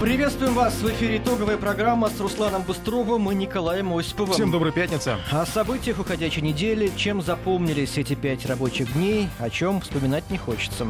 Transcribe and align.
Приветствуем 0.00 0.54
вас 0.54 0.76
в 0.76 0.88
эфире 0.92 1.18
итоговая 1.18 1.58
программа 1.58 2.08
с 2.08 2.18
Русланом 2.18 2.62
Быстровым 2.62 3.30
и 3.30 3.34
Николаем 3.34 3.94
Осиповым. 3.94 4.32
Всем 4.32 4.50
доброй 4.50 4.72
пятницы. 4.72 5.18
О 5.30 5.44
событиях 5.44 5.98
уходящей 6.00 6.40
недели, 6.40 6.90
чем 6.96 7.20
запомнились 7.20 7.98
эти 7.98 8.14
пять 8.14 8.46
рабочих 8.46 8.94
дней, 8.94 9.28
о 9.38 9.50
чем 9.50 9.82
вспоминать 9.82 10.24
не 10.30 10.38
хочется. 10.38 10.86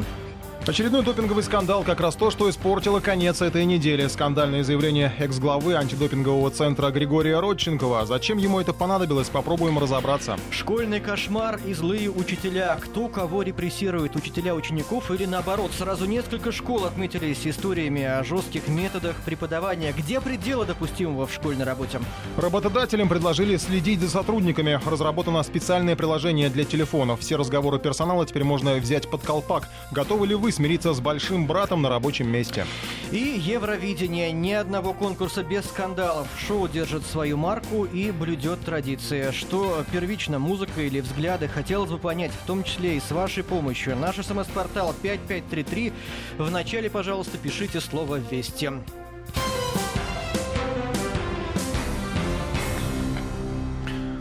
Очередной 0.66 1.02
допинговый 1.02 1.42
скандал 1.42 1.82
как 1.84 2.00
раз 2.00 2.14
то, 2.14 2.30
что 2.30 2.48
испортило 2.50 3.00
конец 3.00 3.40
этой 3.40 3.64
недели. 3.64 4.06
Скандальное 4.08 4.62
заявление 4.62 5.10
экс-главы 5.18 5.74
антидопингового 5.74 6.50
центра 6.50 6.90
Григория 6.90 7.40
Родченкова. 7.40 8.04
Зачем 8.04 8.36
ему 8.36 8.60
это 8.60 8.74
понадобилось, 8.74 9.30
попробуем 9.30 9.78
разобраться. 9.78 10.36
Школьный 10.50 11.00
кошмар 11.00 11.58
и 11.66 11.72
злые 11.72 12.10
учителя. 12.10 12.76
Кто 12.78 13.08
кого 13.08 13.40
репрессирует, 13.42 14.16
учителя 14.16 14.54
учеников 14.54 15.10
или 15.10 15.24
наоборот? 15.24 15.70
Сразу 15.72 16.04
несколько 16.04 16.52
школ 16.52 16.84
отметились 16.84 17.46
историями 17.46 18.04
о 18.04 18.22
жестких 18.22 18.68
методах 18.68 19.16
преподавания. 19.24 19.94
Где 19.96 20.20
пределы 20.20 20.66
допустимого 20.66 21.26
в 21.26 21.32
школьной 21.32 21.64
работе? 21.64 22.00
Работодателям 22.36 23.08
предложили 23.08 23.56
следить 23.56 24.00
за 24.00 24.10
сотрудниками. 24.10 24.78
Разработано 24.84 25.42
специальное 25.42 25.96
приложение 25.96 26.50
для 26.50 26.64
телефонов. 26.64 27.20
Все 27.20 27.36
разговоры 27.36 27.78
персонала 27.78 28.26
теперь 28.26 28.44
можно 28.44 28.74
взять 28.74 29.10
под 29.10 29.22
колпак. 29.22 29.66
Готовы 29.90 30.26
ли 30.26 30.34
вы 30.34 30.49
смириться 30.50 30.92
с 30.92 31.00
большим 31.00 31.46
братом 31.46 31.82
на 31.82 31.88
рабочем 31.88 32.28
месте. 32.28 32.66
И 33.10 33.18
Евровидение. 33.18 34.32
Ни 34.32 34.52
одного 34.52 34.92
конкурса 34.92 35.42
без 35.42 35.64
скандалов. 35.64 36.28
Шоу 36.46 36.68
держит 36.68 37.04
свою 37.06 37.36
марку 37.36 37.84
и 37.84 38.10
блюдет 38.10 38.60
традиции. 38.64 39.30
Что 39.32 39.84
первично, 39.92 40.38
музыка 40.38 40.82
или 40.82 41.00
взгляды, 41.00 41.48
хотелось 41.48 41.90
бы 41.90 41.98
понять, 41.98 42.32
в 42.32 42.46
том 42.46 42.64
числе 42.64 42.96
и 42.96 43.00
с 43.00 43.10
вашей 43.10 43.42
помощью. 43.42 43.96
Наш 43.96 44.16
смс-портал 44.16 44.94
5533. 45.02 45.92
Вначале, 46.38 46.90
пожалуйста, 46.90 47.38
пишите 47.38 47.80
слово 47.80 48.20
«Вести». 48.30 48.70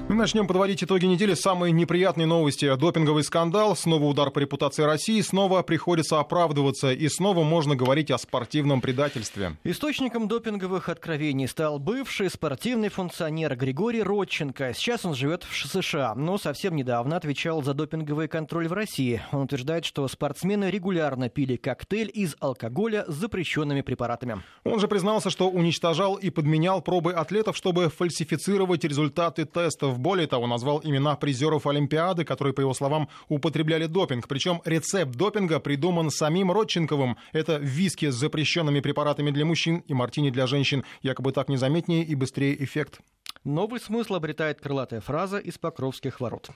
Мы 0.09 0.15
начнем 0.15 0.47
подводить 0.47 0.83
итоги 0.83 1.05
недели. 1.05 1.35
Самые 1.35 1.71
неприятные 1.71 2.25
новости. 2.25 2.75
Допинговый 2.77 3.23
скандал, 3.23 3.75
снова 3.75 4.05
удар 4.05 4.31
по 4.31 4.39
репутации 4.39 4.81
России, 4.81 5.21
снова 5.21 5.61
приходится 5.61 6.19
оправдываться 6.19 6.91
и 6.91 7.07
снова 7.09 7.43
можно 7.43 7.75
говорить 7.75 8.09
о 8.09 8.17
спортивном 8.17 8.81
предательстве. 8.81 9.57
Источником 9.63 10.27
допинговых 10.27 10.89
откровений 10.89 11.47
стал 11.47 11.77
бывший 11.77 12.31
спортивный 12.31 12.89
функционер 12.89 13.55
Григорий 13.55 14.01
Родченко. 14.01 14.73
Сейчас 14.73 15.05
он 15.05 15.13
живет 15.13 15.43
в 15.43 15.55
США, 15.55 16.15
но 16.15 16.39
совсем 16.39 16.75
недавно 16.75 17.15
отвечал 17.15 17.61
за 17.61 17.75
допинговый 17.75 18.27
контроль 18.27 18.67
в 18.67 18.73
России. 18.73 19.21
Он 19.31 19.41
утверждает, 19.41 19.85
что 19.85 20.07
спортсмены 20.07 20.71
регулярно 20.71 21.29
пили 21.29 21.55
коктейль 21.55 22.09
из 22.11 22.35
алкоголя 22.39 23.05
с 23.07 23.13
запрещенными 23.13 23.81
препаратами. 23.81 24.41
Он 24.63 24.79
же 24.79 24.87
признался, 24.87 25.29
что 25.29 25.51
уничтожал 25.51 26.15
и 26.15 26.31
подменял 26.31 26.81
пробы 26.81 27.13
атлетов, 27.13 27.55
чтобы 27.55 27.89
фальсифицировать 27.89 28.83
результаты 28.83 29.45
тестов 29.45 29.98
более 29.99 30.27
того, 30.27 30.47
назвал 30.47 30.81
имена 30.83 31.15
призеров 31.15 31.67
Олимпиады, 31.67 32.23
которые, 32.23 32.53
по 32.53 32.61
его 32.61 32.73
словам, 32.73 33.09
употребляли 33.27 33.85
допинг. 33.85 34.27
Причем 34.27 34.61
рецепт 34.65 35.11
допинга 35.11 35.59
придуман 35.59 36.09
самим 36.09 36.51
Родченковым. 36.51 37.17
Это 37.33 37.57
виски 37.57 38.09
с 38.09 38.15
запрещенными 38.15 38.79
препаратами 38.79 39.31
для 39.31 39.45
мужчин 39.45 39.83
и 39.87 39.93
мартини 39.93 40.29
для 40.29 40.47
женщин. 40.47 40.83
Якобы 41.01 41.31
так 41.31 41.49
незаметнее 41.49 42.03
и 42.03 42.15
быстрее 42.15 42.61
эффект. 42.63 42.99
Новый 43.43 43.79
смысл 43.79 44.15
обретает 44.15 44.59
крылатая 44.59 45.01
фраза 45.01 45.37
из 45.37 45.57
Покровских 45.57 46.19
ворот. 46.19 46.49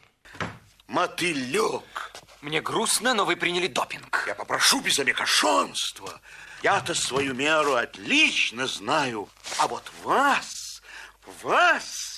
Мотылек. 0.88 2.12
Мне 2.42 2.62
грустно, 2.62 3.14
но 3.14 3.26
вы 3.26 3.36
приняли 3.36 3.68
допинг. 3.68 4.26
Я 4.28 4.36
попрошу 4.36 4.82
без 4.82 5.00
олигошонства. 5.00 6.20
Я-то 6.62 6.94
свою 6.94 7.34
меру 7.34 7.74
отлично 7.74 8.68
знаю. 8.68 9.28
А 9.60 9.68
вот 9.68 9.84
вас, 10.04 10.82
вас 11.42 12.13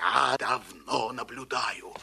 я 0.00 0.36
давно 0.38 1.12
наблюдаю. 1.12 1.94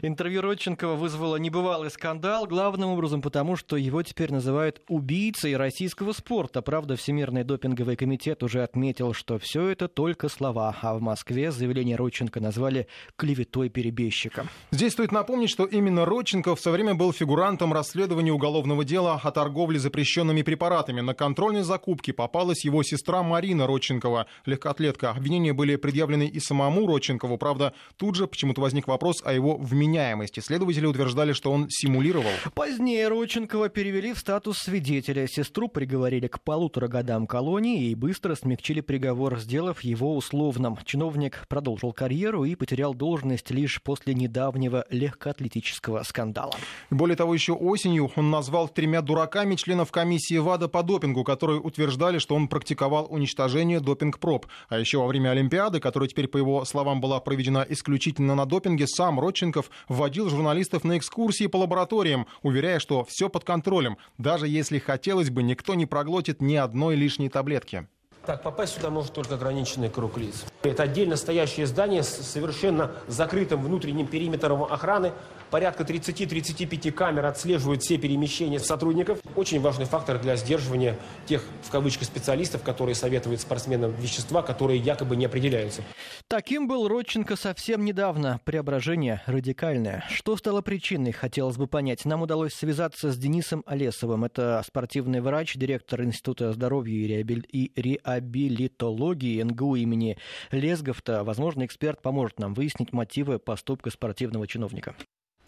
Интервью 0.00 0.40
Родченкова 0.40 0.94
вызвало 0.94 1.36
небывалый 1.36 1.90
скандал, 1.90 2.46
главным 2.46 2.90
образом 2.90 3.20
потому, 3.20 3.56
что 3.56 3.76
его 3.76 4.02
теперь 4.02 4.32
называют 4.32 4.80
убийцей 4.88 5.56
российского 5.56 6.12
спорта. 6.12 6.62
Правда, 6.62 6.96
Всемирный 6.96 7.44
допинговый 7.44 7.96
комитет 7.96 8.42
уже 8.42 8.62
отметил, 8.62 9.12
что 9.12 9.38
все 9.38 9.68
это 9.68 9.88
только 9.88 10.28
слова, 10.30 10.74
а 10.80 10.94
в 10.94 11.02
Москве 11.02 11.52
заявление 11.52 11.96
Родченко 11.96 12.40
назвали 12.40 12.86
клеветой 13.16 13.68
перебежчика. 13.68 14.46
Здесь 14.70 14.92
стоит 14.92 15.12
напомнить, 15.12 15.50
что 15.50 15.66
именно 15.66 16.06
Родченков 16.06 16.58
в 16.58 16.62
свое 16.62 16.76
время 16.76 16.94
был 16.94 17.12
фигурантом 17.12 17.72
расследования 17.72 18.32
уголовного 18.32 18.84
дела 18.84 19.20
о 19.22 19.30
торговле 19.30 19.78
запрещенными 19.78 20.42
препаратами. 20.42 21.02
На 21.02 21.14
контрольной 21.14 21.62
закупке 21.62 22.14
попалась 22.14 22.64
его 22.64 22.82
сестра 22.82 23.22
Марина 23.22 23.66
Родченкова, 23.66 24.26
легкоатлетка. 24.46 25.10
Обвинения 25.10 25.52
были 25.52 25.76
предъявлены 25.76 26.26
и 26.26 26.40
самому 26.40 26.86
Родченкову. 26.86 27.36
Правда, 27.36 27.74
тут 27.96 28.14
же 28.14 28.26
почему-то 28.26 28.62
возник 28.62 28.88
вопрос 28.88 29.22
о 29.24 29.32
его 29.32 29.56
вменяемости 29.56 29.81
вменяемости. 29.82 30.40
Следователи 30.40 30.86
утверждали, 30.86 31.32
что 31.32 31.50
он 31.50 31.66
симулировал. 31.68 32.30
Позднее 32.54 33.08
Родченкова 33.08 33.68
перевели 33.68 34.12
в 34.12 34.18
статус 34.18 34.58
свидетеля. 34.58 35.26
Сестру 35.26 35.68
приговорили 35.68 36.28
к 36.28 36.40
полутора 36.40 36.86
годам 36.86 37.26
колонии 37.26 37.90
и 37.90 37.94
быстро 37.94 38.34
смягчили 38.34 38.80
приговор, 38.80 39.38
сделав 39.40 39.80
его 39.80 40.16
условным. 40.16 40.78
Чиновник 40.84 41.46
продолжил 41.48 41.92
карьеру 41.92 42.44
и 42.44 42.54
потерял 42.54 42.94
должность 42.94 43.50
лишь 43.50 43.82
после 43.82 44.14
недавнего 44.14 44.84
легкоатлетического 44.90 46.02
скандала. 46.04 46.52
Более 46.90 47.16
того, 47.16 47.34
еще 47.34 47.52
осенью 47.52 48.10
он 48.14 48.30
назвал 48.30 48.68
тремя 48.68 49.02
дураками 49.02 49.56
членов 49.56 49.90
комиссии 49.90 50.38
ВАДА 50.38 50.68
по 50.68 50.82
допингу, 50.82 51.24
которые 51.24 51.60
утверждали, 51.60 52.18
что 52.18 52.36
он 52.36 52.46
практиковал 52.46 53.08
уничтожение 53.10 53.80
допинг-проб. 53.80 54.46
А 54.68 54.78
еще 54.78 54.98
во 54.98 55.06
время 55.06 55.30
Олимпиады, 55.30 55.80
которая 55.80 56.08
теперь, 56.08 56.28
по 56.28 56.36
его 56.36 56.64
словам, 56.64 57.00
была 57.00 57.18
проведена 57.20 57.66
исключительно 57.68 58.34
на 58.34 58.46
допинге, 58.46 58.86
сам 58.86 59.18
Родченков 59.18 59.71
вводил 59.88 60.28
журналистов 60.28 60.84
на 60.84 60.98
экскурсии 60.98 61.46
по 61.46 61.56
лабораториям, 61.58 62.26
уверяя, 62.42 62.78
что 62.78 63.04
все 63.04 63.28
под 63.28 63.44
контролем. 63.44 63.98
Даже 64.18 64.48
если 64.48 64.78
хотелось 64.78 65.30
бы, 65.30 65.42
никто 65.42 65.74
не 65.74 65.86
проглотит 65.86 66.40
ни 66.40 66.56
одной 66.56 66.96
лишней 66.96 67.28
таблетки. 67.28 67.88
Так, 68.24 68.42
попасть 68.42 68.74
сюда 68.74 68.90
может 68.90 69.12
только 69.12 69.34
ограниченный 69.34 69.90
круг 69.90 70.16
лиц. 70.16 70.44
Это 70.62 70.84
отдельно 70.84 71.16
стоящее 71.16 71.66
здание 71.66 72.04
с 72.04 72.08
совершенно 72.08 72.92
закрытым 73.08 73.62
внутренним 73.62 74.06
периметром 74.06 74.62
охраны, 74.62 75.12
Порядка 75.52 75.82
30-35 75.82 76.92
камер 76.92 77.26
отслеживают 77.26 77.82
все 77.82 77.98
перемещения 77.98 78.58
сотрудников. 78.58 79.18
Очень 79.36 79.60
важный 79.60 79.84
фактор 79.84 80.18
для 80.18 80.36
сдерживания 80.36 80.96
тех, 81.26 81.44
в 81.62 81.70
кавычках, 81.70 82.06
специалистов, 82.06 82.62
которые 82.62 82.94
советуют 82.94 83.42
спортсменам 83.42 83.90
вещества, 83.90 84.40
которые 84.40 84.80
якобы 84.80 85.14
не 85.14 85.26
определяются. 85.26 85.82
Таким 86.26 86.68
был 86.68 86.88
Родченко 86.88 87.36
совсем 87.36 87.84
недавно. 87.84 88.40
Преображение 88.46 89.20
радикальное. 89.26 90.06
Что 90.08 90.38
стало 90.38 90.62
причиной, 90.62 91.12
хотелось 91.12 91.58
бы 91.58 91.66
понять. 91.66 92.06
Нам 92.06 92.22
удалось 92.22 92.54
связаться 92.54 93.12
с 93.12 93.18
Денисом 93.18 93.62
Олесовым. 93.66 94.24
Это 94.24 94.62
спортивный 94.66 95.20
врач, 95.20 95.56
директор 95.56 96.02
Института 96.02 96.54
здоровья 96.54 96.94
и 96.94 97.72
реабилитологии 98.14 99.42
НГУ 99.42 99.76
имени 99.76 100.18
Лесговта. 100.50 101.24
Возможно, 101.24 101.64
эксперт 101.64 102.00
поможет 102.02 102.38
нам 102.38 102.54
выяснить 102.54 102.92
мотивы 102.92 103.38
поступка 103.38 103.90
спортивного 103.90 104.46
чиновника. 104.46 104.94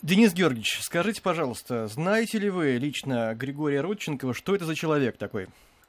Денис 0.03 0.35
Георгиевич, 0.35 0.81
скажите, 0.83 1.23
пожалуйста, 1.23 1.87
знаете 1.87 2.39
ли 2.39 2.51
вы 2.51 2.77
лично 2.77 3.35
Григория 3.35 3.81
Родченкова, 3.81 4.35
что 4.35 4.55
это 4.55 4.65
за 4.65 4.75
человек 4.75 5.17
такой? 5.17 5.47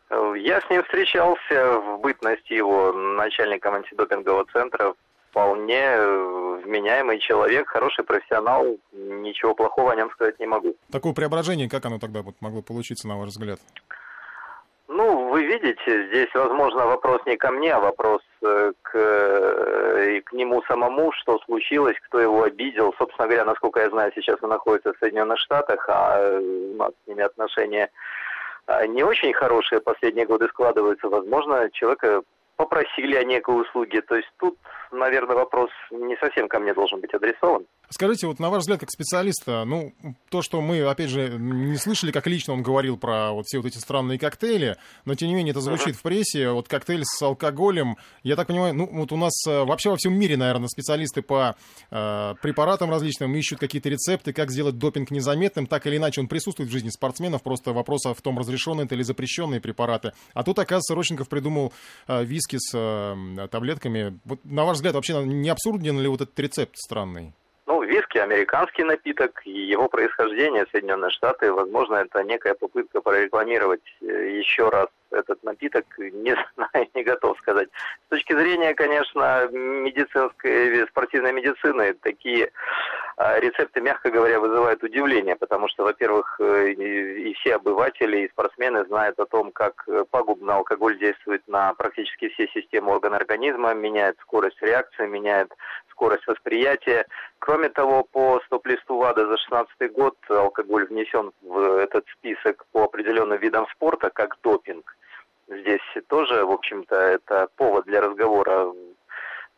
Я 0.09 0.61
с 0.61 0.69
ним 0.69 0.83
встречался 0.83 1.79
в 1.79 1.99
бытности 2.01 2.53
его 2.53 2.93
начальником 2.93 3.75
антидопингового 3.75 4.45
центра. 4.53 4.93
Вполне 5.31 5.81
э, 5.81 6.61
вменяемый 6.63 7.19
человек, 7.19 7.67
хороший 7.67 8.05
профессионал. 8.05 8.77
Ничего 8.93 9.53
плохого 9.53 9.91
о 9.91 9.95
нем 9.95 10.09
сказать 10.11 10.39
не 10.39 10.45
могу. 10.45 10.75
Такое 10.91 11.13
преображение, 11.13 11.69
как 11.69 11.85
оно 11.85 11.99
тогда 11.99 12.21
вот 12.21 12.35
могло 12.39 12.61
получиться, 12.61 13.09
на 13.09 13.17
ваш 13.17 13.29
взгляд? 13.29 13.59
Ну, 14.87 15.29
вы 15.29 15.43
видите, 15.45 16.07
здесь, 16.07 16.29
возможно, 16.35 16.85
вопрос 16.85 17.19
не 17.25 17.37
ко 17.37 17.51
мне, 17.51 17.73
а 17.73 17.79
вопрос 17.79 18.21
э, 18.43 18.71
к, 18.83 18.91
э, 18.95 20.21
к 20.21 20.31
нему 20.31 20.61
самому, 20.67 21.11
что 21.13 21.39
случилось, 21.39 21.97
кто 22.07 22.19
его 22.19 22.43
обидел. 22.43 22.93
Собственно 22.97 23.27
говоря, 23.27 23.45
насколько 23.45 23.79
я 23.79 23.89
знаю, 23.89 24.11
сейчас 24.13 24.37
он 24.41 24.49
находится 24.49 24.93
в 24.93 24.97
Соединенных 24.99 25.39
Штатах, 25.39 25.85
а 25.89 26.19
э, 26.19 26.39
у 26.39 26.75
нас 26.77 26.91
с 26.91 27.07
ними 27.07 27.23
отношения 27.23 27.89
не 28.87 29.03
очень 29.03 29.31
хорошие 29.31 29.79
последние 29.79 30.25
годы 30.25 30.47
складываются. 30.47 31.07
Возможно, 31.07 31.69
человека 31.71 32.23
попросили 32.55 33.15
о 33.15 33.23
некой 33.23 33.61
услуге. 33.61 34.01
То 34.01 34.15
есть 34.15 34.31
тут 34.37 34.57
наверное, 34.95 35.35
вопрос 35.35 35.69
не 35.91 36.15
совсем 36.17 36.47
ко 36.47 36.59
мне 36.59 36.73
должен 36.73 37.01
быть 37.01 37.13
адресован. 37.13 37.65
Скажите, 37.89 38.27
вот 38.27 38.39
на 38.39 38.49
ваш 38.49 38.61
взгляд, 38.61 38.79
как 38.79 38.89
специалиста, 38.89 39.63
ну, 39.65 39.93
то, 40.29 40.41
что 40.41 40.61
мы, 40.61 40.81
опять 40.81 41.09
же, 41.09 41.29
не 41.37 41.77
слышали, 41.77 42.11
как 42.11 42.25
лично 42.27 42.53
он 42.53 42.63
говорил 42.63 42.97
про 42.97 43.31
вот 43.31 43.45
все 43.45 43.57
вот 43.57 43.67
эти 43.67 43.77
странные 43.77 44.17
коктейли, 44.17 44.77
но, 45.05 45.15
тем 45.15 45.29
не 45.29 45.35
менее, 45.35 45.51
это 45.51 45.61
звучит 45.61 45.89
uh-huh. 45.95 45.99
в 45.99 46.01
прессе, 46.01 46.49
вот 46.49 46.67
коктейль 46.67 47.03
с 47.03 47.21
алкоголем, 47.21 47.97
я 48.23 48.35
так 48.35 48.47
понимаю, 48.47 48.73
ну, 48.73 48.89
вот 48.91 49.11
у 49.11 49.17
нас 49.17 49.33
э, 49.47 49.63
вообще 49.63 49.89
во 49.89 49.97
всем 49.97 50.17
мире, 50.17 50.37
наверное, 50.37 50.67
специалисты 50.67 51.21
по 51.21 51.55
э, 51.91 52.33
препаратам 52.41 52.89
различным 52.89 53.35
ищут 53.35 53.59
какие-то 53.59 53.89
рецепты, 53.89 54.33
как 54.33 54.51
сделать 54.51 54.77
допинг 54.77 55.11
незаметным, 55.11 55.67
так 55.67 55.85
или 55.87 55.97
иначе 55.97 56.21
он 56.21 56.27
присутствует 56.27 56.69
в 56.69 56.73
жизни 56.73 56.89
спортсменов, 56.89 57.43
просто 57.43 57.73
вопрос 57.73 58.05
в 58.05 58.21
том, 58.21 58.37
разрешенные 58.39 58.85
это 58.85 58.95
или 58.95 59.03
запрещенные 59.03 59.59
препараты. 59.59 60.13
А 60.33 60.43
тут, 60.43 60.59
оказывается, 60.59 60.95
Рощенков 60.95 61.27
придумал 61.29 61.73
э, 62.07 62.23
виски 62.23 62.57
с 62.59 62.71
э, 62.73 63.47
таблетками. 63.49 64.19
Вот, 64.25 64.43
на 64.45 64.65
ваш 64.65 64.75
взгляд, 64.75 64.84
вообще 64.93 65.23
не 65.23 65.49
абсурден 65.49 65.99
ли 65.99 66.07
вот 66.07 66.21
этот 66.21 66.39
рецепт 66.39 66.77
странный? 66.77 67.33
Ну, 67.65 67.74
виски 67.85 68.17
американский 68.17 68.83
напиток, 68.83 69.41
и 69.45 69.51
его 69.51 69.87
происхождение 69.87 70.65
Соединенные 70.71 71.11
Штаты, 71.11 71.51
возможно, 71.51 71.95
это 71.95 72.23
некая 72.23 72.53
попытка 72.53 73.01
прорекламировать 73.01 73.83
э, 74.01 74.37
еще 74.37 74.69
раз 74.69 74.87
этот 75.11 75.43
напиток, 75.43 75.85
не 75.97 76.35
знаю, 76.55 76.87
не 76.93 77.03
готов 77.03 77.37
сказать. 77.39 77.69
С 78.07 78.09
точки 78.09 78.33
зрения, 78.33 78.73
конечно, 78.73 79.47
медицинской, 79.51 80.85
спортивной 80.87 81.31
медицины, 81.31 81.93
такие 81.93 82.51
а, 83.17 83.39
рецепты, 83.39 83.81
мягко 83.81 84.11
говоря, 84.11 84.39
вызывают 84.39 84.83
удивление, 84.83 85.35
потому 85.35 85.67
что, 85.69 85.83
во-первых, 85.83 86.35
э, 86.39 86.71
и 86.71 87.33
все 87.35 87.55
обыватели, 87.55 88.21
и 88.25 88.29
спортсмены 88.29 88.85
знают 88.85 89.19
о 89.19 89.25
том, 89.25 89.51
как 89.51 89.87
пагубно 90.11 90.55
алкоголь 90.55 90.97
действует 90.97 91.41
на 91.47 91.73
практически 91.73 92.29
все 92.29 92.47
системы 92.47 92.91
органа 92.91 93.17
организма, 93.17 93.73
меняет 93.73 94.17
скорость 94.19 94.61
реакции, 94.61 95.07
меняет 95.07 95.51
скорость 95.95 96.27
восприятия. 96.27 97.05
Кроме 97.39 97.69
того, 97.75 98.03
по 98.03 98.41
стоп-листу 98.45 98.97
ВАДА 98.97 99.21
за 99.21 99.37
2016 99.37 99.91
год 99.91 100.15
алкоголь 100.29 100.87
внесен 100.87 101.31
в 101.41 101.77
этот 101.77 102.05
список 102.17 102.65
по 102.71 102.83
определенным 102.85 103.37
видам 103.37 103.67
спорта 103.73 104.09
как 104.09 104.37
допинг. 104.41 104.97
Здесь 105.47 105.81
тоже, 106.07 106.43
в 106.45 106.51
общем-то, 106.51 106.95
это 106.95 107.47
повод 107.55 107.85
для 107.85 108.01
разговора. 108.01 108.73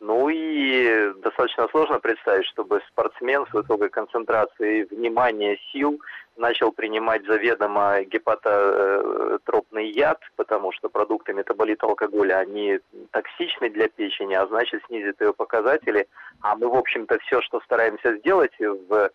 Ну 0.00 0.28
и 0.28 1.12
достаточно 1.22 1.66
сложно 1.68 1.98
представить, 1.98 2.46
чтобы 2.46 2.82
спортсмен 2.88 3.46
с 3.46 3.52
высокой 3.54 3.88
концентрацией 3.88 4.84
внимания, 4.84 5.58
сил 5.72 6.00
начал 6.38 6.72
принимать 6.72 7.26
заведомо 7.26 8.02
гепатотропный 8.02 9.90
яд, 9.90 10.20
потому 10.36 10.72
что 10.72 10.88
продукты 10.88 11.32
метаболита 11.34 11.86
алкоголя, 11.86 12.38
они 12.38 12.78
токсичны 13.10 13.70
для 13.70 13.88
печени, 13.88 14.34
а 14.34 14.46
значит 14.46 14.82
снизит 14.86 15.20
ее 15.20 15.32
показатели. 15.32 16.06
А 16.40 16.56
мы, 16.56 16.68
в 16.68 16.74
общем-то, 16.74 17.18
все, 17.18 17.40
что 17.42 17.60
стараемся 17.60 18.16
сделать 18.18 18.52
в 18.58 19.10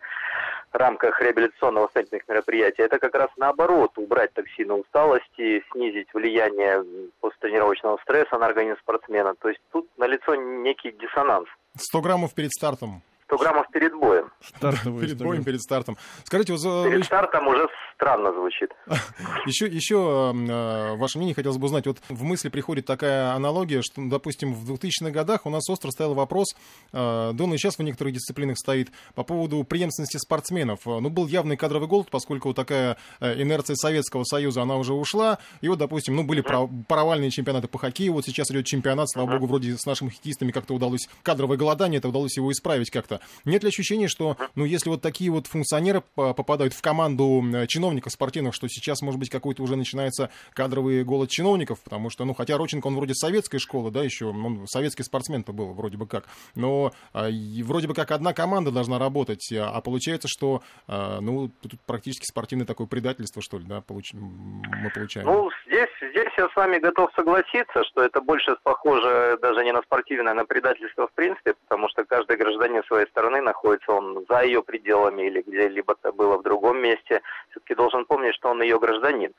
рамках 0.71 1.21
реабилитационного 1.21 1.85
восстановительных 1.85 2.27
мероприятий, 2.27 2.81
это 2.81 2.99
как 2.99 3.15
раз 3.15 3.29
наоборот, 3.37 3.97
убрать 3.97 4.33
токсины 4.33 4.73
усталости, 4.73 5.63
снизить 5.71 6.13
влияние 6.13 6.83
посттренировочного 7.21 7.97
стресса 8.03 8.37
на 8.37 8.47
организм 8.47 8.79
спортсмена. 8.79 9.35
То 9.35 9.49
есть 9.49 9.61
тут 9.71 9.87
налицо 9.97 10.35
некий 10.35 10.91
диссонанс. 10.91 11.47
100 11.77 12.01
граммов 12.01 12.33
перед 12.35 12.51
стартом 12.51 13.01
100 13.33 13.37
граммов 13.37 13.67
перед 13.71 13.93
боем. 13.93 14.31
Стартовый, 14.41 15.01
перед 15.05 15.17
боем, 15.17 15.43
перед 15.43 15.61
стартом. 15.61 15.97
Скажите, 16.23 16.53
вот... 16.53 16.89
Перед 16.89 17.05
стартом 17.05 17.47
уже 17.47 17.67
странно 17.95 18.33
звучит. 18.33 18.71
Еще, 19.45 19.67
еще 19.67 20.33
э, 20.33 20.95
ваше 20.95 21.17
мнение 21.17 21.35
хотелось 21.35 21.57
бы 21.57 21.65
узнать. 21.65 21.85
Вот 21.85 21.97
в 22.07 22.23
мысли 22.23 22.49
приходит 22.49 22.85
такая 22.85 23.33
аналогия, 23.33 23.81
что, 23.81 24.01
допустим, 24.05 24.53
в 24.53 24.71
2000-х 24.71 25.11
годах 25.11 25.45
у 25.45 25.49
нас 25.49 25.69
остро 25.69 25.91
стоял 25.91 26.13
вопрос, 26.13 26.55
э, 26.93 27.31
да 27.33 27.43
он 27.43 27.53
и 27.53 27.57
сейчас 27.57 27.77
в 27.77 27.83
некоторых 27.83 28.13
дисциплинах 28.13 28.57
стоит, 28.57 28.89
по 29.15 29.23
поводу 29.23 29.63
преемственности 29.63 30.17
спортсменов. 30.17 30.85
Ну, 30.85 31.09
был 31.09 31.27
явный 31.27 31.57
кадровый 31.57 31.87
голод, 31.87 32.09
поскольку 32.09 32.49
вот 32.49 32.55
такая 32.55 32.97
э, 33.19 33.41
инерция 33.41 33.75
Советского 33.75 34.23
Союза, 34.23 34.61
она 34.61 34.77
уже 34.77 34.93
ушла. 34.93 35.39
И 35.61 35.67
вот, 35.67 35.79
допустим, 35.79 36.15
ну, 36.15 36.23
были 36.23 36.43
провальные 36.87 37.31
чемпионаты 37.31 37.67
по 37.67 37.77
хоккею, 37.77 38.13
вот 38.13 38.25
сейчас 38.25 38.49
идет 38.51 38.65
чемпионат, 38.65 39.09
слава 39.09 39.31
богу, 39.31 39.47
вроде 39.47 39.77
с 39.77 39.85
нашими 39.85 40.09
хоккеистами 40.09 40.51
как-то 40.51 40.73
удалось 40.73 41.09
кадровое 41.21 41.57
голодание, 41.57 41.97
это 41.97 42.09
удалось 42.09 42.37
его 42.37 42.51
исправить 42.51 42.89
как-то. 42.91 43.19
Нет 43.45 43.63
ли 43.63 43.69
ощущения, 43.69 44.07
что, 44.07 44.37
ну, 44.55 44.63
если 44.63 44.89
вот 44.89 45.01
такие 45.01 45.31
вот 45.31 45.47
функционеры 45.47 46.01
попадают 46.15 46.73
в 46.73 46.81
команду 46.81 47.43
чиновников 47.67 47.82
спортивных, 48.09 48.53
что 48.53 48.67
сейчас, 48.67 49.01
может 49.01 49.19
быть, 49.19 49.29
какой-то 49.29 49.63
уже 49.63 49.75
начинается 49.75 50.29
кадровый 50.53 51.03
голод 51.03 51.29
чиновников, 51.29 51.81
потому 51.83 52.09
что, 52.09 52.25
ну, 52.25 52.33
хотя 52.33 52.57
Роченко, 52.57 52.87
он 52.87 52.95
вроде 52.95 53.13
советской 53.13 53.59
школы, 53.59 53.91
да, 53.91 54.03
еще, 54.03 54.27
он 54.27 54.67
советский 54.67 55.03
спортсмен-то 55.03 55.53
был 55.53 55.73
вроде 55.73 55.97
бы 55.97 56.07
как, 56.07 56.25
но 56.55 56.91
а, 57.13 57.29
вроде 57.63 57.87
бы 57.87 57.93
как 57.93 58.11
одна 58.11 58.33
команда 58.33 58.71
должна 58.71 58.99
работать, 58.99 59.51
а, 59.53 59.71
а 59.73 59.81
получается, 59.81 60.27
что, 60.27 60.61
а, 60.87 61.19
ну, 61.21 61.49
тут 61.61 61.79
практически 61.85 62.25
спортивное 62.25 62.65
такое 62.65 62.87
предательство, 62.87 63.41
что 63.41 63.57
ли, 63.57 63.65
да, 63.65 63.81
получ... 63.81 64.13
мы 64.13 64.89
получаем. 64.93 65.27
Ну, 65.27 65.49
здесь, 65.67 65.89
здесь 66.11 66.33
я 66.37 66.49
с 66.49 66.55
вами 66.55 66.79
готов 66.79 67.11
согласиться, 67.15 67.83
что 67.83 68.03
это 68.03 68.21
больше 68.21 68.55
похоже 68.63 69.37
даже 69.41 69.63
не 69.63 69.71
на 69.71 69.81
спортивное, 69.81 70.31
а 70.31 70.35
на 70.35 70.45
предательство 70.45 71.07
в 71.07 71.13
принципе, 71.13 71.53
потому 71.67 71.89
что 71.89 72.03
каждый 72.05 72.37
гражданин 72.37 72.83
своей 72.85 73.07
стороны 73.07 73.41
находится 73.41 73.91
он 73.91 74.25
за 74.29 74.41
ее 74.41 74.63
пределами 74.63 75.23
или 75.23 75.41
где-либо 75.41 75.95
было 76.13 76.37
в 76.37 76.43
другом 76.43 76.81
месте, 76.81 77.21
все-таки 77.51 77.72
должен 77.75 78.05
помнить, 78.05 78.35
что 78.35 78.49
он 78.49 78.61
ее 78.61 78.79
гражданин. 78.79 79.33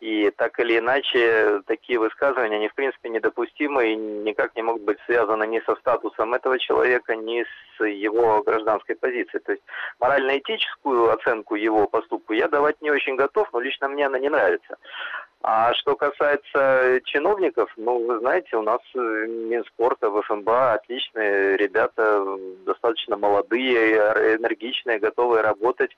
И 0.00 0.30
так 0.36 0.60
или 0.60 0.78
иначе, 0.78 1.60
такие 1.66 1.98
высказывания, 1.98 2.56
они 2.56 2.68
в 2.68 2.74
принципе 2.74 3.08
недопустимы 3.08 3.92
и 3.92 3.96
никак 3.96 4.54
не 4.54 4.62
могут 4.62 4.82
быть 4.82 4.98
связаны 5.06 5.44
ни 5.46 5.58
со 5.66 5.74
статусом 5.74 6.34
этого 6.34 6.56
человека, 6.58 7.16
ни 7.16 7.44
с 7.76 7.84
его 7.84 8.42
гражданской 8.44 8.94
позицией. 8.94 9.42
То 9.42 9.52
есть 9.52 9.64
морально-этическую 9.98 11.10
оценку 11.10 11.56
его 11.56 11.88
поступку 11.88 12.32
я 12.32 12.46
давать 12.46 12.80
не 12.80 12.92
очень 12.92 13.16
готов, 13.16 13.52
но 13.52 13.58
лично 13.58 13.88
мне 13.88 14.06
она 14.06 14.20
не 14.20 14.28
нравится. 14.28 14.76
А 15.42 15.72
что 15.74 15.96
касается 15.96 17.00
чиновников, 17.04 17.72
ну, 17.76 18.06
вы 18.06 18.18
знаете, 18.18 18.56
у 18.56 18.62
нас 18.62 18.80
Минспорта, 18.94 20.10
ВФМБА 20.10 20.74
отличные 20.74 21.56
ребята, 21.56 22.24
достаточно 22.66 23.16
молодые, 23.16 23.96
энергичные, 24.36 24.98
готовые 24.98 25.42
работать. 25.42 25.96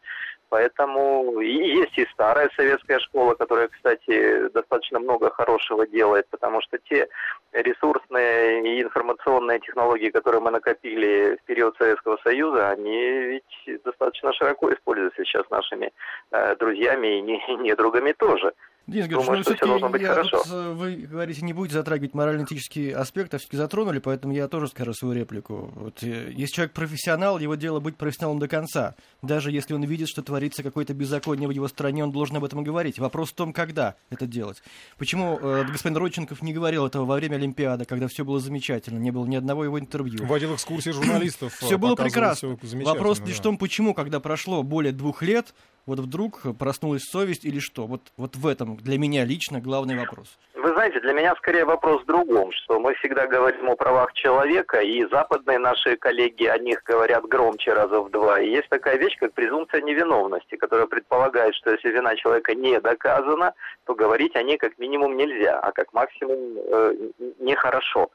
Поэтому 0.51 1.41
и 1.41 1.49
есть 1.79 1.97
и 1.97 2.05
старая 2.13 2.51
советская 2.57 2.99
школа, 2.99 3.35
которая, 3.35 3.69
кстати, 3.69 4.49
достаточно 4.49 4.99
много 4.99 5.31
хорошего 5.31 5.87
делает, 5.87 6.27
потому 6.29 6.61
что 6.61 6.77
те 6.79 7.09
ресурсные 7.53 8.61
и 8.65 8.83
информационные 8.83 9.61
технологии, 9.61 10.11
которые 10.11 10.41
мы 10.41 10.51
накопили 10.51 11.39
в 11.41 11.47
период 11.47 11.77
Советского 11.79 12.19
Союза, 12.25 12.71
они 12.71 13.01
ведь 13.01 13.83
достаточно 13.85 14.33
широко 14.33 14.73
используются 14.73 15.25
сейчас 15.25 15.49
нашими 15.51 15.93
э, 16.33 16.57
друзьями 16.57 17.19
и 17.19 17.21
не, 17.21 17.41
недругами 17.63 18.11
тоже. 18.11 18.53
Денис 18.87 19.07
Георгиевич, 19.07 19.47
ну, 19.47 19.55
все-таки 19.55 20.03
я, 20.03 20.23
вот, 20.23 20.47
э, 20.51 20.73
вы 20.73 20.97
говорите, 20.97 21.43
не 21.43 21.53
будете 21.53 21.75
затрагивать 21.75 22.15
морально-этический 22.15 22.91
аспект, 22.91 23.33
а 23.35 23.39
все-таки 23.39 23.57
затронули, 23.57 24.01
поэтому 24.01 24.35
я 24.35 24.49
тоже 24.49 24.69
скажу 24.69 24.95
свою 24.95 25.15
реплику. 25.15 25.71
Вот, 25.77 26.03
э, 26.03 26.33
если 26.35 26.55
человек 26.55 26.73
профессионал, 26.73 27.39
его 27.39 27.55
дело 27.55 27.79
быть 27.79 27.97
профессионалом 27.97 28.41
до 28.41 28.49
конца. 28.49 28.97
Даже 29.23 29.53
если 29.53 29.75
он 29.75 29.85
видит, 29.85 30.09
что 30.09 30.23
творится 30.23 30.63
какое-то 30.63 30.95
беззаконие 30.95 31.47
в 31.47 31.53
его 31.53 31.69
стране, 31.69 32.03
он 32.03 32.11
должен 32.11 32.37
об 32.37 32.45
этом 32.45 32.65
говорить. 32.65 32.99
Вопрос 32.99 33.31
в 33.31 33.35
том, 33.35 33.53
когда 33.53 33.95
это 34.11 34.27
делать. 34.27 34.63
Почему 34.99 35.39
э, 35.41 35.65
господин 35.71 35.97
Родченков 35.97 36.43
не 36.43 36.53
говорил 36.53 36.87
этого 36.87 37.05
во 37.05 37.15
время 37.15 37.37
Олимпиады, 37.37 37.85
когда 37.85 38.09
все 38.09 38.25
было 38.25 38.41
замечательно, 38.41 38.99
не 38.99 39.11
было 39.13 39.25
ни 39.27 39.37
одного 39.37 39.65
его 39.65 39.79
интервью? 39.79 40.27
Водил 40.27 40.55
экскурсии 40.55 40.91
журналистов. 40.93 41.55
Все 41.55 41.79
было 41.79 41.95
прекрасно. 41.95 42.59
Вопрос 42.83 43.21
лишь 43.21 43.37
в 43.37 43.43
том, 43.43 43.57
почему, 43.57 43.95
когда 43.95 44.19
прошло 44.21 44.63
более 44.63 44.93
двух 44.93 45.23
лет, 45.23 45.55
вот 45.91 45.99
вдруг 45.99 46.43
проснулась 46.57 47.03
совесть 47.03 47.45
или 47.45 47.59
что? 47.59 47.87
Вот, 47.87 48.03
вот 48.17 48.37
в 48.37 48.47
этом 48.47 48.77
для 48.77 48.97
меня 48.97 49.25
лично 49.25 49.61
главный 49.61 49.99
вопрос. 49.99 50.39
Вы 50.55 50.69
знаете, 50.69 51.01
для 51.01 51.13
меня 51.13 51.35
скорее 51.37 51.65
вопрос 51.65 52.03
в 52.03 52.07
другом, 52.07 52.53
что 52.53 52.79
мы 52.79 52.95
всегда 52.95 53.27
говорим 53.27 53.69
о 53.69 53.77
правах 53.77 54.13
человека, 54.13 54.81
и 54.81 55.05
западные 55.11 55.59
наши 55.59 55.97
коллеги 55.97 56.45
о 56.45 56.59
них 56.59 56.83
говорят 56.85 57.25
громче 57.25 57.73
раза 57.73 58.01
в 58.01 58.11
два. 58.11 58.41
И 58.41 58.51
есть 58.51 58.69
такая 58.69 58.97
вещь, 58.99 59.17
как 59.19 59.33
презумпция 59.33 59.81
невиновности, 59.83 60.57
которая 60.57 60.87
предполагает, 60.87 61.57
что 61.57 61.73
если 61.73 61.91
вина 61.91 62.15
человека 62.15 62.55
не 62.55 62.79
доказана, 62.81 63.53
то 63.85 63.95
говорить 63.95 64.37
о 64.37 64.43
ней 64.45 64.59
как 64.59 64.79
минимум 64.79 65.17
нельзя, 65.17 65.59
а 65.59 65.73
как 65.73 65.93
максимум 65.93 66.39
э, 66.57 66.95
нехорошо. 67.41 68.11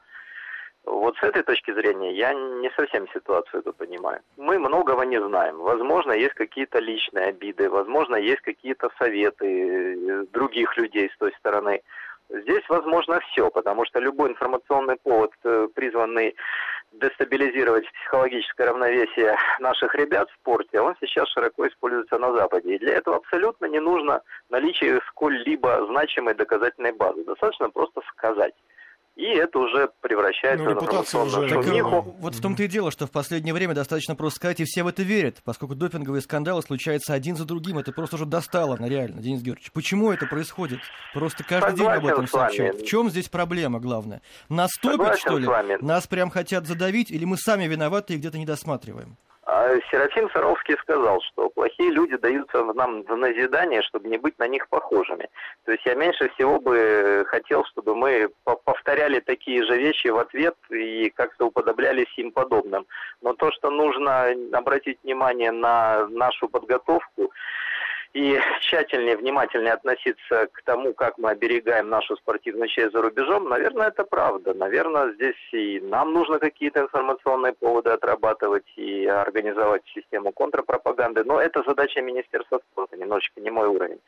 Вот 0.86 1.16
с 1.18 1.22
этой 1.24 1.42
точки 1.42 1.72
зрения 1.72 2.12
я 2.12 2.32
не 2.32 2.70
совсем 2.70 3.08
ситуацию 3.08 3.60
эту 3.60 3.72
понимаю. 3.72 4.20
Мы 4.36 4.58
многого 4.60 5.04
не 5.04 5.20
знаем. 5.20 5.58
Возможно, 5.58 6.12
есть 6.12 6.34
какие-то 6.34 6.78
личные 6.78 7.26
обиды, 7.26 7.68
возможно, 7.68 8.14
есть 8.14 8.40
какие-то 8.42 8.88
советы 8.96 9.46
э, 9.46 10.24
других 10.32 10.76
людей 10.76 11.10
с 11.12 11.18
той 11.18 11.32
стороны. 11.40 11.82
Здесь 12.28 12.62
возможно 12.68 13.18
все, 13.20 13.50
потому 13.50 13.84
что 13.84 13.98
любой 13.98 14.30
информационный 14.30 14.96
повод, 14.96 15.32
э, 15.42 15.66
призванный 15.74 16.36
дестабилизировать 16.92 17.90
психологическое 17.92 18.68
равновесие 18.68 19.36
наших 19.58 19.92
ребят 19.96 20.30
в 20.30 20.34
спорте, 20.34 20.80
он 20.80 20.94
сейчас 21.00 21.28
широко 21.30 21.66
используется 21.66 22.16
на 22.18 22.32
Западе. 22.32 22.76
И 22.76 22.78
для 22.78 22.94
этого 22.94 23.16
абсолютно 23.16 23.66
не 23.66 23.80
нужно 23.80 24.22
наличие 24.50 25.00
сколь-либо 25.08 25.84
значимой 25.86 26.34
доказательной 26.34 26.92
базы. 26.92 27.24
Достаточно 27.24 27.70
просто 27.70 28.02
сказать 28.12 28.54
и 29.16 29.24
это 29.24 29.58
уже 29.58 29.90
превращается 30.00 30.64
Ну, 30.64 30.70
в 30.70 30.74
информационную 30.74 31.46
уже- 31.46 31.54
Так, 31.54 31.64
Так, 31.64 31.64
шумиху. 31.66 31.96
э, 31.96 32.20
вот 32.20 32.34
в 32.34 32.40
том-то 32.40 32.62
и 32.62 32.68
дело, 32.68 32.90
что 32.90 33.06
в 33.06 33.10
последнее 33.10 33.54
время 33.54 33.74
достаточно 33.74 34.14
просто 34.14 34.36
сказать, 34.36 34.60
и 34.60 34.64
все 34.64 34.82
в 34.82 34.86
это 34.86 35.02
верят, 35.02 35.38
поскольку 35.44 35.74
допинговые 35.74 36.20
скандалы 36.22 36.62
случаются 36.62 37.14
один 37.14 37.34
за 37.36 37.44
другим. 37.46 37.78
Это 37.78 37.92
просто 37.92 38.16
уже 38.16 38.26
достало, 38.26 38.76
ну, 38.78 38.86
реально, 38.88 39.20
Денис 39.22 39.42
Георгиевич. 39.42 39.72
Почему 39.72 40.12
это 40.12 40.26
происходит? 40.26 40.80
Просто 41.14 41.42
каждый 41.44 41.76
день 41.76 41.86
об 41.86 41.94
Согласен 41.94 42.12
этом 42.12 42.26
сообщают. 42.28 42.80
В 42.82 42.86
чем 42.86 43.10
здесь 43.10 43.28
проблема 43.28 43.80
главная? 43.80 44.20
Нас 44.48 44.70
топят, 44.80 45.18
Согласен 45.18 45.20
что 45.20 45.38
ли? 45.38 45.78
Нас 45.80 46.06
прям 46.06 46.30
хотят 46.30 46.66
задавить, 46.66 47.10
или 47.10 47.24
мы 47.24 47.36
сами 47.38 47.64
виноваты 47.64 48.14
и 48.14 48.16
где-то 48.18 48.38
не 48.38 48.46
досматриваем? 48.46 49.16
А 49.46 49.78
Серафим 49.92 50.28
Саровский 50.30 50.76
сказал, 50.78 51.20
что 51.20 51.48
плохие 51.50 51.92
люди 51.92 52.16
даются 52.16 52.64
нам 52.64 53.04
в 53.04 53.16
назидание, 53.16 53.80
чтобы 53.82 54.08
не 54.08 54.18
быть 54.18 54.36
на 54.40 54.48
них 54.48 54.68
похожими. 54.68 55.28
То 55.64 55.70
есть 55.70 55.86
я 55.86 55.94
меньше 55.94 56.28
всего 56.30 56.58
бы 56.58 57.24
хотел, 57.28 57.64
чтобы 57.66 57.94
мы 57.94 58.28
по- 58.42 58.56
повторяли 58.56 59.20
такие 59.20 59.64
же 59.64 59.76
вещи 59.76 60.08
в 60.08 60.18
ответ 60.18 60.56
и 60.70 61.10
как-то 61.10 61.46
уподоблялись 61.46 62.12
им 62.18 62.32
подобным. 62.32 62.86
Но 63.22 63.34
то, 63.34 63.52
что 63.52 63.70
нужно 63.70 64.34
обратить 64.52 64.98
внимание 65.04 65.52
на 65.52 66.08
нашу 66.08 66.48
подготовку 66.48 67.30
и 68.16 68.40
тщательнее, 68.60 69.16
внимательнее 69.16 69.74
относиться 69.74 70.46
к 70.50 70.62
тому, 70.62 70.94
как 70.94 71.18
мы 71.18 71.30
оберегаем 71.30 71.90
нашу 71.90 72.16
спортивную 72.16 72.68
честь 72.68 72.92
за 72.92 73.02
рубежом, 73.02 73.48
наверное, 73.50 73.88
это 73.88 74.04
правда. 74.04 74.54
Наверное, 74.54 75.12
здесь 75.12 75.36
и 75.52 75.80
нам 75.80 76.14
нужно 76.14 76.38
какие-то 76.38 76.80
информационные 76.80 77.52
поводы 77.52 77.90
отрабатывать 77.90 78.66
и 78.76 79.04
организовать 79.04 79.82
систему 79.94 80.32
контрпропаганды. 80.32 81.24
Но 81.24 81.38
это 81.38 81.62
задача 81.66 82.00
Министерства 82.00 82.60
спорта, 82.72 82.96
немножечко 82.96 83.38
не 83.42 83.50
мой 83.50 83.68
уровень. 83.68 84.00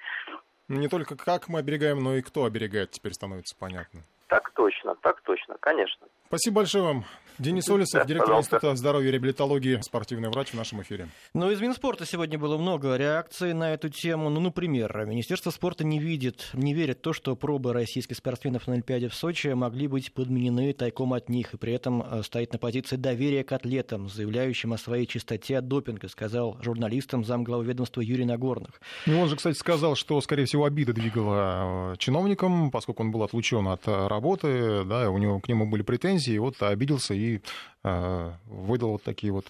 Не 0.68 0.88
только 0.88 1.14
как 1.14 1.48
мы 1.48 1.58
оберегаем, 1.58 2.02
но 2.02 2.16
и 2.16 2.22
кто 2.22 2.46
оберегает, 2.46 2.92
теперь 2.92 3.12
становится 3.12 3.54
понятно. 3.58 4.00
Так 4.28 4.50
точно, 4.54 4.94
так 4.96 5.20
точно, 5.22 5.56
конечно. 5.60 6.06
Спасибо 6.28 6.56
большое 6.56 6.84
вам. 6.84 7.04
Денис 7.38 7.68
Олесов, 7.70 8.00
Да, 8.00 8.04
директор 8.04 8.26
пожалуйста. 8.26 8.56
Института 8.56 8.76
здоровья 8.76 9.08
и 9.08 9.12
реабилитологии, 9.12 9.78
спортивный 9.80 10.28
врач 10.28 10.48
в 10.48 10.54
нашем 10.54 10.82
эфире. 10.82 11.08
Ну, 11.34 11.48
из 11.52 11.60
Минспорта 11.60 12.04
сегодня 12.04 12.36
было 12.36 12.58
много 12.58 12.96
реакций 12.96 13.54
на 13.54 13.74
эту 13.74 13.90
тему. 13.90 14.28
Ну, 14.28 14.40
например, 14.40 15.04
Министерство 15.06 15.50
спорта 15.50 15.84
не 15.84 16.00
видит, 16.00 16.50
не 16.52 16.74
верит 16.74 16.98
в 16.98 17.02
то, 17.02 17.12
что 17.12 17.36
пробы 17.36 17.72
российских 17.72 18.16
спортсменов 18.16 18.66
на 18.66 18.72
Олимпиаде 18.72 19.08
в 19.08 19.14
Сочи 19.14 19.48
могли 19.48 19.86
быть 19.86 20.12
подменены 20.12 20.72
тайком 20.72 21.12
от 21.12 21.28
них, 21.28 21.54
и 21.54 21.56
при 21.56 21.72
этом 21.74 22.02
э, 22.02 22.24
стоит 22.24 22.52
на 22.52 22.58
позиции 22.58 22.96
доверия 22.96 23.44
к 23.44 23.52
атлетам, 23.52 24.08
заявляющим 24.08 24.72
о 24.72 24.78
своей 24.78 25.06
чистоте 25.06 25.58
от 25.58 25.68
допинга, 25.68 26.08
сказал 26.08 26.58
журналистам 26.60 27.24
замглавы 27.24 27.66
ведомства 27.66 28.00
Юрий 28.00 28.24
Нагорных. 28.24 28.80
Ну, 29.06 29.20
он 29.20 29.28
же, 29.28 29.36
кстати, 29.36 29.56
сказал, 29.56 29.94
что, 29.94 30.20
скорее 30.20 30.46
всего, 30.46 30.64
обида 30.64 30.92
двигала 30.92 31.92
э, 31.92 31.96
чиновником, 31.98 32.72
поскольку 32.72 33.04
он 33.04 33.12
был 33.12 33.22
отлучен 33.22 33.68
от 33.68 33.86
э, 33.86 34.08
работы, 34.18 34.84
да, 34.84 35.10
у 35.10 35.18
него 35.18 35.40
к 35.40 35.48
нему 35.48 35.66
были 35.66 35.82
претензии, 35.82 36.34
и 36.34 36.38
вот 36.38 36.60
обиделся 36.60 37.14
и 37.14 37.40
э, 37.84 38.32
выдал 38.46 38.90
вот 38.90 39.02
такие 39.04 39.32
вот 39.32 39.46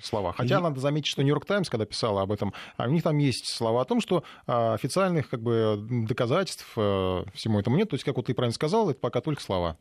слова. 0.00 0.32
Хотя 0.32 0.58
И- 0.58 0.62
надо 0.62 0.80
заметить, 0.80 1.08
что 1.08 1.22
Нью-Йорк 1.22 1.44
Таймс, 1.44 1.68
когда 1.68 1.84
писала 1.86 2.22
об 2.22 2.32
этом, 2.32 2.52
а 2.76 2.86
у 2.86 2.90
них 2.90 3.02
там 3.02 3.18
есть 3.18 3.46
слова 3.46 3.82
о 3.82 3.84
том, 3.84 4.00
что 4.00 4.24
а, 4.46 4.74
официальных 4.74 5.28
как 5.30 5.42
бы 5.42 5.78
доказательств 6.08 6.66
э, 6.76 7.24
всему 7.34 7.58
этому 7.60 7.76
нет. 7.76 7.90
То 7.90 7.94
есть, 7.94 8.04
как 8.04 8.16
вот 8.16 8.26
ты 8.26 8.34
правильно 8.34 8.54
сказал, 8.54 8.90
это 8.90 8.98
пока 9.00 9.20
только 9.20 9.42
слова. 9.42 9.76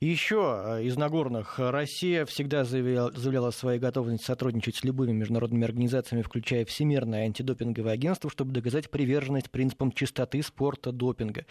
И 0.00 0.06
еще 0.06 0.62
э, 0.78 0.84
из 0.84 0.96
Нагорных. 0.96 1.58
Россия 1.58 2.24
всегда 2.26 2.64
заявляла, 2.64 3.12
заявляла 3.12 3.48
о 3.48 3.52
своей 3.52 3.78
готовности 3.78 4.24
сотрудничать 4.26 4.76
с 4.76 4.84
любыми 4.84 5.12
международными 5.12 5.64
организациями, 5.64 6.22
включая 6.22 6.64
Всемирное 6.64 7.24
антидопинговое 7.24 7.92
агентство, 7.92 8.30
чтобы 8.30 8.52
доказать 8.52 8.90
приверженность 8.90 9.50
принципам 9.50 9.92
чистоты 9.92 10.42
спорта 10.42 10.92
допинга. 10.92 11.46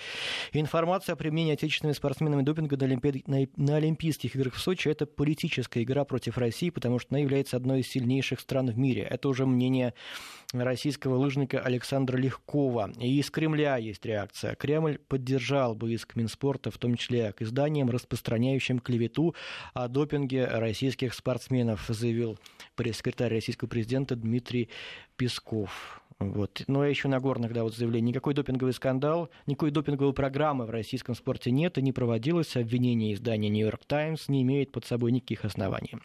Информация 0.53 1.13
о 1.13 1.15
применении 1.15 1.53
отечественными 1.53 1.95
спортсменами 1.95 2.41
допинга 2.41 2.77
на, 2.77 2.87
на- 2.87 3.47
на 3.55 3.75
Олимпийских 3.77 4.35
играх 4.35 4.53
в 4.55 4.59
Сочи– 4.61 4.87
это 4.89 5.05
политическая 5.05 5.83
игра 5.83 6.05
против 6.05 6.37
России, 6.37 6.69
потому 6.69 6.99
что 6.99 7.09
она 7.11 7.19
является 7.19 7.57
одной 7.57 7.81
из 7.81 7.84
сильнейших 7.85 8.39
стран 8.39 8.71
в 8.71 8.77
мире. 8.77 9.03
Это 9.03 9.29
уже 9.29 9.45
мнение 9.45 9.93
российского 10.53 11.15
лыжника 11.15 11.59
Александра 11.59 12.17
Легкова. 12.17 12.91
И 12.99 13.19
из 13.19 13.29
Кремля 13.29 13.77
есть 13.77 14.05
реакция. 14.05 14.55
Кремль 14.55 14.97
поддержал 14.97 15.75
бы 15.75 15.93
иск 15.93 16.15
Минспорта, 16.15 16.71
в 16.71 16.77
том 16.77 16.95
числе 16.95 17.33
к 17.33 17.41
изданиям, 17.41 17.89
распространяющим 17.89 18.79
клевету 18.79 19.35
о 19.73 19.87
допинге 19.87 20.45
российских 20.45 21.13
спортсменов, 21.13 21.85
заявил 21.87 22.39
пресс-секретарь 22.75 23.33
российского 23.33 23.67
президента 23.67 24.15
Дмитрий 24.15 24.69
Песков. 25.17 26.01
Вот. 26.19 26.63
Ну, 26.67 26.81
а 26.81 26.87
еще 26.87 27.09
Нагорных, 27.09 27.51
да, 27.51 27.63
вот 27.63 27.75
заявление. 27.75 28.09
Никакой 28.09 28.33
допинговый 28.33 28.73
скандал, 28.73 29.29
никакой 29.47 29.71
допинговой 29.71 30.13
программы 30.13 30.65
в 30.65 30.69
российском 30.69 31.13
спорте 31.13 31.51
нет 31.51 31.77
и 31.77 31.81
не 31.81 31.91
проводилось. 31.91 32.55
Обвинение 32.55 33.13
издания 33.13 33.49
«Нью-Йорк 33.49 33.83
Таймс» 33.85 34.29
не 34.29 34.41
имеет 34.43 34.71
под 34.71 34.85
собой 34.85 35.11
никаких 35.11 35.43
оснований. 35.43 35.95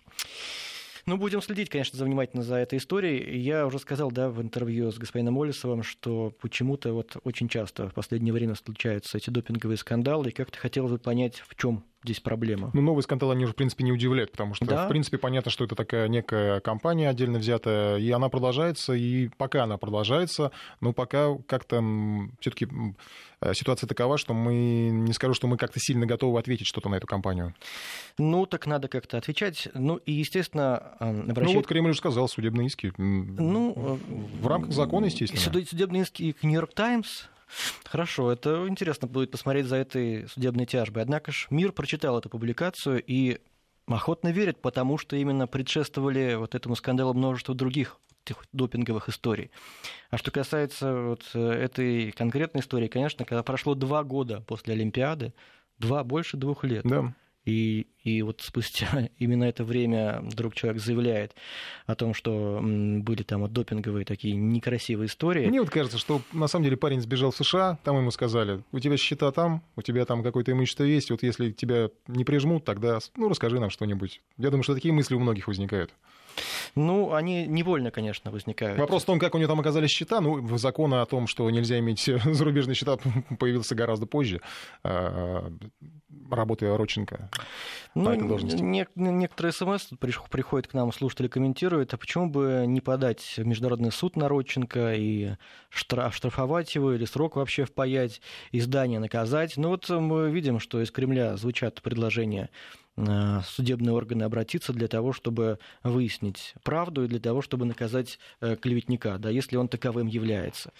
Ну, 1.07 1.17
будем 1.17 1.43
следить, 1.43 1.71
конечно, 1.71 1.99
за 1.99 2.05
внимательно 2.05 2.43
за 2.43 2.57
этой 2.57 2.79
историей. 2.79 3.39
Я 3.41 3.67
уже 3.67 3.79
сказал, 3.79 4.11
да, 4.11 4.31
в 4.31 4.41
интервью 4.41 4.91
с 4.91 4.99
господином 4.99 5.41
Олесовым, 5.41 5.83
что 5.83 6.33
почему-то 6.41 6.93
вот 6.93 7.17
очень 7.25 7.49
часто 7.49 7.89
в 7.89 7.95
последнее 7.95 8.33
время 8.33 8.55
случаются 8.55 9.19
эти 9.19 9.31
допинговые 9.31 9.77
скандалы, 9.77 10.29
и 10.29 10.33
как-то 10.33 10.59
хотелось 10.59 10.93
бы 10.93 10.99
понять, 10.99 11.43
в 11.47 11.55
чем 11.57 11.85
здесь 12.03 12.21
проблема. 12.21 12.71
Ну, 12.73 12.81
новые 12.81 13.03
скандалы, 13.03 13.33
они 13.35 13.45
уже, 13.45 13.53
в 13.53 13.57
принципе, 13.57 13.85
не 13.85 13.93
удивляют, 13.93 14.31
потому 14.33 14.55
что, 14.55 14.65
Да. 14.65 14.87
в 14.87 14.89
принципе, 14.89 15.19
понятно, 15.19 15.51
что 15.51 15.65
это 15.65 15.75
такая 15.75 16.09
некая 16.09 16.61
компания 16.61 17.09
отдельно 17.09 17.39
взятая, 17.39 17.99
и 17.99 18.11
она 18.11 18.29
продолжается, 18.29 18.95
и 18.95 19.29
пока 19.37 19.65
она 19.65 19.77
продолжается, 19.77 20.51
но 20.81 20.93
пока 20.93 21.37
как-то 21.47 21.83
все-таки 22.41 22.69
ситуация 23.55 23.87
такова, 23.89 24.19
что 24.19 24.35
мы, 24.35 24.89
не 24.91 25.13
скажу, 25.13 25.35
что 25.35 25.47
мы 25.47 25.57
как-то 25.57 25.81
сильно 25.81 26.07
готовы 26.07 26.39
ответить 26.39 26.67
что-то 26.67 26.89
на 26.89 26.97
эту 26.97 27.07
компанию. 27.07 27.55
Ну, 28.19 28.45
так 28.47 28.67
надо 28.67 28.89
как-то 28.89 29.17
отвечать. 29.19 29.69
Ну, 29.75 29.97
и, 29.97 30.13
естественно, 30.13 30.93
э, 31.01 31.11
Ну, 31.11 31.31
обращать... 31.33 31.55
вот 31.57 31.67
Кремль 31.67 31.91
уже 31.91 31.99
сказал, 31.99 32.29
судебные 32.29 32.67
иски. 32.67 32.93
Ну, 32.99 33.75
э, 33.77 34.43
в 34.43 34.47
рамках 34.47 34.73
закона, 34.73 35.07
естественно. 35.07 35.41
Суд- 35.43 35.69
Судебный 35.69 36.01
иск 36.01 36.17
к 36.17 36.21
Нью-Йорк 36.43 36.75
Таймс. 36.75 37.25
Хорошо, 37.85 38.33
это 38.33 38.67
интересно 38.69 39.09
будет 39.09 39.31
посмотреть 39.31 39.67
за 39.67 39.77
этой 39.77 40.29
судебной 40.29 40.67
тяжбой. 40.67 41.03
Однако 41.03 41.33
ж 41.33 41.47
мир 41.51 41.73
прочитал 41.73 42.19
эту 42.19 42.29
публикацию 42.29 43.03
и 43.05 43.41
охотно 43.87 44.29
верит, 44.29 44.61
потому 44.61 44.99
что 44.99 45.17
именно 45.17 45.47
предшествовали 45.47 46.35
вот 46.35 46.55
этому 46.55 46.77
скандалу 46.77 47.15
множество 47.15 47.55
других 47.55 47.99
допинговых 48.53 49.09
историй. 49.09 49.51
А 50.11 50.19
что 50.19 50.31
касается 50.31 50.95
вот 50.95 51.29
э, 51.35 51.41
этой 51.41 52.13
конкретной 52.13 52.61
истории, 52.61 52.87
конечно, 52.87 53.25
когда 53.25 53.43
прошло 53.43 53.75
два 53.75 54.05
года 54.05 54.41
после 54.47 54.75
Олимпиады, 54.75 55.33
два, 55.79 56.05
больше 56.05 56.37
двух 56.37 56.63
лет, 56.65 56.85
Да. 56.85 57.13
И, 57.51 57.87
и 58.05 58.23
вот 58.23 58.41
спустя 58.41 59.09
именно 59.19 59.45
это 59.45 59.65
время 59.65 60.21
вдруг 60.23 60.55
человек 60.55 60.81
заявляет 60.81 61.35
о 61.87 61.95
том, 61.95 62.15
что 62.15 62.61
были 62.63 63.23
там 63.23 63.43
вот 63.43 63.53
допинговые 63.53 64.05
такие 64.05 64.37
некрасивые 64.37 65.07
истории. 65.07 65.47
Мне 65.47 65.61
вот 65.61 65.71
кажется, 65.71 65.99
что 65.99 66.23
на 66.33 66.47
самом 66.47 66.65
деле 66.65 66.77
парень 66.77 67.01
сбежал 67.01 67.33
в 67.33 67.37
США, 67.37 67.79
там 67.83 67.97
ему 67.97 68.11
сказали, 68.11 68.63
у 68.73 68.79
тебя 68.79 68.97
счета 68.97 69.33
там, 69.33 69.63
у 69.77 69.83
тебя 69.83 70.05
там 70.05 70.23
какое-то 70.23 70.53
имущество 70.53 70.85
есть, 70.85 71.11
вот 71.11 71.23
если 71.23 71.51
тебя 71.51 71.91
не 72.07 72.25
прижмут, 72.25 72.65
тогда, 72.65 72.99
ну, 73.17 73.29
расскажи 73.29 73.59
нам 73.59 73.71
что-нибудь. 73.71 74.21
Я 74.39 74.51
думаю, 74.51 74.63
что 74.63 74.75
такие 74.75 74.95
мысли 74.95 75.15
у 75.15 75.21
многих 75.21 75.49
возникают. 75.49 75.91
Ну, 76.75 77.13
они 77.15 77.47
невольно, 77.47 77.91
конечно, 77.91 78.31
возникают. 78.31 78.79
Вопрос 78.79 79.03
в 79.03 79.07
том, 79.07 79.19
как 79.19 79.35
у 79.35 79.39
него 79.39 79.49
там 79.49 79.61
оказались 79.61 79.91
счета. 79.91 80.21
Ну, 80.21 80.57
закон 80.59 80.95
о 80.95 81.05
том, 81.07 81.27
что 81.27 81.49
нельзя 81.51 81.79
иметь 81.79 82.05
зарубежные 82.25 82.75
счета, 82.75 82.99
появился 83.39 83.75
гораздо 83.75 84.07
позже, 84.07 84.41
а, 84.83 85.53
работая 86.31 86.77
Родченко 86.77 87.31
Ну, 87.95 88.15
не- 88.15 88.87
некоторые 88.95 89.53
смс 89.53 89.89
приходят 90.31 90.69
к 90.69 90.75
нам, 90.75 90.93
слушатели 90.93 91.29
комментируют, 91.29 91.93
а 91.95 91.97
почему 91.97 92.29
бы 92.29 92.65
не 92.67 92.81
подать 92.81 93.35
в 93.37 93.45
международный 93.45 93.93
суд 93.93 94.17
на 94.17 94.29
Родченко 94.29 94.95
и 94.95 95.33
штраф, 95.69 96.15
штрафовать 96.15 96.75
его 96.75 96.93
или 96.93 97.05
срок 97.05 97.37
вообще 97.37 97.65
впаять, 97.65 98.21
издание 98.53 99.01
наказать? 99.01 99.57
Ну 99.57 99.69
вот 99.71 99.89
мы 99.89 100.31
видим, 100.31 100.61
что 100.61 100.81
из 100.83 100.91
Кремля 100.91 101.37
звучат 101.37 101.83
предложения 101.83 102.51
судебные 103.47 103.93
органы 103.93 104.25
обратиться 104.25 104.73
для 104.73 104.89
того, 104.89 105.13
чтобы 105.13 105.59
выяснить 105.83 106.55
правду 106.63 107.05
и 107.05 107.09
для 107.09 107.21
того, 107.21 107.43
чтобы 107.43 107.65
наказать 107.65 108.19
э, 108.41 108.57
клеветника, 108.57 109.19
да, 109.19 109.31
если 109.31 109.57
он 109.57 109.69
таковым 109.69 110.07
является. 110.07 110.73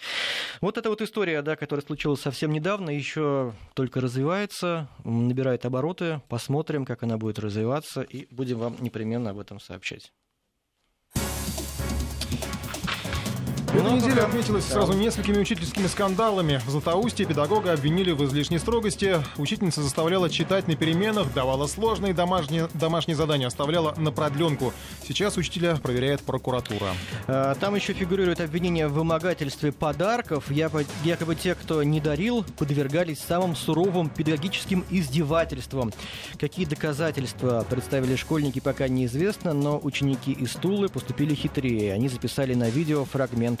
Вот 0.61 0.77
эта 0.77 0.89
вот 0.89 1.01
история, 1.01 1.41
да, 1.41 1.55
которая 1.55 1.85
случилась 1.85 2.21
совсем 2.21 2.51
недавно, 2.51 2.89
еще 2.89 3.53
только 3.73 4.01
развивается, 4.01 4.87
набирает 5.03 5.65
обороты. 5.65 6.21
Посмотрим, 6.27 6.85
как 6.85 7.03
она 7.03 7.17
будет 7.17 7.39
развиваться, 7.39 8.01
и 8.01 8.27
будем 8.33 8.59
вам 8.59 8.77
непременно 8.79 9.31
об 9.31 9.39
этом 9.39 9.59
сообщать. 9.59 10.11
Эта 13.73 13.83
ну, 13.83 13.95
неделя 13.95 14.25
отметилась 14.25 14.65
сразу 14.65 14.91
несколькими 14.91 15.37
учительскими 15.37 15.87
скандалами. 15.87 16.59
В 16.65 16.69
Златоусте 16.69 17.23
педагога 17.23 17.71
обвинили 17.71 18.11
в 18.11 18.21
излишней 18.25 18.59
строгости. 18.59 19.15
Учительница 19.37 19.81
заставляла 19.81 20.29
читать 20.29 20.67
на 20.67 20.75
переменах, 20.75 21.33
давала 21.33 21.67
сложные 21.67 22.13
домашние, 22.13 22.67
домашние 22.73 23.15
задания, 23.15 23.47
оставляла 23.47 23.95
на 23.95 24.11
продленку. 24.11 24.73
Сейчас 25.07 25.37
учителя 25.37 25.77
проверяет 25.77 26.19
прокуратура. 26.21 26.87
А, 27.27 27.55
там 27.55 27.75
еще 27.75 27.93
фигурирует 27.93 28.41
обвинение 28.41 28.89
в 28.89 28.93
вымогательстве 28.93 29.71
подарков. 29.71 30.51
Якобы 30.51 31.35
те, 31.35 31.55
кто 31.55 31.81
не 31.81 32.01
дарил, 32.01 32.43
подвергались 32.57 33.19
самым 33.19 33.55
суровым 33.55 34.09
педагогическим 34.09 34.83
издевательствам. 34.89 35.93
Какие 36.37 36.65
доказательства 36.65 37.65
представили 37.69 38.17
школьники, 38.17 38.59
пока 38.59 38.89
неизвестно, 38.89 39.53
но 39.53 39.79
ученики 39.81 40.33
из 40.33 40.51
Тулы 40.55 40.89
поступили 40.89 41.33
хитрее. 41.33 41.93
Они 41.93 42.09
записали 42.09 42.53
на 42.53 42.69
видео 42.69 43.05
фрагмент 43.05 43.60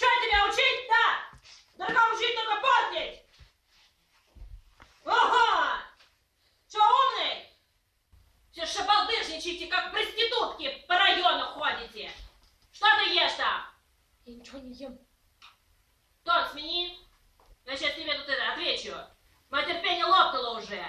Что 0.00 0.06
тебя 0.06 0.46
учить-то? 0.46 1.76
Только 1.76 2.14
учить, 2.14 2.34
только 2.34 2.56
помнить! 2.62 3.22
Ого, 5.04 5.76
Что 6.66 6.78
умный? 6.78 7.46
Все 8.50 8.64
шабалдыжничаете, 8.64 9.66
как 9.66 9.92
проститутки 9.92 10.86
по 10.88 10.94
району 10.96 11.48
ходите. 11.48 12.10
Что 12.72 12.86
ты 12.96 13.10
ешь 13.10 13.34
там? 13.34 13.66
Я 14.24 14.36
ничего 14.36 14.58
не 14.60 14.72
ем. 14.72 14.98
Тон, 16.24 16.48
смени. 16.50 16.98
Значит, 17.64 17.94
тебе 17.94 18.14
тут 18.14 18.26
это 18.26 18.52
отвечу. 18.52 18.94
Мое 19.50 19.66
терпение 19.66 20.06
лопнуло 20.06 20.60
уже. 20.60 20.82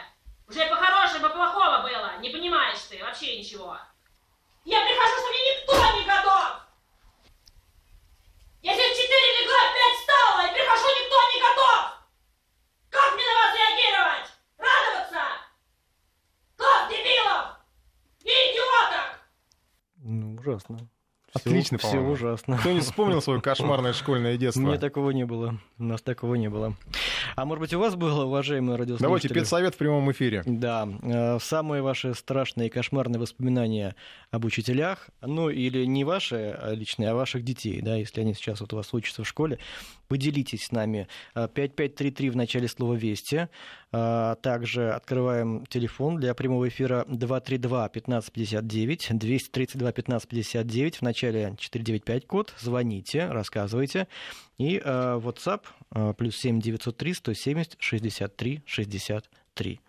Уже 0.47 0.65
и 0.65 0.69
по-хорошему, 0.69 1.25
и 1.25 1.27
по-плохому 1.27 1.83
было. 1.83 2.17
Не 2.19 2.29
понимаешь 2.29 2.79
ты 2.83 3.03
вообще 3.03 3.39
ничего. 3.39 3.77
Я 4.63 4.79
прихожу, 4.85 5.17
что 5.17 5.29
мне 5.31 5.51
никто 5.51 5.99
не 5.99 6.05
готов! 6.05 6.70
Я 8.61 8.75
здесь 8.75 8.95
четыре 8.95 9.41
легла, 9.41 9.73
пять 9.73 10.05
5 10.05 10.51
и 10.51 10.53
прихожу, 10.53 10.85
никто 10.85 11.17
не 11.33 11.41
готов! 11.41 11.81
Как 12.91 13.13
мне 13.15 13.23
на 13.25 13.33
вас 13.33 13.57
реагировать? 13.57 14.29
Радоваться? 14.57 15.21
Класс 16.55 16.89
дебилов 16.89 17.57
и 18.21 18.29
идиоток! 18.29 19.19
Ну, 19.95 20.35
ужасно. 20.35 20.77
Отлично, 21.33 21.77
Все 21.77 21.99
ужасно. 21.99 22.57
Кто 22.57 22.71
не 22.71 22.81
вспомнил 22.81 23.21
свое 23.21 23.41
кошмарное 23.41 23.93
школьное 23.93 24.37
детство? 24.37 24.61
Мне 24.61 24.77
такого 24.77 25.11
не 25.11 25.25
было. 25.25 25.57
У 25.77 25.83
нас 25.83 26.01
такого 26.01 26.35
не 26.35 26.49
было. 26.49 26.75
А 27.35 27.45
может 27.45 27.61
быть, 27.61 27.73
у 27.73 27.79
вас 27.79 27.95
было, 27.95 28.25
уважаемые 28.25 28.75
радиослушатели? 28.75 29.07
Давайте 29.07 29.29
педсовет 29.29 29.75
в 29.75 29.77
прямом 29.77 30.11
эфире. 30.11 30.43
Да. 30.45 30.87
Э, 31.01 31.39
самые 31.39 31.81
ваши 31.81 32.13
страшные 32.13 32.67
и 32.67 32.69
кошмарные 32.69 33.19
воспоминания 33.19 33.95
об 34.29 34.45
учителях, 34.45 35.09
ну 35.21 35.49
или 35.49 35.85
не 35.85 36.03
ваши 36.03 36.57
а 36.61 36.73
личные, 36.73 37.11
а 37.11 37.15
ваших 37.15 37.43
детей, 37.43 37.81
да, 37.81 37.95
если 37.95 38.21
они 38.21 38.33
сейчас 38.33 38.61
вот 38.61 38.73
у 38.73 38.75
вас 38.75 38.93
учатся 38.93 39.23
в 39.23 39.27
школе, 39.27 39.59
поделитесь 40.07 40.65
с 40.65 40.71
нами. 40.71 41.07
5533 41.33 42.27
э, 42.27 42.31
в 42.31 42.35
начале 42.35 42.67
слова 42.67 42.95
«Вести». 42.95 43.47
Э, 43.93 44.35
также 44.41 44.91
открываем 44.91 45.65
телефон 45.67 46.17
для 46.17 46.33
прямого 46.33 46.67
эфира 46.67 47.05
232-1559, 47.07 49.11
232-1559, 49.11 50.97
в 50.97 51.01
начале 51.01 51.20
495 51.21 52.25
код. 52.25 52.53
Звоните, 52.59 53.27
рассказывайте. 53.27 54.07
И 54.57 54.79
WhatsApp 54.79 55.61
плюс 56.15 56.37
7 56.37 56.59
903 56.59 57.13
170 57.13 57.77
63 57.79 58.61
63. 58.65 59.79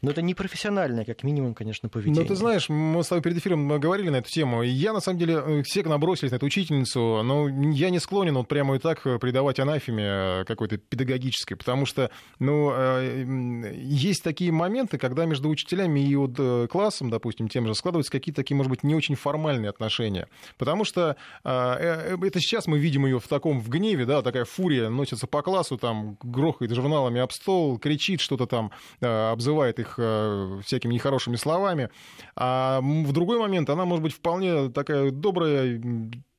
Но 0.00 0.12
это 0.12 0.22
не 0.22 0.34
профессиональное, 0.34 1.04
как 1.04 1.24
минимум, 1.24 1.54
конечно, 1.54 1.88
поведение. 1.88 2.22
Ну, 2.22 2.28
ты 2.28 2.36
знаешь, 2.36 2.68
мы 2.68 3.02
с 3.02 3.08
тобой 3.08 3.20
перед 3.20 3.38
эфиром 3.38 3.66
говорили 3.80 4.10
на 4.10 4.16
эту 4.16 4.30
тему. 4.30 4.62
Я, 4.62 4.92
на 4.92 5.00
самом 5.00 5.18
деле, 5.18 5.42
э, 5.44 5.62
все 5.64 5.82
набросились 5.82 6.30
на 6.30 6.36
эту 6.36 6.46
учительницу, 6.46 7.22
но 7.24 7.48
я 7.48 7.90
не 7.90 7.98
склонен 7.98 8.36
вот 8.36 8.46
прямо 8.46 8.76
и 8.76 8.78
так 8.78 9.02
придавать 9.02 9.58
анафеме 9.58 10.04
э, 10.04 10.44
какой-то 10.46 10.76
педагогической, 10.76 11.56
потому 11.56 11.84
что, 11.84 12.12
ну, 12.38 12.70
э, 12.72 13.72
есть 13.74 14.22
такие 14.22 14.52
моменты, 14.52 14.98
когда 14.98 15.24
между 15.24 15.48
учителями 15.48 15.98
и 15.98 16.14
вот 16.14 16.38
классом, 16.70 17.10
допустим, 17.10 17.48
тем 17.48 17.66
же, 17.66 17.74
складываются 17.74 18.12
какие-то 18.12 18.42
такие, 18.42 18.56
может 18.56 18.70
быть, 18.70 18.84
не 18.84 18.94
очень 18.94 19.16
формальные 19.16 19.70
отношения. 19.70 20.28
Потому 20.58 20.84
что 20.84 21.16
это 21.42 22.40
сейчас 22.40 22.66
мы 22.66 22.78
видим 22.78 23.04
ее 23.06 23.18
в 23.18 23.26
таком, 23.26 23.60
в 23.60 23.68
гневе, 23.68 24.06
да, 24.06 24.22
такая 24.22 24.44
фурия 24.44 24.90
носится 24.90 25.26
по 25.26 25.42
классу, 25.42 25.76
там, 25.76 26.16
грохает 26.22 26.72
журналами 26.72 27.20
об 27.20 27.32
стол, 27.32 27.78
кричит 27.78 28.20
что-то 28.20 28.46
там, 28.46 28.70
обзывает 29.00 29.78
их 29.80 29.87
их 29.88 29.94
э, 29.98 30.60
всякими 30.64 30.94
нехорошими 30.94 31.36
словами. 31.36 31.88
А 32.36 32.80
в 32.80 33.12
другой 33.12 33.38
момент 33.38 33.70
она 33.70 33.84
может 33.84 34.02
быть 34.02 34.14
вполне 34.14 34.70
такая 34.70 35.10
добрая, 35.10 35.80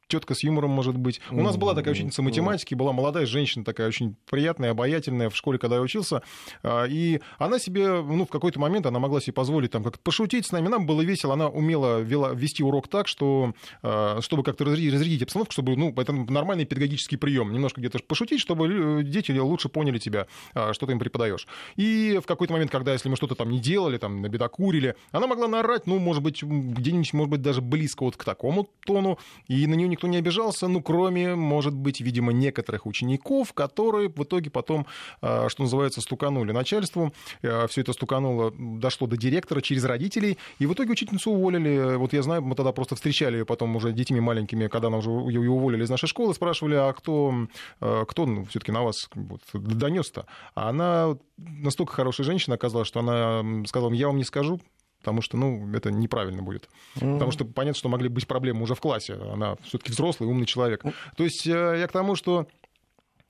тетка 0.09 0.33
с 0.33 0.43
юмором, 0.43 0.71
может 0.71 0.97
быть. 0.97 1.21
У 1.31 1.41
нас 1.41 1.55
была 1.55 1.75
такая 1.75 1.93
учительница 1.93 2.21
математики, 2.21 2.73
была 2.73 2.91
молодая 2.91 3.25
женщина, 3.25 3.63
такая 3.63 3.87
очень 3.87 4.15
приятная, 4.29 4.71
обаятельная 4.71 5.29
в 5.29 5.35
школе, 5.35 5.57
когда 5.59 5.77
я 5.77 5.81
учился. 5.81 6.23
А, 6.63 6.85
и 6.85 7.21
она 7.37 7.59
себе, 7.59 8.01
ну, 8.01 8.25
в 8.25 8.29
какой-то 8.29 8.59
момент 8.59 8.85
она 8.85 8.99
могла 8.99 9.21
себе 9.21 9.33
позволить 9.33 9.71
там 9.71 9.83
как-то 9.83 9.99
пошутить 9.99 10.47
с 10.47 10.51
нами. 10.51 10.67
Нам 10.67 10.85
было 10.85 11.01
весело, 11.01 11.33
она 11.33 11.47
умела 11.47 11.99
вела, 12.01 12.33
вести 12.33 12.63
урок 12.63 12.87
так, 12.87 13.07
что, 13.07 13.53
а, 13.83 14.19
чтобы 14.21 14.43
как-то 14.43 14.65
разрядить, 14.65 14.93
разрядить 14.93 15.21
обстановку, 15.23 15.53
чтобы, 15.53 15.75
ну, 15.75 15.93
это 15.95 16.11
нормальный 16.11 16.65
педагогический 16.65 17.17
прием. 17.17 17.53
Немножко 17.53 17.79
где-то 17.79 17.99
пошутить, 17.99 18.41
чтобы 18.41 19.03
дети 19.03 19.31
лучше 19.31 19.69
поняли 19.69 19.99
тебя, 19.99 20.27
а, 20.55 20.73
что 20.73 20.87
ты 20.87 20.93
им 20.93 20.99
преподаешь. 20.99 21.47
И 21.75 22.19
в 22.21 22.25
какой-то 22.25 22.53
момент, 22.53 22.71
когда, 22.71 22.93
если 22.93 23.09
мы 23.09 23.15
что-то 23.15 23.35
там 23.35 23.51
не 23.51 23.59
делали, 23.59 23.97
там, 23.97 24.21
набедокурили, 24.21 24.95
она 25.11 25.27
могла 25.27 25.47
наорать, 25.47 25.85
ну, 25.85 25.99
может 25.99 26.23
быть, 26.23 26.41
где-нибудь, 26.41 27.13
может 27.13 27.29
быть, 27.29 27.41
даже 27.41 27.61
близко 27.61 28.03
вот 28.03 28.17
к 28.17 28.23
такому 28.23 28.67
тону, 28.85 29.19
и 29.47 29.67
на 29.67 29.75
нее 29.75 29.87
никто 29.99 30.07
не 30.07 30.17
обижался, 30.17 30.67
ну, 30.67 30.81
кроме, 30.81 31.35
может 31.35 31.73
быть, 31.73 31.99
видимо, 31.99 32.31
некоторых 32.31 32.85
учеников, 32.85 33.53
которые 33.53 34.07
в 34.07 34.23
итоге 34.23 34.49
потом, 34.49 34.85
а, 35.21 35.49
что 35.49 35.63
называется, 35.63 35.99
стуканули 35.99 36.53
начальству. 36.53 37.13
А, 37.43 37.67
Все 37.67 37.81
это 37.81 37.91
стукануло, 37.91 38.53
дошло 38.57 39.07
до 39.07 39.17
директора 39.17 39.59
через 39.59 39.83
родителей, 39.83 40.37
и 40.59 40.65
в 40.65 40.73
итоге 40.73 40.91
учительницу 40.91 41.31
уволили. 41.31 41.97
Вот 41.97 42.13
я 42.13 42.21
знаю, 42.21 42.41
мы 42.41 42.55
тогда 42.55 42.71
просто 42.71 42.95
встречали 42.95 43.37
ее 43.39 43.45
потом 43.45 43.75
уже 43.75 43.91
детьми 43.91 44.21
маленькими, 44.21 44.67
когда 44.67 44.87
она 44.87 44.97
уже 44.97 45.09
ее 45.09 45.51
уволили 45.51 45.83
из 45.83 45.89
нашей 45.89 46.07
школы, 46.07 46.33
спрашивали, 46.33 46.75
а 46.75 46.93
кто, 46.93 47.33
а, 47.81 48.05
кто 48.05 48.25
ну, 48.25 48.45
все-таки 48.45 48.71
на 48.71 48.83
вас 48.83 49.09
вот, 49.13 49.41
донес-то? 49.53 50.25
А 50.55 50.69
она 50.69 51.17
настолько 51.37 51.93
хорошая 51.93 52.25
женщина 52.25 52.55
оказалась, 52.55 52.87
что 52.87 53.01
она 53.01 53.65
сказала, 53.65 53.91
я 53.91 54.07
вам 54.07 54.17
не 54.17 54.23
скажу, 54.23 54.61
потому 54.99 55.21
что, 55.21 55.37
ну, 55.37 55.73
это 55.73 55.91
неправильно 55.91 56.43
будет. 56.43 56.69
Mm-hmm. 56.95 57.13
Потому 57.13 57.31
что 57.31 57.45
понятно, 57.45 57.77
что 57.77 57.89
могли 57.89 58.09
быть 58.09 58.27
проблемы 58.27 58.63
уже 58.63 58.75
в 58.75 58.81
классе. 58.81 59.13
Она 59.13 59.55
все-таки 59.63 59.91
взрослый, 59.91 60.29
умный 60.29 60.45
человек. 60.45 60.83
Mm-hmm. 60.83 60.93
То 61.17 61.23
есть 61.23 61.47
э, 61.47 61.75
я 61.79 61.87
к 61.87 61.91
тому, 61.91 62.15
что 62.15 62.47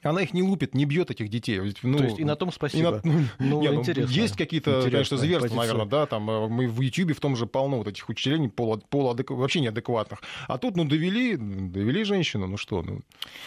она 0.01 0.21
их 0.21 0.33
не 0.33 0.41
лупит, 0.41 0.73
не 0.73 0.85
бьет 0.85 1.11
этих 1.11 1.29
детей. 1.29 1.59
Ну, 1.83 1.97
То 1.97 2.03
есть 2.05 2.19
и 2.19 2.23
на 2.23 2.35
том 2.35 2.51
спасибо. 2.51 3.01
На... 3.03 3.29
Ну, 3.39 3.61
не, 3.61 3.69
ну, 3.69 3.83
есть 4.07 4.37
какие-то, 4.37 4.81
конечно, 4.83 5.17
зверства, 5.17 5.47
позиция. 5.47 5.57
наверное, 5.57 5.85
да, 5.85 6.05
там 6.05 6.29
э, 6.29 6.47
мы 6.47 6.67
в 6.67 6.81
Ютьюбе 6.81 7.13
в 7.13 7.19
том 7.19 7.35
же 7.35 7.47
полно 7.47 7.77
вот 7.77 7.87
этих 7.87 8.07
учителей 8.09 8.47
полу, 8.49 8.81
полуадек... 8.89 9.31
вообще 9.31 9.59
неадекватных. 9.61 10.21
А 10.47 10.57
тут, 10.57 10.75
ну, 10.75 10.85
довели, 10.85 11.35
довели 11.35 12.03
женщину, 12.03 12.47
ну 12.47 12.57
что, 12.57 12.81
ну, 12.81 13.01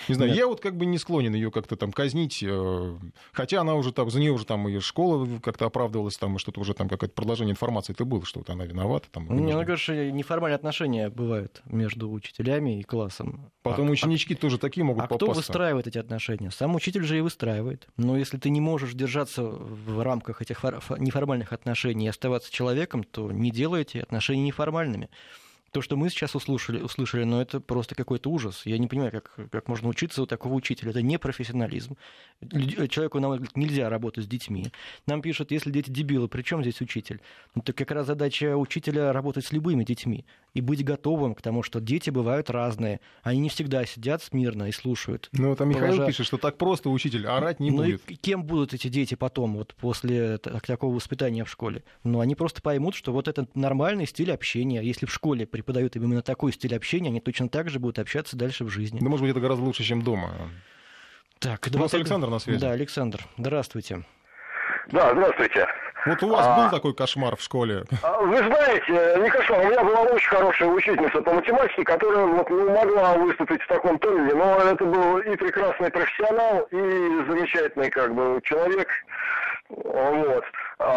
не 0.08 0.14
знаю, 0.14 0.30
Нет. 0.30 0.38
я 0.38 0.46
вот 0.46 0.60
как 0.60 0.76
бы 0.76 0.86
не 0.86 0.98
склонен 0.98 1.34
ее 1.34 1.50
как-то 1.50 1.76
там 1.76 1.92
казнить, 1.92 2.42
э, 2.42 2.96
хотя 3.32 3.60
она 3.60 3.74
уже 3.74 3.92
там, 3.92 4.10
за 4.10 4.20
нее 4.20 4.32
уже 4.32 4.44
там 4.44 4.68
и 4.68 4.78
школа 4.80 5.28
как-то 5.42 5.66
оправдывалась, 5.66 6.16
там, 6.16 6.38
что-то 6.38 6.60
уже 6.60 6.74
там 6.74 6.88
какое-то 6.88 7.14
продолжение 7.14 7.52
информации 7.52 7.92
это 7.92 8.04
было, 8.04 8.24
что 8.24 8.40
вот 8.40 8.50
она 8.50 8.64
виновата. 8.64 9.08
Там, 9.10 9.24
Мне 9.24 9.64
кажется, 9.64 10.10
неформальные 10.10 10.56
отношения 10.56 11.08
бывают 11.08 11.62
между 11.66 12.10
учителями 12.10 12.80
и 12.80 12.82
классом. 12.82 13.50
Потом 13.62 13.88
а, 13.88 13.90
ученички 13.90 14.34
а, 14.34 14.36
тоже 14.36 14.58
такие 14.58 14.84
могут 14.84 15.04
а 15.04 15.06
попасться. 15.06 15.26
кто 15.26 15.34
выстраивает 15.34 15.86
эти 15.86 15.98
отношения? 15.98 16.41
Отношения. 16.42 16.50
Сам 16.50 16.74
учитель 16.74 17.04
же 17.04 17.18
и 17.18 17.20
выстраивает. 17.20 17.86
Но 17.96 18.16
если 18.16 18.38
ты 18.38 18.50
не 18.50 18.60
можешь 18.60 18.94
держаться 18.94 19.42
в 19.42 20.02
рамках 20.02 20.42
этих 20.42 20.64
неформальных 20.98 21.52
отношений 21.52 22.06
и 22.06 22.08
оставаться 22.08 22.52
человеком, 22.52 23.04
то 23.04 23.30
не 23.32 23.50
делай 23.50 23.82
эти 23.82 23.98
отношения 23.98 24.42
неформальными. 24.42 25.08
То, 25.72 25.80
что 25.80 25.96
мы 25.96 26.10
сейчас 26.10 26.34
услышали, 26.34 26.80
услышали 26.82 27.24
ну, 27.24 27.40
это 27.40 27.58
просто 27.58 27.94
какой-то 27.94 28.30
ужас. 28.30 28.62
Я 28.66 28.76
не 28.76 28.86
понимаю, 28.88 29.10
как, 29.10 29.34
как 29.50 29.68
можно 29.68 29.88
учиться 29.88 30.22
у 30.22 30.26
такого 30.26 30.52
учителя. 30.52 30.90
Это 30.90 31.00
не 31.00 31.18
профессионализм. 31.18 31.96
Человеку, 32.90 33.20
на 33.20 33.28
мой 33.28 33.38
взгляд, 33.38 33.56
нельзя 33.56 33.88
работать 33.88 34.24
с 34.24 34.26
детьми. 34.26 34.66
Нам 35.06 35.22
пишут, 35.22 35.50
если 35.50 35.70
дети 35.70 35.90
дебилы, 35.90 36.28
при 36.28 36.42
чем 36.42 36.62
здесь 36.62 36.80
учитель? 36.82 37.20
Ну, 37.54 37.62
это 37.62 37.72
как 37.72 37.90
раз 37.90 38.06
задача 38.06 38.54
учителя 38.56 39.12
работать 39.12 39.46
с 39.46 39.52
любыми 39.52 39.82
детьми. 39.84 40.24
и 40.54 40.60
быть 40.60 40.84
готовым 40.84 41.34
к 41.34 41.40
тому, 41.40 41.62
что 41.62 41.80
дети 41.80 42.10
бывают 42.10 42.50
разные. 42.50 43.00
Они 43.22 43.40
не 43.40 43.48
всегда 43.48 43.86
сидят 43.86 44.22
смирно 44.22 44.68
и 44.68 44.72
слушают. 44.72 45.30
Ну, 45.32 45.56
там 45.56 45.70
Михаил 45.70 45.94
Положа- 45.94 46.06
пишет, 46.08 46.26
что 46.26 46.36
так 46.36 46.58
просто 46.58 46.90
учитель 46.90 47.26
орать 47.26 47.58
не 47.58 47.70
ну 47.70 47.78
будет. 47.78 48.02
и 48.10 48.16
кем 48.16 48.44
будут 48.44 48.74
эти 48.74 48.88
дети 48.88 49.14
потом, 49.14 49.56
вот 49.56 49.74
после 49.76 50.36
т- 50.36 50.50
такого 50.60 50.94
воспитания 50.94 51.44
в 51.44 51.48
школе? 51.50 51.84
Ну, 52.04 52.20
они 52.20 52.34
просто 52.34 52.60
поймут, 52.60 52.94
что 52.94 53.12
вот 53.14 53.28
это 53.28 53.48
нормальный 53.54 54.06
стиль 54.06 54.30
общения. 54.30 54.82
Если 54.82 55.06
в 55.06 55.12
школе 55.14 55.46
преподают 55.62 55.96
им 55.96 56.04
именно 56.04 56.22
такой 56.22 56.52
стиль 56.52 56.74
общения, 56.74 57.08
они 57.08 57.20
точно 57.20 57.48
так 57.48 57.70
же 57.70 57.78
будут 57.78 57.98
общаться 57.98 58.36
дальше 58.36 58.64
в 58.64 58.68
жизни. 58.68 58.98
Да, 59.00 59.08
может 59.08 59.22
быть, 59.22 59.30
это 59.30 59.40
гораздо 59.40 59.64
лучше, 59.64 59.84
чем 59.84 60.02
дома. 60.02 60.30
Так, 61.38 61.66
У 61.74 61.78
нас 61.78 61.94
Александр 61.94 62.28
на 62.28 62.38
связи. 62.38 62.60
Да, 62.60 62.72
Александр, 62.72 63.20
здравствуйте. 63.38 64.04
Да, 64.88 65.12
здравствуйте. 65.12 65.66
Вот 66.04 66.20
у 66.24 66.28
вас 66.30 66.44
А. 66.44 66.56
был 66.56 66.70
такой 66.70 66.94
кошмар 66.94 67.36
в 67.36 67.40
школе? 67.42 67.84
А, 68.02 68.20
Вы 68.22 68.36
знаете, 68.38 69.20
не 69.22 69.30
кошмар, 69.30 69.60
у 69.60 69.68
меня 69.70 69.84
была 69.84 70.02
очень 70.02 70.28
хорошая 70.28 70.68
учительница 70.68 71.22
по 71.22 71.32
математике, 71.32 71.84
которая 71.84 72.26
вот 72.26 72.50
не 72.50 72.64
могла 72.64 73.14
выступить 73.18 73.62
в 73.62 73.68
таком 73.68 73.98
тоне, 74.00 74.34
но 74.34 74.56
это 74.58 74.84
был 74.84 75.18
и 75.18 75.36
прекрасный 75.36 75.90
профессионал, 75.90 76.62
и 76.72 76.76
замечательный 76.76 77.90
как 77.90 78.12
бы 78.14 78.40
человек. 78.42 78.88
Вот. 79.68 80.44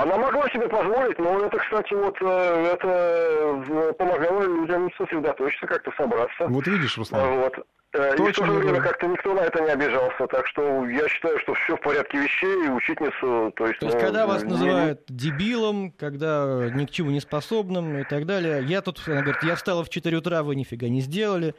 Она 0.02 0.18
могла 0.18 0.50
себе 0.50 0.68
позволить, 0.68 1.18
но 1.20 1.46
это, 1.46 1.58
кстати, 1.58 1.94
вот 1.94 2.16
э, 2.22 2.72
это 2.74 2.88
э, 2.88 3.94
помогало 3.94 4.42
людям 4.44 4.90
сосредоточиться, 4.98 5.68
как-то 5.68 5.92
собраться. 5.98 6.48
Вот 6.48 6.66
видишь, 6.68 6.98
Руслан. 6.98 7.40
Вот. 7.40 7.54
Э, 7.94 8.14
И 8.14 8.18
То, 8.18 8.24
о 8.26 8.28
в 8.32 8.34
то 8.36 8.46
же 8.46 8.52
время 8.52 8.72
говорю. 8.74 8.84
как-то 8.90 9.08
никто 9.08 9.34
на 9.34 9.40
это 9.42 9.62
не 9.64 9.70
обижался. 9.70 10.28
Так 10.28 10.48
что 10.48 10.86
я 10.88 11.08
считаю, 11.08 11.40
что 11.40 11.54
все 11.54 11.78
в 11.78 11.82
порядке 11.82 12.18
вещей, 12.20 12.66
и 12.66 12.70
учительницу, 12.70 13.54
то 13.56 13.68
есть... 13.68 13.80
То 13.80 13.86
есть, 13.86 13.98
ну, 13.98 14.02
когда 14.02 14.28
вас 14.28 14.44
не- 14.44 14.50
называют 14.50 15.02
дебилом, 15.08 15.92
когда 15.92 16.70
ни 16.74 16.86
к 16.86 16.92
чему 16.92 17.12
не 17.12 17.20
способным 17.22 17.98
и 18.00 18.04
так 18.04 18.26
далее, 18.26 18.64
я 18.66 18.82
тут, 18.82 19.02
она 19.08 19.22
говорит, 19.22 19.44
я 19.44 19.56
встала 19.56 19.84
в 19.84 19.90
4 19.90 20.18
утра, 20.18 20.44
вы 20.44 20.56
нифига 20.56 20.88
не 20.90 21.02
сделали. 21.02 21.56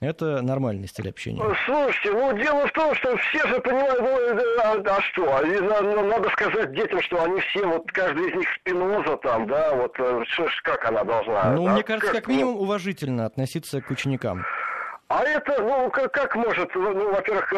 Это 0.00 0.42
нормальный 0.42 0.86
стиль 0.88 1.08
общения. 1.08 1.42
Слушайте, 1.64 2.12
ну 2.12 2.36
дело 2.36 2.66
в 2.66 2.72
том, 2.72 2.94
что 2.96 3.16
все 3.16 3.46
же 3.46 3.60
понимают, 3.60 3.98
ну, 4.00 4.18
э, 4.20 4.58
а, 4.62 4.72
а 4.84 5.00
что, 5.00 5.40
И 5.40 5.58
на- 5.60 5.80
на- 5.80 6.02
надо 6.02 6.28
сказать 6.30 6.72
детям, 6.74 7.00
что 7.00 7.22
они 7.24 7.40
все, 7.40 7.64
вот 7.64 7.90
каждый 7.92 8.28
из 8.28 8.34
них 8.34 8.48
спиноза 8.60 9.16
там, 9.16 9.46
да, 9.46 9.74
вот 9.74 9.94
э, 9.98 10.22
что 10.26 10.48
как 10.64 10.84
она 10.86 11.02
должна. 11.02 11.52
Ну, 11.52 11.66
а 11.66 11.72
мне 11.72 11.82
кажется, 11.82 12.12
как 12.12 12.26
ну, 12.26 12.32
минимум 12.34 12.56
уважительно 12.56 13.24
относиться 13.24 13.80
к 13.80 13.90
ученикам. 13.90 14.44
А 15.08 15.22
это, 15.22 15.62
ну, 15.62 15.88
как, 15.90 16.12
как 16.12 16.36
может, 16.36 16.74
ну, 16.74 16.92
ну, 16.92 17.12
во-первых, 17.12 17.52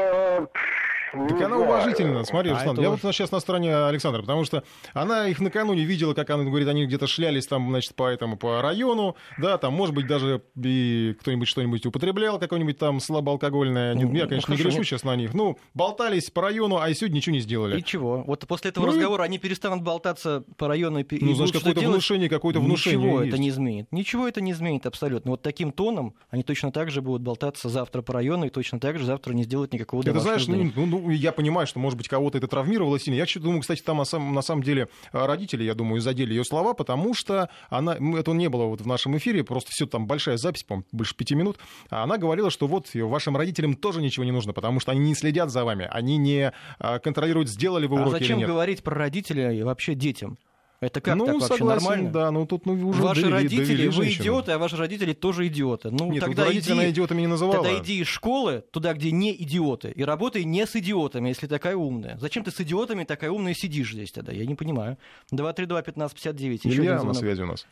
э, 1.14 1.28
Так 1.28 1.38
не 1.38 1.44
она 1.44 1.56
знаю. 1.56 1.70
уважительна. 1.70 2.24
Смотри, 2.24 2.50
А 2.50 2.54
Руслан, 2.54 2.80
я 2.80 2.90
уж- 2.90 3.02
вот 3.02 3.14
сейчас 3.14 3.30
на 3.32 3.40
стороне 3.40 3.74
Александра, 3.76 4.20
потому 4.20 4.44
что 4.44 4.62
она 4.94 5.28
их 5.28 5.40
накануне 5.40 5.84
видела, 5.84 6.14
как 6.14 6.30
она 6.30 6.44
говорит, 6.44 6.68
они 6.68 6.86
где-то 6.86 7.06
шлялись 7.06 7.46
там, 7.46 7.68
значит, 7.70 7.94
по 7.94 8.08
этому, 8.08 8.36
по 8.36 8.60
району, 8.62 9.16
да, 9.38 9.58
там, 9.58 9.74
может 9.74 9.94
быть, 9.94 10.06
даже 10.06 10.42
и 10.62 11.14
кто-нибудь 11.20 11.48
что-нибудь 11.48 11.84
употреблял, 11.86 12.38
какое-нибудь 12.38 12.78
там 12.78 13.00
слабоалкогольное. 13.00 13.94
Не- 13.94 14.04
Ну, 14.04 14.14
Я, 14.14 14.22
ну, 14.24 14.28
конечно, 14.30 14.52
не 14.52 14.58
хорошо, 14.58 14.76
грешу 14.78 14.84
сейчас 14.88 15.04
на 15.04 15.16
них. 15.16 15.34
Ну, 15.34 15.58
болтались 15.74 16.30
по 16.30 16.42
району, 16.42 16.78
а 16.78 16.88
и 16.88 16.94
сегодня 16.94 17.16
ничего 17.16 17.34
не 17.34 17.40
сделали. 17.40 17.78
И 17.78 17.84
чего? 17.84 18.22
Вот 18.26 18.46
после 18.46 18.70
этого 18.70 18.86
Ну 18.86 18.92
и- 18.92 18.94
разговора 18.96 19.22
они 19.24 19.38
перестанут 19.38 19.82
болтаться 19.82 20.44
по 20.56 20.68
району 20.68 20.98
и, 21.00 21.02
и 21.02 21.24
Ну, 21.24 21.34
значит, 21.34 21.54
какое-то 21.56 21.80
делать? 21.80 21.94
внушение, 21.94 22.28
какое-то 22.28 22.60
внушение 22.60 22.98
Ничего 22.98 23.20
есть. 23.22 23.32
это 23.34 23.40
не 23.42 23.48
изменит. 23.50 23.86
Ничего 23.92 24.26
это 24.28 24.40
не 24.40 24.52
изменит 24.52 24.86
абсолютно. 24.86 25.32
Вот 25.32 25.42
таким 25.42 25.72
тоном 25.72 26.14
они 26.30 26.42
точно 26.42 26.72
так 26.72 26.90
же 26.90 27.02
будут 27.02 27.22
болтаться 27.22 27.68
завтра 27.68 28.02
по 28.02 28.12
району 28.14 28.46
и 28.46 28.50
точно 28.50 28.80
так 28.80 28.98
же 28.98 29.04
завтра 29.04 29.32
не 29.32 29.44
сделают 29.44 29.72
никакого 29.72 30.00
Это 30.02 30.18
знаешь, 30.20 30.46
ну, 30.46 30.70
ну, 30.74 30.97
ну, 31.00 31.10
я 31.10 31.32
понимаю, 31.32 31.66
что, 31.66 31.78
может 31.78 31.96
быть, 31.96 32.08
кого-то 32.08 32.38
это 32.38 32.46
травмировало 32.46 32.98
сильно. 32.98 33.16
Я 33.16 33.26
что 33.26 33.40
думаю, 33.40 33.60
кстати, 33.60 33.82
там 33.82 33.98
на 33.98 34.04
самом, 34.04 34.34
на 34.34 34.42
самом 34.42 34.62
деле 34.62 34.88
а, 35.12 35.26
родители, 35.26 35.64
я 35.64 35.74
думаю, 35.74 36.00
задели 36.00 36.30
ее 36.30 36.44
слова, 36.44 36.74
потому 36.74 37.14
что 37.14 37.48
она, 37.70 37.94
это 37.94 38.32
не 38.32 38.48
было 38.48 38.64
вот 38.64 38.80
в 38.80 38.86
нашем 38.86 39.16
эфире, 39.16 39.44
просто 39.44 39.70
все 39.70 39.86
там 39.86 40.06
большая 40.06 40.36
запись, 40.36 40.64
по 40.64 40.82
больше 40.92 41.14
пяти 41.14 41.34
минут. 41.34 41.58
А 41.90 42.02
она 42.04 42.18
говорила, 42.18 42.50
что 42.50 42.66
вот 42.66 42.94
и 42.94 43.02
вашим 43.02 43.36
родителям 43.36 43.74
тоже 43.74 44.00
ничего 44.00 44.24
не 44.24 44.32
нужно, 44.32 44.52
потому 44.52 44.80
что 44.80 44.92
они 44.92 45.00
не 45.00 45.14
следят 45.14 45.50
за 45.50 45.64
вами, 45.64 45.88
они 45.90 46.16
не 46.16 46.52
а, 46.78 46.98
контролируют, 46.98 47.48
сделали 47.48 47.86
вы 47.86 47.98
А 47.98 48.02
уроки 48.02 48.16
или 48.16 48.22
зачем 48.22 48.38
нет. 48.38 48.48
говорить 48.48 48.82
про 48.82 48.94
родителей 48.94 49.62
вообще 49.62 49.94
детям? 49.94 50.38
Это 50.80 51.00
как 51.00 51.16
ну, 51.16 51.26
так 51.26 51.34
вообще 51.34 51.56
согласен, 51.56 51.86
нормально? 51.88 52.10
да, 52.12 52.30
ну 52.30 52.46
тут 52.46 52.64
ну, 52.64 52.88
уже 52.88 53.02
Ваши 53.02 53.22
довели- 53.22 53.34
родители, 53.34 53.64
довели 53.64 53.86
вы 53.88 53.92
женщину. 53.92 54.22
идиоты, 54.22 54.52
а 54.52 54.58
ваши 54.58 54.76
родители 54.76 55.12
тоже 55.12 55.48
идиоты. 55.48 55.90
Ну, 55.90 56.12
Нет, 56.12 56.22
тогда 56.22 56.52
иди, 56.52 56.70
она 56.70 56.88
идиотами 56.88 57.22
не 57.22 57.26
называла. 57.26 57.64
Тогда 57.64 57.78
иди 57.78 58.00
из 58.00 58.06
школы 58.06 58.62
туда, 58.70 58.92
где 58.92 59.10
не 59.10 59.34
идиоты, 59.34 59.90
и 59.90 60.04
работай 60.04 60.44
не 60.44 60.64
с 60.64 60.76
идиотами, 60.76 61.30
если 61.30 61.48
такая 61.48 61.74
умная. 61.74 62.16
Зачем 62.18 62.44
ты 62.44 62.52
с 62.52 62.60
идиотами 62.60 63.02
такая 63.02 63.32
умная 63.32 63.54
сидишь 63.54 63.90
здесь 63.90 64.12
тогда? 64.12 64.30
Я 64.30 64.46
не 64.46 64.54
понимаю. 64.54 64.98
232-1559. 65.32 66.60
Еще 66.62 66.80
Илья 66.80 67.02
на 67.02 67.14
связи 67.14 67.42
у 67.42 67.46
нас. 67.46 67.66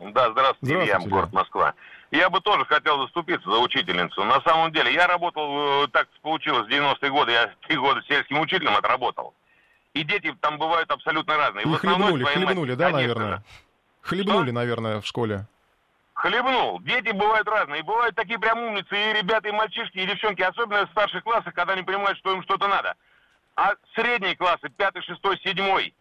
Да, 0.00 0.32
здравствуйте, 0.32 0.74
Илья, 0.74 0.84
Здравствуйте, 0.84 1.14
город 1.14 1.32
Москва. 1.32 1.74
Я 2.10 2.28
бы 2.28 2.40
тоже 2.40 2.64
хотел 2.64 2.98
заступиться 3.02 3.48
за 3.48 3.58
учительницу. 3.58 4.24
На 4.24 4.40
самом 4.40 4.72
деле, 4.72 4.92
я 4.92 5.06
работал, 5.06 5.84
э, 5.84 5.88
так 5.92 6.08
получилось, 6.22 6.66
в 6.66 6.70
90-е 6.70 7.10
годы, 7.10 7.32
я 7.32 7.52
три 7.68 7.76
года 7.76 8.02
сельским 8.08 8.40
учителем 8.40 8.74
отработал. 8.74 9.34
И 9.94 10.04
дети 10.04 10.32
там 10.40 10.58
бывают 10.58 10.90
абсолютно 10.90 11.36
разные. 11.36 11.64
И 11.64 11.68
В 11.68 11.74
основной 11.74 12.08
хлебнули, 12.12 12.24
хлебнули, 12.24 12.74
да, 12.74 12.90
конечно 12.90 13.14
наверное? 13.14 13.42
Хлебнули, 14.02 14.44
Что? 14.46 14.52
наверное, 14.54 15.00
в 15.00 15.06
школе. 15.06 15.46
Хлебнул. 16.14 16.80
Дети 16.80 17.10
бывают 17.12 17.48
разные. 17.48 17.80
И 17.80 17.84
бывают 17.84 18.14
такие 18.14 18.38
прям 18.38 18.58
умницы, 18.60 18.94
и 18.94 19.12
ребята, 19.14 19.48
и 19.48 19.52
мальчишки, 19.52 19.98
и 19.98 20.06
девчонки, 20.06 20.42
особенно 20.42 20.86
в 20.86 20.90
старших 20.90 21.24
классах, 21.24 21.54
когда 21.54 21.72
они 21.72 21.82
понимают, 21.82 22.18
что 22.18 22.32
им 22.32 22.42
что-то 22.42 22.68
надо. 22.68 22.94
А 23.56 23.72
средние 23.94 24.36
классы, 24.36 24.68
пятый, 24.68 25.02
шестой, 25.02 25.38
седьмой, 25.40 25.94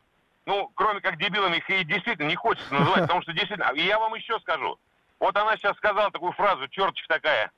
ну, 0.46 0.72
кроме 0.76 1.00
как 1.02 1.18
дебилами, 1.18 1.58
их 1.58 1.70
и 1.70 1.84
действительно 1.84 2.28
не 2.28 2.36
хочется 2.36 2.74
называть, 2.74 3.02
потому 3.04 3.22
что 3.22 3.34
действительно... 3.34 3.72
И 3.76 3.82
я 3.82 3.98
вам 4.00 4.14
еще 4.16 4.40
скажу. 4.40 4.78
Вот 5.20 5.36
она 5.36 5.58
сейчас 5.58 5.76
сказала 5.78 6.12
такую 6.12 6.32
фразу, 6.34 6.68
черточка 6.70 7.08
такая. 7.16 7.52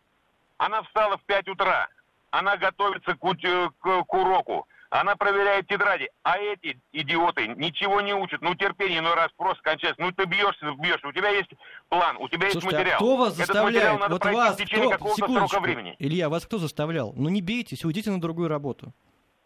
Она 0.57 0.81
встала 0.83 1.17
в 1.17 1.21
5 1.23 1.49
утра, 1.49 1.87
она 2.31 2.57
готовится 2.57 3.15
к, 3.15 3.19
к- 3.19 4.03
к 4.03 4.13
уроку, 4.13 4.67
она 4.91 5.15
проверяет 5.15 5.67
тетради, 5.67 6.09
а 6.21 6.37
эти 6.37 6.77
идиоты 6.91 7.47
ничего 7.47 8.01
не 8.01 8.13
учат, 8.13 8.41
ну 8.41 8.53
терпение 8.55 8.99
иной 8.99 9.15
раз 9.15 9.29
просто 9.37 9.63
кончается, 9.63 10.01
ну 10.01 10.11
ты 10.11 10.25
бьешься, 10.25 10.69
бьешься, 10.77 11.07
у 11.07 11.13
тебя 11.13 11.29
есть 11.29 11.49
план, 11.89 12.17
у 12.17 12.27
тебя 12.27 12.47
есть 12.47 12.59
Слушайте, 12.59 12.77
материал. 12.77 12.95
а 12.95 12.97
кто 12.97 13.15
вас 13.15 13.39
Этот 13.39 13.47
материал 13.63 13.65
заставляет? 13.71 13.99
надо 14.01 14.13
Вот 14.13 14.25
вас 14.25 14.55
в 14.55 14.57
течение 14.57 14.89
какого-то 14.91 15.27
срока 15.47 15.59
времени. 15.61 15.95
Илья, 15.97 16.27
вас 16.29 16.45
кто 16.45 16.57
заставлял? 16.57 17.13
Ну 17.15 17.29
не 17.29 17.41
бейтесь, 17.41 17.85
уйдите 17.85 18.11
на 18.11 18.19
другую 18.19 18.49
работу. 18.49 18.93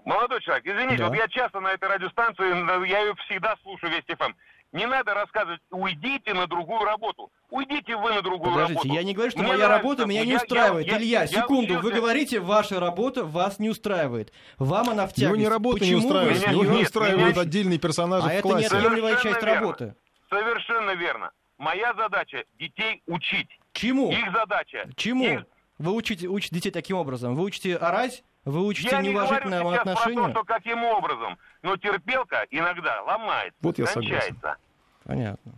Молодой 0.04 0.42
человек, 0.42 0.66
извините, 0.66 0.98
Да. 0.98 1.08
вот 1.10 1.16
я 1.18 1.28
часто 1.28 1.60
на 1.60 1.70
этой 1.74 1.90
радиостанции, 1.90 2.88
я 2.88 3.00
ее 3.02 3.16
всегда 3.26 3.56
слушаю 3.64 3.92
весь 3.92 4.04
ФМ. 4.18 4.34
Не 4.76 4.86
надо 4.88 5.14
рассказывать, 5.14 5.62
уйдите 5.72 6.34
на 6.34 6.48
другую 6.48 6.82
работу. 6.84 7.32
Уйдите 7.50 7.96
вы 7.96 8.14
на 8.14 8.22
другую 8.22 8.52
Подождите, 8.52 8.80
работу. 8.80 8.94
я 8.94 9.04
не 9.04 9.14
говорю, 9.14 9.32
что 9.32 9.40
Мне 9.40 9.48
моя 9.54 9.68
нравится, 9.68 9.84
работа 9.84 10.06
меня 10.06 10.26
не 10.26 10.32
я- 10.32 10.38
устраивает. 10.38 10.88
я- 10.88 10.98
Илья, 10.98 11.22
я 11.22 11.28
секунду, 11.28 11.74
вы 11.76 11.80
учился- 11.80 11.96
говорите, 12.02 12.40
ваша 12.42 12.80
работа 12.82 13.24
вас 13.24 13.58
не 13.60 13.70
устраивает. 13.70 14.34
Вам 14.58 14.90
она 14.90 15.08
в 15.08 15.12
Его 15.18 15.30
тягость. 15.30 15.40
не 15.40 15.48
работа 15.48 15.76
не 15.76 15.80
Почему 15.96 16.00
вы 16.02 16.06
устраивает, 16.08 16.42
Меня 16.42 16.52
его 16.52 16.62
нет, 16.64 16.70
не 16.72 16.76
меня 16.78 16.86
устраивают 16.86 17.28
нет. 17.36 17.38
отдельные 17.38 17.80
персонажи 17.80 18.26
А 18.28 18.30
в 18.30 18.34
это 18.34 18.42
классе. 18.42 18.64
неотъемлемая 18.64 19.00
Совершенно 19.18 19.34
часть 19.34 19.46
верно. 19.46 19.62
работы. 19.62 19.96
Совершенно 20.30 20.92
верно. 20.96 21.32
Моя 21.58 21.94
задача 21.94 22.44
детей 22.60 23.02
учить. 23.08 23.48
Чему? 23.72 24.12
Их 24.12 24.32
задача. 24.34 24.90
Чему? 24.98 25.24
их- 25.26 25.46
Вы 25.78 25.92
учите, 25.94 26.28
учите 26.28 26.54
детей 26.56 26.72
таким 26.72 26.98
образом? 26.98 27.36
Вы 27.36 27.44
учите 27.44 27.76
орать? 27.78 28.24
Вы 28.44 28.64
учите 28.66 28.90
Я 28.92 29.02
не 29.02 29.12
говорю 29.12 29.28
сейчас 29.28 29.62
про 29.62 29.72
отношению? 29.74 30.24
то, 30.26 30.30
что 30.32 30.44
каким 30.44 30.84
образом. 30.84 31.38
Но 31.64 31.78
терпелка 31.78 32.46
иногда 32.52 33.02
ломается, 33.04 33.58
Вот 33.62 33.78
я 33.80 33.88
согласен. 33.88 34.38
Понятно. 35.06 35.54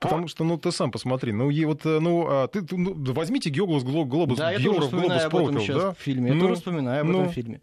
Потому 0.00 0.28
что, 0.28 0.44
ну, 0.44 0.56
ты 0.58 0.72
сам 0.72 0.90
посмотри, 0.90 1.32
ну, 1.32 1.50
и 1.50 1.64
вот, 1.66 1.84
э, 1.84 2.00
ну, 2.00 2.26
а, 2.26 2.48
ты, 2.48 2.64
ну, 2.70 2.94
возьмите 3.12 3.50
Геоглобус, 3.50 3.84
Гло- 3.84 4.04
Глобус, 4.06 4.38
Да, 4.38 4.50
я 4.50 4.56
тоже 4.56 4.68
Географ, 4.70 4.84
вспоминаю 4.84 5.30
Глобус 5.30 5.48
об 5.48 5.54
этом 5.54 5.54
Пропил, 5.66 5.78
да? 5.78 5.90
в 5.92 5.98
фильме. 5.98 6.28
Я 6.28 6.34
Ну, 6.34 6.40
тоже 6.40 6.54
вспоминаю 6.54 7.00
об 7.02 7.06
ну. 7.08 7.20
этом 7.20 7.32
фильме. 7.32 7.60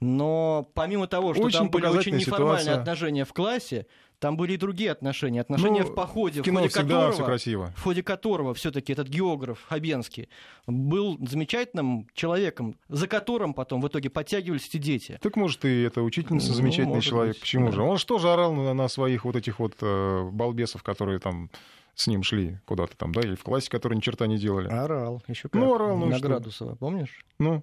Но 0.00 0.68
помимо 0.74 1.06
того, 1.06 1.34
что 1.34 1.42
Очень 1.42 1.58
там 1.58 1.68
были 1.70 1.86
очень 1.86 2.16
неформальные 2.16 2.60
ситуация. 2.64 2.80
отношения 2.80 3.24
в 3.24 3.32
классе, 3.32 3.86
там 4.18 4.36
были 4.36 4.54
и 4.54 4.56
другие 4.56 4.90
отношения. 4.90 5.40
Отношения 5.42 5.82
Ну, 5.82 5.90
в 5.90 5.94
походе, 5.94 6.40
в 6.40 6.44
кино 6.44 6.60
ходе 6.60 6.68
всегда 6.70 6.82
которого, 6.94 7.12
всё 7.12 7.24
красиво. 7.24 7.72
в 7.76 7.82
ходе 7.82 8.02
которого 8.02 8.54
все-таки 8.54 8.92
этот 8.92 9.08
географ 9.08 9.58
Хабенский 9.68 10.28
был 10.66 11.18
замечательным 11.20 12.08
человеком, 12.14 12.76
за 12.88 13.08
которым 13.08 13.54
потом 13.54 13.80
в 13.80 13.88
итоге 13.88 14.08
подтягивались 14.10 14.66
эти 14.68 14.78
дети. 14.78 15.18
Так 15.20 15.36
может 15.36 15.64
и 15.64 15.82
эта 15.82 16.02
учительница 16.02 16.48
Ну, 16.48 16.54
замечательный 16.54 17.00
человек. 17.00 17.34
быть, 17.34 17.40
Почему 17.40 17.66
да. 17.66 17.72
же? 17.72 17.82
Он 17.82 17.98
же 17.98 18.06
тоже 18.06 18.32
орал 18.32 18.52
на, 18.54 18.72
на 18.74 18.88
своих 18.88 19.24
вот 19.24 19.36
этих 19.36 19.58
вот 19.58 19.74
э, 19.80 20.28
балбесов, 20.32 20.82
которые 20.82 21.18
там 21.18 21.50
с 21.94 22.06
ним 22.06 22.22
шли 22.22 22.58
куда-то 22.66 22.96
там, 22.96 23.12
да, 23.12 23.22
или 23.22 23.34
в 23.36 23.42
классе, 23.42 23.70
которые 23.70 23.96
ни 23.96 24.00
черта 24.02 24.26
не 24.26 24.36
делали. 24.38 24.68
Орал, 24.68 25.22
еще 25.28 25.48
Ну, 25.52 25.74
орал, 25.74 25.96
ну 25.96 26.06
и 26.06 26.10
на 26.10 26.18
что? 26.18 26.28
Градусова, 26.28 26.74
помнишь? 26.74 27.24
Ну, 27.38 27.62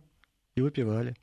И 0.55 0.61
выпивали. 0.61 1.15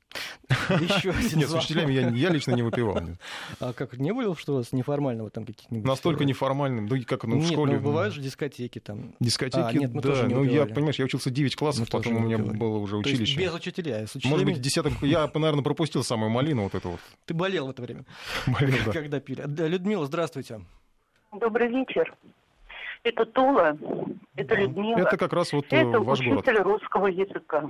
Еще 0.48 1.10
один 1.18 1.38
нет, 1.38 1.48
с 1.48 1.54
учителями 1.54 1.92
я, 1.92 2.08
я 2.08 2.30
лично 2.30 2.52
не 2.52 2.62
выпивал. 2.62 3.00
нет. 3.00 3.20
А 3.60 3.72
как, 3.72 3.96
не 3.96 4.12
было, 4.12 4.34
что 4.36 4.54
у 4.54 4.56
вас 4.56 4.72
неформального 4.72 5.30
там 5.30 5.46
каких-нибудь? 5.46 5.86
Настолько 5.86 6.16
историй? 6.24 6.28
неформальным, 6.30 6.86
и 6.86 7.02
как 7.04 7.22
ну, 7.22 7.36
в 7.36 7.38
Нет, 7.38 7.52
школе. 7.52 7.74
ну, 7.74 7.80
бывают 7.80 8.12
же 8.12 8.20
дискотеки 8.20 8.80
там. 8.80 9.14
Дискотеки, 9.20 9.62
А, 9.64 9.72
нет, 9.72 9.94
мы 9.94 10.02
да. 10.02 10.08
тоже 10.08 10.26
не 10.26 10.34
ну, 10.34 10.42
я, 10.42 10.66
понимаешь, 10.66 10.96
я 10.98 11.04
учился 11.04 11.30
9 11.30 11.54
классов, 11.54 11.82
Мы 11.82 11.98
потом 11.98 12.16
у 12.16 12.20
меня 12.20 12.38
было 12.38 12.78
уже 12.78 13.00
То 13.02 13.08
есть 13.08 13.20
училище. 13.20 13.38
без 13.38 13.54
учителя. 13.54 13.94
С 14.06 14.14
Может 14.16 14.16
учителями 14.16 14.52
быть, 14.52 14.60
десяток... 14.60 14.92
Я, 15.02 15.30
наверное, 15.32 15.62
пропустил 15.62 16.02
самую 16.02 16.30
малину 16.30 16.64
вот 16.64 16.74
эту 16.74 16.90
вот. 16.90 17.00
ты 17.24 17.32
болел 17.32 17.68
в 17.68 17.70
это 17.70 17.82
время, 17.82 18.04
Болел, 18.48 18.78
да. 18.86 18.92
когда 18.92 19.20
пили. 19.20 19.44
Да, 19.46 19.68
Людмила, 19.68 20.06
здравствуйте. 20.06 20.60
Добрый 21.40 21.68
вечер. 21.68 22.16
Это 23.02 23.24
Тула, 23.24 23.76
это 24.36 24.54
Людмила. 24.54 24.98
Это 24.98 25.16
как 25.16 25.32
раз 25.32 25.52
вот 25.52 25.72
э, 25.72 25.76
это 25.76 26.00
ваш 26.00 26.20
учитель 26.20 26.62
город. 26.62 26.66
русского 26.66 27.06
языка. 27.06 27.60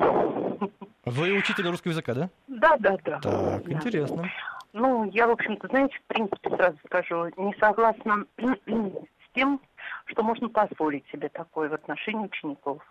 Вы 1.05 1.33
учитель 1.37 1.69
русского 1.69 1.93
языка, 1.93 2.14
да? 2.14 2.31
Да, 2.49 2.77
да, 2.79 2.99
да. 3.05 3.21
Так, 3.21 3.64
Да. 3.64 3.73
интересно. 3.73 4.31
Ну, 4.73 5.05
я, 5.11 5.27
в 5.27 5.31
общем-то, 5.31 5.69
знаете, 5.69 5.97
в 5.99 6.03
принципе, 6.05 6.51
сразу 6.51 6.79
скажу, 6.87 7.31
не 7.37 7.55
согласна 7.59 8.25
с 8.38 9.33
тем, 9.35 9.61
что 10.07 10.23
можно 10.23 10.49
позволить 10.49 11.07
себе 11.11 11.29
такое 11.29 11.69
в 11.69 11.75
отношении 11.75 12.27
учеников. 12.27 12.83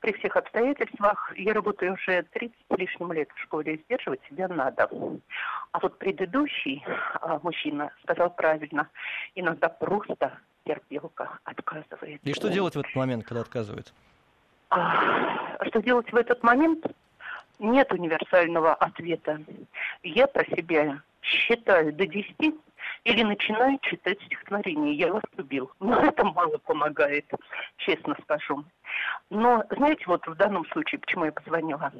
При 0.00 0.12
всех 0.14 0.36
обстоятельствах 0.36 1.32
я 1.36 1.52
работаю 1.52 1.94
уже 1.94 2.22
30 2.32 2.56
с 2.72 2.76
лишним 2.78 3.12
лет 3.12 3.28
в 3.34 3.40
школе, 3.42 3.74
и 3.74 3.82
сдерживать 3.82 4.20
себя 4.28 4.48
надо. 4.48 4.88
А 5.72 5.78
вот 5.80 5.98
предыдущий 5.98 6.84
а, 7.20 7.38
мужчина 7.42 7.90
сказал 8.02 8.30
правильно, 8.30 8.88
иногда 9.34 9.68
просто 9.68 10.32
терпелка 10.70 11.38
отказывает. 11.44 12.20
И 12.22 12.32
что 12.32 12.48
делать 12.48 12.76
в 12.76 12.78
этот 12.78 12.94
момент, 12.94 13.24
когда 13.24 13.40
отказывают? 13.40 13.92
А, 14.70 15.64
Что 15.66 15.82
делать 15.82 16.10
в 16.12 16.16
этот 16.16 16.42
момент? 16.42 16.86
Нет 17.58 17.92
универсального 17.92 18.74
ответа. 18.74 19.40
Я 20.02 20.26
про 20.26 20.44
себя 20.44 21.02
считаю 21.22 21.92
до 21.92 22.06
10 22.06 22.36
или 23.04 23.22
начинаю 23.22 23.78
читать 23.82 24.18
стихотворение 24.22 24.94
«Я 24.94 25.12
вас 25.12 25.22
любил». 25.36 25.70
Но 25.80 26.00
это 26.00 26.24
мало 26.24 26.56
помогает, 26.58 27.26
честно 27.76 28.16
скажу. 28.22 28.64
Но 29.28 29.64
знаете, 29.70 30.04
вот 30.06 30.26
в 30.26 30.34
данном 30.36 30.64
случае, 30.66 31.00
почему 31.00 31.26
я 31.26 31.32
позвонила? 31.32 31.92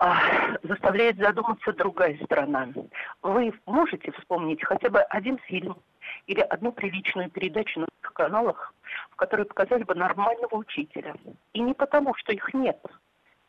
А, 0.00 0.16
заставляет 0.62 1.18
задуматься 1.18 1.72
другая 1.72 2.18
сторона. 2.24 2.68
Вы 3.22 3.52
можете 3.66 4.12
вспомнить 4.12 4.64
хотя 4.64 4.90
бы 4.90 5.00
один 5.00 5.38
фильм 5.38 5.76
или 6.26 6.40
одну 6.40 6.72
приличную 6.72 7.30
передачу 7.30 7.80
на 7.80 7.86
этих 8.00 8.12
каналах, 8.12 8.74
в 9.10 9.16
которой 9.16 9.44
показали 9.44 9.84
бы 9.84 9.94
нормального 9.94 10.56
учителя. 10.56 11.14
И 11.52 11.60
не 11.60 11.74
потому, 11.74 12.14
что 12.14 12.32
их 12.32 12.52
нет, 12.54 12.78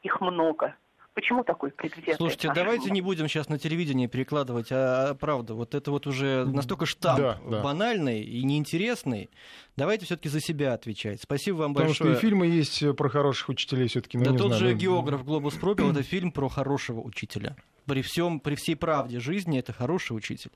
их 0.02 0.22
много. 0.22 0.76
Почему 1.20 1.44
такой 1.44 1.72
предвзятый? 1.72 2.16
Слушайте, 2.16 2.52
давайте 2.54 2.92
не 2.92 3.02
будем 3.02 3.28
сейчас 3.28 3.50
на 3.50 3.60
телевидении 3.60 4.08
перекладывать, 4.08 4.72
а, 4.72 5.10
а, 5.10 5.16
правда, 5.16 5.54
вот 5.54 5.76
это 5.76 5.92
вот 5.92 6.08
уже 6.08 6.46
настолько 6.46 6.86
штамп 6.86 7.20
Да, 7.20 7.38
да. 7.46 7.62
банальный 7.62 8.22
и 8.22 8.42
неинтересный. 8.44 9.30
Давайте 9.76 10.06
все-таки 10.06 10.30
за 10.30 10.40
себя 10.40 10.74
отвечать. 10.74 11.22
Спасибо 11.22 11.58
вам 11.58 11.74
Потому 11.74 11.94
что 11.94 12.06
большое. 12.06 12.18
и 12.18 12.22
фильмы 12.22 12.48
есть 12.48 12.82
э, 12.84 12.94
про 12.94 13.10
хороших 13.10 13.50
учителей 13.50 13.88
все-таки. 13.88 14.18
Ну, 14.18 14.24
да 14.24 14.32
не 14.32 14.38
тот 14.38 14.48
знаю, 14.48 14.60
же 14.62 14.72
ну, 14.72 14.78
географ 14.80 15.26
Глобус 15.26 15.56
пропил, 15.56 15.92
это 15.92 16.04
фильм 16.04 16.32
про 16.32 16.48
хорошего 16.48 17.02
учителя. 17.02 17.58
При 17.90 18.04
всем, 18.04 18.40
при 18.40 18.54
всей 18.54 18.76
правде 18.76 19.20
жизни 19.20 19.58
это 19.58 19.74
хороший 19.74 20.16
учитель. 20.16 20.52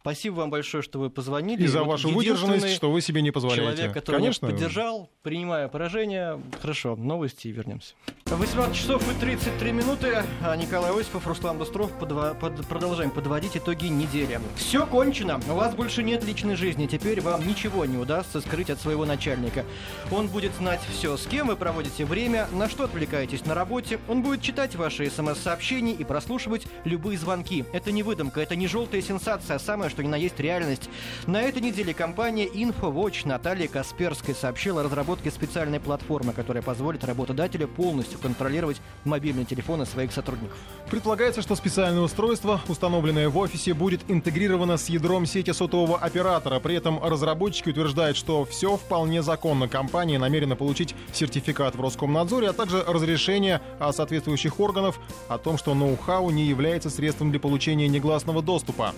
Спасибо 0.00 0.34
вам 0.36 0.50
большое, 0.50 0.84
что 0.84 1.00
вы 1.00 1.10
позвонили. 1.10 1.64
И 1.64 1.66
за 1.66 1.80
Вот 1.82 1.88
вашу 1.88 2.10
выдержанность, 2.10 2.70
что 2.76 2.92
вы 2.92 3.00
себе 3.00 3.22
не 3.22 3.32
позволяете. 3.32 3.76
Человек, 3.76 3.92
который 3.94 4.16
Конечно. 4.16 4.48
поддержал, 4.48 5.10
принимая 5.22 5.66
поражение. 5.66 6.40
Хорошо, 6.62 6.94
новости 6.94 7.48
и 7.48 7.50
вернемся. 7.50 7.94
18 8.26 8.76
часов 8.76 9.02
и 9.10 9.20
33 9.20 9.72
минуты. 9.72 10.22
А 10.44 10.54
Николай 10.56 10.92
Осипов, 10.92 11.26
Руслан 11.26 11.58
Быстров. 11.58 11.90
Подва- 12.00 12.38
под- 12.38 12.64
продолжаем 12.68 13.10
подводить 13.10 13.56
итоги 13.56 13.86
недели. 13.86 14.38
Все 14.54 14.86
кончено. 14.86 15.40
У 15.48 15.54
вас 15.54 15.74
больше 15.74 16.04
нет 16.04 16.22
личной 16.22 16.54
жизни. 16.54 16.86
Теперь 16.86 17.20
вам 17.20 17.44
ничего 17.46 17.84
не 17.84 17.96
удастся 17.96 18.40
скрыть 18.40 18.70
от 18.70 18.80
своего 18.80 19.04
начальника. 19.04 19.64
Он 20.12 20.28
будет 20.28 20.54
знать 20.54 20.80
все, 20.92 21.16
с 21.16 21.26
кем 21.26 21.48
вы 21.48 21.56
проводите 21.56 22.04
время, 22.04 22.46
на 22.52 22.68
что 22.68 22.84
отвлекаетесь 22.84 23.44
на 23.44 23.54
работе. 23.54 23.98
Он 24.08 24.22
будет 24.22 24.40
читать 24.42 24.76
ваши 24.76 25.10
смс-сообщения 25.10 25.92
и 25.92 26.04
прослушивать 26.04 26.66
любые 26.84 27.18
звонки. 27.18 27.64
Это 27.72 27.92
не 27.92 28.02
выдумка, 28.02 28.40
это 28.40 28.56
не 28.56 28.66
желтая 28.66 29.02
сенсация, 29.02 29.56
а 29.56 29.58
самое, 29.58 29.90
что 29.90 30.02
ни 30.02 30.08
на 30.08 30.16
есть 30.16 30.38
реальность. 30.40 30.88
На 31.26 31.42
этой 31.42 31.62
неделе 31.62 31.94
компания 31.94 32.46
InfoWatch 32.46 33.26
Наталья 33.26 33.68
Касперская 33.68 34.34
сообщила 34.34 34.80
о 34.80 34.84
разработке 34.84 35.30
специальной 35.30 35.80
платформы, 35.80 36.32
которая 36.32 36.62
позволит 36.62 37.04
работодателю 37.04 37.68
полностью 37.68 38.18
контролировать 38.18 38.80
мобильные 39.04 39.44
телефоны 39.44 39.86
своих 39.86 40.12
сотрудников. 40.12 40.56
Предполагается, 40.90 41.42
что 41.42 41.54
специальное 41.54 42.02
устройство, 42.02 42.60
установленное 42.68 43.28
в 43.28 43.38
офисе, 43.38 43.74
будет 43.74 44.02
интегрировано 44.08 44.76
с 44.76 44.88
ядром 44.88 45.26
сети 45.26 45.52
сотового 45.52 45.98
оператора. 45.98 46.60
При 46.60 46.74
этом 46.74 47.02
разработчики 47.02 47.70
утверждают, 47.70 48.16
что 48.16 48.44
все 48.44 48.76
вполне 48.76 49.22
законно. 49.22 49.68
Компания 49.68 50.18
намерена 50.18 50.56
получить 50.56 50.94
сертификат 51.12 51.76
в 51.76 51.80
Роскомнадзоре, 51.80 52.50
а 52.50 52.52
также 52.52 52.82
разрешение 52.82 53.60
от 53.78 53.96
соответствующих 53.96 54.60
органов 54.60 54.98
о 55.28 55.38
том, 55.38 55.58
что 55.58 55.74
ноу-хау 55.74 56.30
не 56.30 56.44
является 56.44 56.55
средством 56.90 57.30
для 57.30 57.40
получения 57.40 57.88
негласного 57.88 58.42
доступа. 58.42 58.94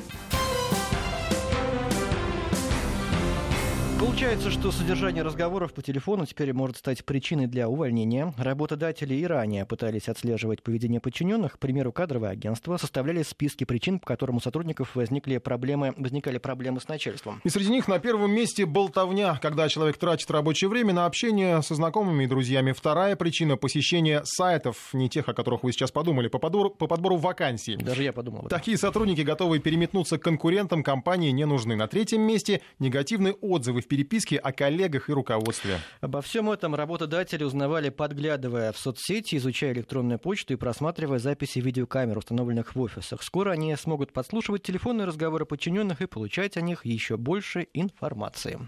Получается, 3.98 4.52
что 4.52 4.70
содержание 4.70 5.24
разговоров 5.24 5.72
по 5.72 5.82
телефону 5.82 6.24
теперь 6.24 6.52
может 6.52 6.76
стать 6.76 7.04
причиной 7.04 7.48
для 7.48 7.68
увольнения. 7.68 8.32
Работодатели 8.38 9.14
и 9.14 9.26
ранее 9.26 9.66
пытались 9.66 10.08
отслеживать 10.08 10.62
поведение 10.62 11.00
подчиненных. 11.00 11.54
К 11.54 11.58
примеру, 11.58 11.90
кадровые 11.90 12.30
агентства 12.30 12.76
составляли 12.76 13.24
списки 13.24 13.64
причин, 13.64 13.98
по 13.98 14.06
которым 14.06 14.36
у 14.36 14.40
сотрудников 14.40 14.94
возникли 14.94 15.38
проблемы, 15.38 15.94
возникали 15.96 16.38
проблемы 16.38 16.80
с 16.80 16.86
начальством. 16.86 17.40
И 17.42 17.48
среди 17.48 17.70
них 17.70 17.88
на 17.88 17.98
первом 17.98 18.30
месте 18.30 18.66
болтовня, 18.66 19.36
когда 19.42 19.68
человек 19.68 19.98
тратит 19.98 20.30
рабочее 20.30 20.70
время 20.70 20.94
на 20.94 21.06
общение 21.06 21.60
со 21.62 21.74
знакомыми 21.74 22.22
и 22.22 22.26
друзьями. 22.28 22.70
Вторая 22.70 23.16
причина– 23.16 23.56
посещение 23.58 24.22
сайтов, 24.24 24.90
не 24.92 25.08
тех, 25.08 25.28
о 25.28 25.34
которых 25.34 25.64
вы 25.64 25.72
сейчас 25.72 25.90
подумали, 25.90 26.28
по 26.28 26.38
подбору, 26.38 26.70
по 26.70 26.86
подбору 26.86 27.16
вакансий. 27.16 27.76
Даже 27.76 28.04
я 28.04 28.12
подумал. 28.12 28.46
Такие 28.48 28.78
сотрудники, 28.78 29.22
готовые 29.22 29.60
переметнуться 29.60 30.18
к 30.18 30.22
конкурентам, 30.22 30.84
компании 30.84 31.32
не 31.32 31.46
нужны. 31.46 31.74
На 31.74 31.88
третьем 31.88 32.22
месте 32.22 32.60
негативные 32.78 33.32
отзывы 33.32 33.80
в 33.80 33.87
переписке 33.88 34.36
о 34.36 34.52
коллегах 34.52 35.08
и 35.08 35.12
руководстве. 35.12 35.80
Обо 36.00 36.22
всем 36.22 36.50
этом 36.50 36.74
работодатели 36.74 37.42
узнавали, 37.42 37.88
подглядывая 37.88 38.72
в 38.72 38.78
соцсети, 38.78 39.36
изучая 39.36 39.72
электронную 39.72 40.18
почту 40.18 40.52
и 40.52 40.56
просматривая 40.56 41.18
записи 41.18 41.58
видеокамер, 41.58 42.18
установленных 42.18 42.74
в 42.74 42.80
офисах. 42.80 43.22
Скоро 43.22 43.50
они 43.50 43.74
смогут 43.76 44.12
подслушивать 44.12 44.62
телефонные 44.62 45.06
разговоры 45.06 45.46
подчиненных 45.46 46.00
и 46.00 46.06
получать 46.06 46.56
о 46.56 46.60
них 46.60 46.84
еще 46.84 47.16
больше 47.16 47.66
информации. 47.72 48.58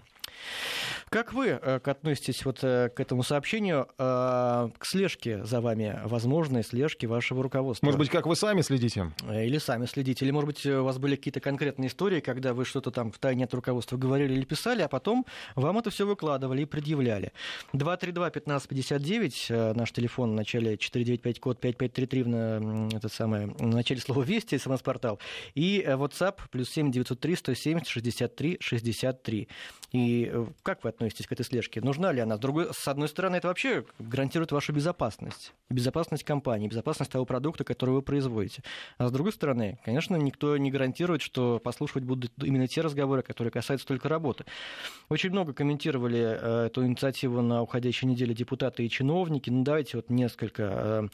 Как 1.11 1.33
вы 1.33 1.49
э, 1.49 1.81
относитесь 1.83 2.45
вот 2.45 2.61
э, 2.63 2.89
к 2.89 3.01
этому 3.01 3.25
сообщению, 3.25 3.89
э, 3.99 4.69
к 4.79 4.87
слежке 4.87 5.45
за 5.45 5.61
вами, 5.61 5.99
возможной 6.05 6.63
слежке 6.63 7.09
вашего 7.09 7.43
руководства? 7.43 7.85
Может 7.85 7.99
быть, 7.99 8.11
как 8.11 8.27
вы 8.27 8.37
сами 8.37 8.61
следите? 8.61 9.11
Или 9.29 9.59
сами 9.59 9.87
следите, 9.87 10.25
или, 10.25 10.31
может 10.31 10.47
быть, 10.47 10.65
у 10.65 10.85
вас 10.85 10.99
были 10.99 11.17
какие-то 11.17 11.41
конкретные 11.41 11.89
истории, 11.89 12.21
когда 12.21 12.55
вы 12.55 12.65
что-то 12.65 12.93
там 12.93 13.11
в 13.11 13.19
тайне 13.19 13.43
от 13.47 13.53
руководства 13.53 13.97
говорили 13.97 14.35
или 14.35 14.45
писали, 14.45 14.83
а 14.83 14.89
потом 14.89 15.27
вам 15.57 15.79
это 15.79 15.91
все 15.91 16.07
выкладывали 16.07 16.63
и 16.63 16.65
предъявляли. 16.65 17.33
232-1559, 17.73 19.47
э, 19.49 19.73
наш 19.75 19.91
телефон 19.91 20.31
в 20.31 20.35
начале 20.35 20.77
495, 20.79 21.41
код 21.41 21.61
5533, 21.61 22.23
в 22.23 22.29
на- 22.29 22.37
м, 22.59 22.89
этот 22.91 23.13
самый, 23.13 23.47
в 23.47 23.67
начале 23.67 24.01
слова 24.01 24.23
«Вести», 24.23 24.57
смс-портал, 24.59 25.19
и 25.57 25.85
WhatsApp, 25.85 26.37
плюс 26.53 26.71
7 26.71 26.93
903 26.93 27.35
170 27.35 27.89
63 27.89 28.59
63. 28.61 29.49
И 29.91 30.33
как 30.63 30.85
вы 30.85 30.91
относитесь 31.01 31.27
к 31.27 31.33
этой 31.33 31.45
слежке? 31.45 31.81
Нужна 31.81 32.13
ли 32.13 32.21
она? 32.21 32.37
С, 32.37 32.39
другой, 32.39 32.69
с 32.73 32.87
одной 32.87 33.09
стороны, 33.09 33.37
это 33.37 33.49
вообще 33.49 33.85
гарантирует 33.99 34.53
вашу 34.53 34.73
безопасность. 34.73 35.55
Безопасность 35.71 36.25
компании, 36.25 36.69
безопасность 36.69 37.11
того 37.11 37.25
продукта, 37.25 37.65
который 37.65 37.91
вы 37.91 38.03
производите. 38.03 38.63
А 38.99 39.09
с 39.09 39.13
другой 39.13 39.33
стороны, 39.33 39.79
конечно, 39.85 40.17
никто 40.17 40.57
не 40.59 40.71
гарантирует, 40.71 41.23
что 41.23 41.59
послушивать 41.59 42.05
будут 42.05 42.33
именно 42.43 42.69
те 42.69 42.83
разговоры, 42.83 43.23
которые 43.23 43.51
касаются 43.51 43.87
только 43.87 44.09
работы. 44.09 44.45
Очень 45.09 45.31
много 45.31 45.55
комментировали 45.55 46.39
э, 46.39 46.67
эту 46.67 46.85
инициативу 46.85 47.41
на 47.41 47.63
уходящей 47.63 48.07
неделе 48.07 48.35
депутаты 48.35 48.85
и 48.85 48.91
чиновники. 48.91 49.49
Ну, 49.49 49.65
давайте 49.65 49.97
вот 49.97 50.11
несколько. 50.11 51.11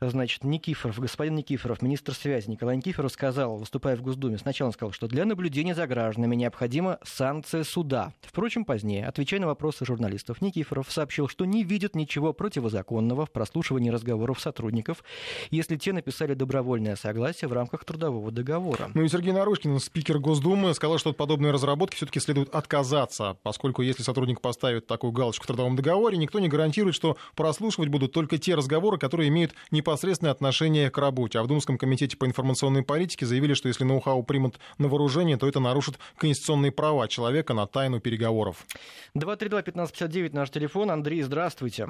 Э, 0.00 0.08
значит, 0.08 0.44
Никифоров, 0.44 1.00
господин 1.00 1.34
Никифоров, 1.34 1.82
министр 1.82 2.14
связи 2.14 2.48
Николай 2.48 2.76
Никифоров 2.76 3.10
сказал, 3.10 3.56
выступая 3.56 3.96
в 3.96 4.02
Госдуме, 4.02 4.38
сначала 4.38 4.68
он 4.68 4.72
сказал, 4.72 4.92
что 4.92 5.08
для 5.08 5.24
наблюдения 5.24 5.74
за 5.74 5.86
гражданами 5.86 6.36
необходима 6.36 6.98
санкция 7.02 7.64
суда. 7.64 8.12
Впрочем, 8.22 8.64
позднее, 8.64 9.06
отвечая 9.24 9.40
на 9.40 9.46
вопросы 9.46 9.86
журналистов, 9.86 10.42
Никифоров 10.42 10.92
сообщил, 10.92 11.28
что 11.28 11.46
не 11.46 11.64
видит 11.64 11.96
ничего 11.96 12.34
противозаконного 12.34 13.24
в 13.24 13.30
прослушивании 13.30 13.88
разговоров 13.88 14.38
сотрудников, 14.38 15.02
если 15.50 15.76
те 15.76 15.94
написали 15.94 16.34
добровольное 16.34 16.94
согласие 16.94 17.48
в 17.48 17.54
рамках 17.54 17.86
трудового 17.86 18.30
договора. 18.30 18.90
Ну 18.92 19.02
и 19.02 19.08
Сергей 19.08 19.32
Нарушкин, 19.32 19.80
спикер 19.80 20.18
Госдумы, 20.18 20.74
сказал, 20.74 20.98
что 20.98 21.08
от 21.08 21.16
подобной 21.16 21.52
разработки 21.52 21.96
все-таки 21.96 22.20
следует 22.20 22.54
отказаться, 22.54 23.38
поскольку 23.42 23.80
если 23.80 24.02
сотрудник 24.02 24.42
поставит 24.42 24.86
такую 24.86 25.14
галочку 25.14 25.44
в 25.44 25.46
трудовом 25.46 25.74
договоре, 25.74 26.18
никто 26.18 26.38
не 26.38 26.48
гарантирует, 26.48 26.94
что 26.94 27.16
прослушивать 27.34 27.88
будут 27.88 28.12
только 28.12 28.36
те 28.36 28.54
разговоры, 28.54 28.98
которые 28.98 29.30
имеют 29.30 29.54
непосредственное 29.70 30.32
отношение 30.32 30.90
к 30.90 30.98
работе. 30.98 31.38
А 31.38 31.42
в 31.42 31.46
Думском 31.46 31.78
комитете 31.78 32.18
по 32.18 32.26
информационной 32.26 32.82
политике 32.82 33.24
заявили, 33.24 33.54
что 33.54 33.68
если 33.68 33.84
ноу-хау 33.84 34.22
примут 34.22 34.58
на 34.76 34.88
вооружение, 34.88 35.38
то 35.38 35.48
это 35.48 35.60
нарушит 35.60 35.98
конституционные 36.18 36.72
права 36.72 37.08
человека 37.08 37.54
на 37.54 37.66
тайну 37.66 38.00
переговоров. 38.00 38.66
232-1559 39.16 40.34
наш 40.34 40.50
телефон. 40.50 40.90
Андрей, 40.90 41.22
здравствуйте. 41.22 41.88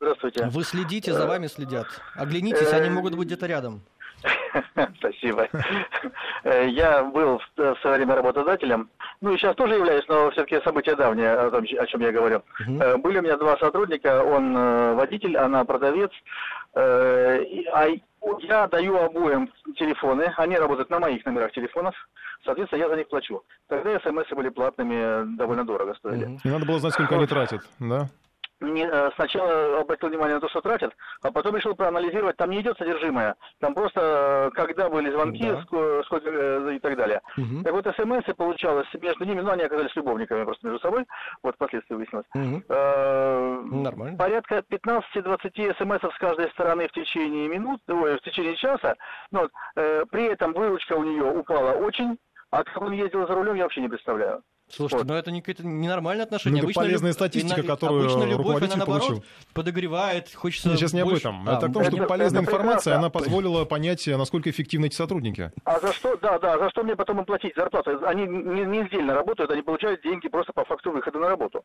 Здравствуйте. 0.00 0.46
Вы 0.46 0.64
следите, 0.64 1.12
за 1.12 1.26
вами 1.26 1.46
следят. 1.46 1.86
Оглянитесь, 2.16 2.72
они 2.72 2.90
могут 2.90 3.14
быть 3.14 3.28
где-то 3.28 3.46
рядом. 3.46 3.82
Спасибо. 4.98 5.48
Э, 6.42 6.68
Я 6.68 7.04
был 7.04 7.38
в 7.38 7.74
в 7.74 7.80
свое 7.80 7.96
время 7.96 8.16
работодателем, 8.16 8.90
ну 9.20 9.32
и 9.32 9.36
сейчас 9.36 9.54
тоже 9.56 9.74
являюсь, 9.74 10.04
но 10.08 10.30
все-таки 10.30 10.60
события 10.62 10.96
давние, 10.96 11.30
о, 11.30 11.50
том, 11.50 11.64
о 11.64 11.86
чем 11.86 12.00
я 12.00 12.10
говорил. 12.10 12.42
Угу. 12.60 12.98
Были 12.98 13.18
у 13.18 13.22
меня 13.22 13.36
два 13.36 13.56
сотрудника, 13.58 14.24
он 14.24 14.56
э, 14.56 14.94
водитель, 14.94 15.36
она 15.36 15.64
продавец, 15.64 16.10
э, 16.74 17.44
а 17.72 17.86
я 18.40 18.66
даю 18.68 18.96
обоим 18.96 19.50
телефоны, 19.76 20.32
они 20.36 20.56
работают 20.56 20.90
на 20.90 20.98
моих 20.98 21.24
номерах 21.24 21.52
телефонов, 21.52 21.94
соответственно, 22.44 22.80
я 22.80 22.88
за 22.88 22.96
них 22.96 23.08
плачу. 23.08 23.42
Тогда 23.68 23.98
смс 24.00 24.28
были 24.30 24.48
платными, 24.48 25.36
довольно 25.36 25.64
дорого 25.64 25.94
стоили. 25.94 26.38
И 26.42 26.48
надо 26.48 26.66
было 26.66 26.78
знать, 26.78 26.94
сколько 26.94 27.16
они 27.16 27.26
тратят, 27.26 27.62
да? 27.78 28.08
Не, 28.72 28.86
э, 28.86 29.10
сначала 29.16 29.80
обратил 29.80 30.08
внимание 30.08 30.36
на 30.36 30.40
то, 30.40 30.48
что 30.48 30.60
тратят, 30.60 30.94
а 31.22 31.30
потом 31.30 31.56
решил 31.56 31.74
проанализировать. 31.74 32.36
Там 32.36 32.50
не 32.50 32.60
идет 32.60 32.78
содержимое, 32.78 33.34
там 33.60 33.74
просто 33.74 34.50
э, 34.52 34.54
когда 34.54 34.88
были 34.88 35.10
звонки 35.10 35.44
да. 35.44 35.62
сколько, 35.62 36.30
э, 36.30 36.74
и 36.76 36.78
так 36.78 36.96
далее. 36.96 37.20
Угу. 37.36 37.62
Так 37.64 37.72
вот 37.72 37.86
смс 37.96 38.34
получалось 38.36 38.88
между 39.00 39.24
ними, 39.24 39.40
ну 39.40 39.50
они 39.50 39.62
оказались 39.62 39.94
любовниками 39.96 40.44
просто 40.44 40.66
между 40.66 40.80
собой, 40.80 41.06
вот 41.42 41.54
впоследствии 41.56 41.94
выяснилось. 41.94 42.26
Угу. 42.34 42.62
Э, 42.68 43.60
Нормально. 43.64 44.18
Порядка 44.18 44.62
15-20 44.70 45.76
смс 45.78 46.14
с 46.14 46.18
каждой 46.18 46.50
стороны 46.50 46.88
в 46.88 46.92
течение 46.92 47.48
минут, 47.48 47.80
ой, 47.88 48.16
в 48.16 48.22
течение 48.22 48.56
часа. 48.56 48.94
Ну, 49.30 49.40
вот, 49.40 49.52
э, 49.76 50.04
при 50.10 50.26
этом 50.26 50.52
выручка 50.52 50.94
у 50.94 51.04
нее 51.04 51.24
упала 51.24 51.72
очень, 51.72 52.18
а 52.50 52.62
как 52.62 52.80
он 52.80 52.92
ездил 52.92 53.26
за 53.26 53.34
рулем, 53.34 53.54
я 53.54 53.64
вообще 53.64 53.80
не 53.80 53.88
представляю. 53.88 54.42
Слушайте, 54.68 55.04
вот. 55.04 55.08
ну 55.08 55.14
это 55.14 55.30
не 55.30 55.40
какое-то 55.40 55.66
ненормальное 55.66 56.24
отношение. 56.24 56.62
Ну, 56.62 56.70
это 56.70 56.80
полезная 56.80 57.10
люб... 57.10 57.14
статистика, 57.14 57.60
и, 57.60 57.66
которую 57.66 58.02
обычно 58.02 58.24
любовь, 58.24 58.38
руководитель 58.38 58.74
она, 58.74 58.86
наоборот, 58.86 59.08
получил. 59.08 59.24
подогревает, 59.52 60.34
хочется 60.34 60.70
Нет, 60.70 60.78
сейчас 60.78 60.92
не 60.94 61.04
больше... 61.04 61.28
об 61.28 61.34
этом. 61.34 61.48
А, 61.48 61.56
это 61.56 61.66
о 61.66 61.72
том, 61.72 61.84
что 61.84 61.96
это, 61.96 62.06
полезная 62.06 62.42
это 62.42 62.50
информация, 62.50 62.96
она 62.96 63.10
позволила 63.10 63.64
понять, 63.66 64.06
насколько 64.06 64.50
эффективны 64.50 64.86
эти 64.86 64.94
сотрудники. 64.94 65.52
А 65.64 65.78
за 65.80 65.92
что, 65.92 66.16
да, 66.16 66.38
да, 66.38 66.58
за 66.58 66.70
что 66.70 66.82
мне 66.82 66.96
потом 66.96 67.18
им 67.18 67.24
платить 67.24 67.54
зарплату? 67.54 68.04
Они 68.06 68.26
не, 68.26 68.64
не 68.64 68.86
сдельно 68.86 69.14
работают, 69.14 69.50
они 69.50 69.62
получают 69.62 70.02
деньги 70.02 70.28
просто 70.28 70.52
по 70.52 70.64
факту 70.64 70.92
выхода 70.92 71.18
на 71.18 71.28
работу. 71.28 71.62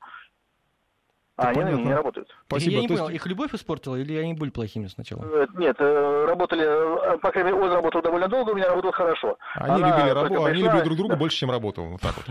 А, 1.40 1.50
они 1.50 1.84
не 1.84 1.94
работают. 1.94 2.28
Спасибо. 2.48 2.74
Я 2.74 2.82
не 2.82 2.88
понял, 2.90 3.10
их 3.10 3.26
любовь 3.26 3.54
испортила 3.54 3.96
или 3.96 4.18
они 4.18 4.34
были 4.34 4.50
плохими 4.50 4.88
сначала? 4.88 5.24
Э, 5.24 5.48
нет, 5.56 5.76
э, 5.80 6.26
работали, 6.28 6.64
э, 6.66 7.18
по 7.20 7.32
крайней 7.32 7.52
мере, 7.52 7.64
он 7.64 7.72
работал 7.72 8.02
довольно 8.02 8.28
долго, 8.28 8.52
у 8.52 8.56
меня 8.56 8.68
работал 8.68 8.92
хорошо. 8.92 9.38
Они, 9.56 9.76
Она 9.76 9.88
любили, 9.88 10.10
рабо... 10.10 10.46
они 10.46 10.62
любили 10.62 10.82
друг 10.82 10.98
друга 10.98 11.16
больше, 11.16 11.38
чем 11.38 11.52
работу. 11.52 11.84
Вот 11.84 12.02
так 12.02 12.14
вот. 12.18 12.26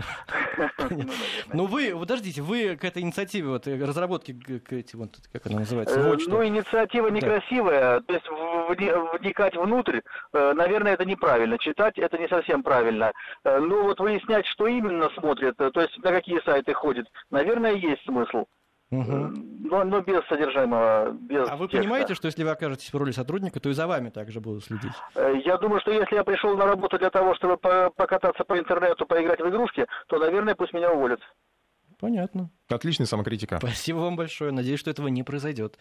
Ну 1.53 1.65
вы, 1.65 1.95
подождите, 1.97 2.41
вы 2.41 2.75
к 2.75 2.83
этой 2.83 3.01
инициативе, 3.01 3.49
вот, 3.49 3.67
разработки, 3.67 4.33
к 4.33 4.73
эти, 4.73 4.95
вот, 4.95 5.17
как 5.31 5.47
она 5.47 5.59
называется? 5.59 5.99
Ну, 6.27 6.45
инициатива 6.45 7.07
некрасивая, 7.07 8.01
то 8.01 8.13
есть 8.13 8.27
вникать 8.29 9.55
внутрь, 9.55 10.01
наверное, 10.33 10.93
это 10.93 11.05
неправильно. 11.05 11.57
Читать 11.57 11.97
это 11.97 12.17
не 12.17 12.27
совсем 12.27 12.61
правильно. 12.63 13.11
Ну 13.43 13.83
вот 13.83 13.99
выяснять, 13.99 14.45
что 14.45 14.67
именно 14.67 15.09
смотрят, 15.17 15.57
то 15.57 15.81
есть 15.81 15.97
на 16.03 16.11
какие 16.11 16.39
сайты 16.41 16.73
ходят, 16.73 17.07
наверное, 17.31 17.73
есть 17.73 18.03
смысл. 18.03 18.45
Угу. 18.91 19.11
Но, 19.69 19.83
но 19.83 20.01
без 20.01 20.25
содержимого, 20.27 21.11
без 21.11 21.47
А 21.47 21.55
вы 21.57 21.67
текста. 21.67 21.77
понимаете, 21.77 22.15
что 22.15 22.25
если 22.25 22.43
вы 22.43 22.49
окажетесь 22.49 22.91
в 22.91 22.97
роли 22.97 23.11
сотрудника, 23.11 23.59
то 23.59 23.69
и 23.69 23.73
за 23.73 23.85
вами 23.85 24.09
также 24.09 24.39
будут 24.41 24.63
следить? 24.63 24.93
Э, 25.15 25.33
я 25.45 25.57
думаю, 25.57 25.79
что 25.81 25.91
если 25.91 26.15
я 26.15 26.23
пришел 26.23 26.57
на 26.57 26.65
работу 26.65 26.97
для 26.97 27.11
того, 27.11 27.35
чтобы 27.35 27.57
покататься 27.57 28.43
по 28.43 28.57
интернету, 28.57 29.05
поиграть 29.05 29.41
в 29.41 29.47
игрушки, 29.47 29.85
то, 30.07 30.17
наверное, 30.17 30.55
пусть 30.55 30.73
меня 30.73 30.91
уволят. 30.91 31.19
Понятно. 31.99 32.49
Отличная 32.69 33.07
самокритика. 33.07 33.57
Спасибо 33.57 33.97
вам 33.97 34.15
большое. 34.15 34.51
Надеюсь, 34.51 34.79
что 34.79 34.91
этого 34.91 35.07
не 35.07 35.23
произойдет. 35.23 35.77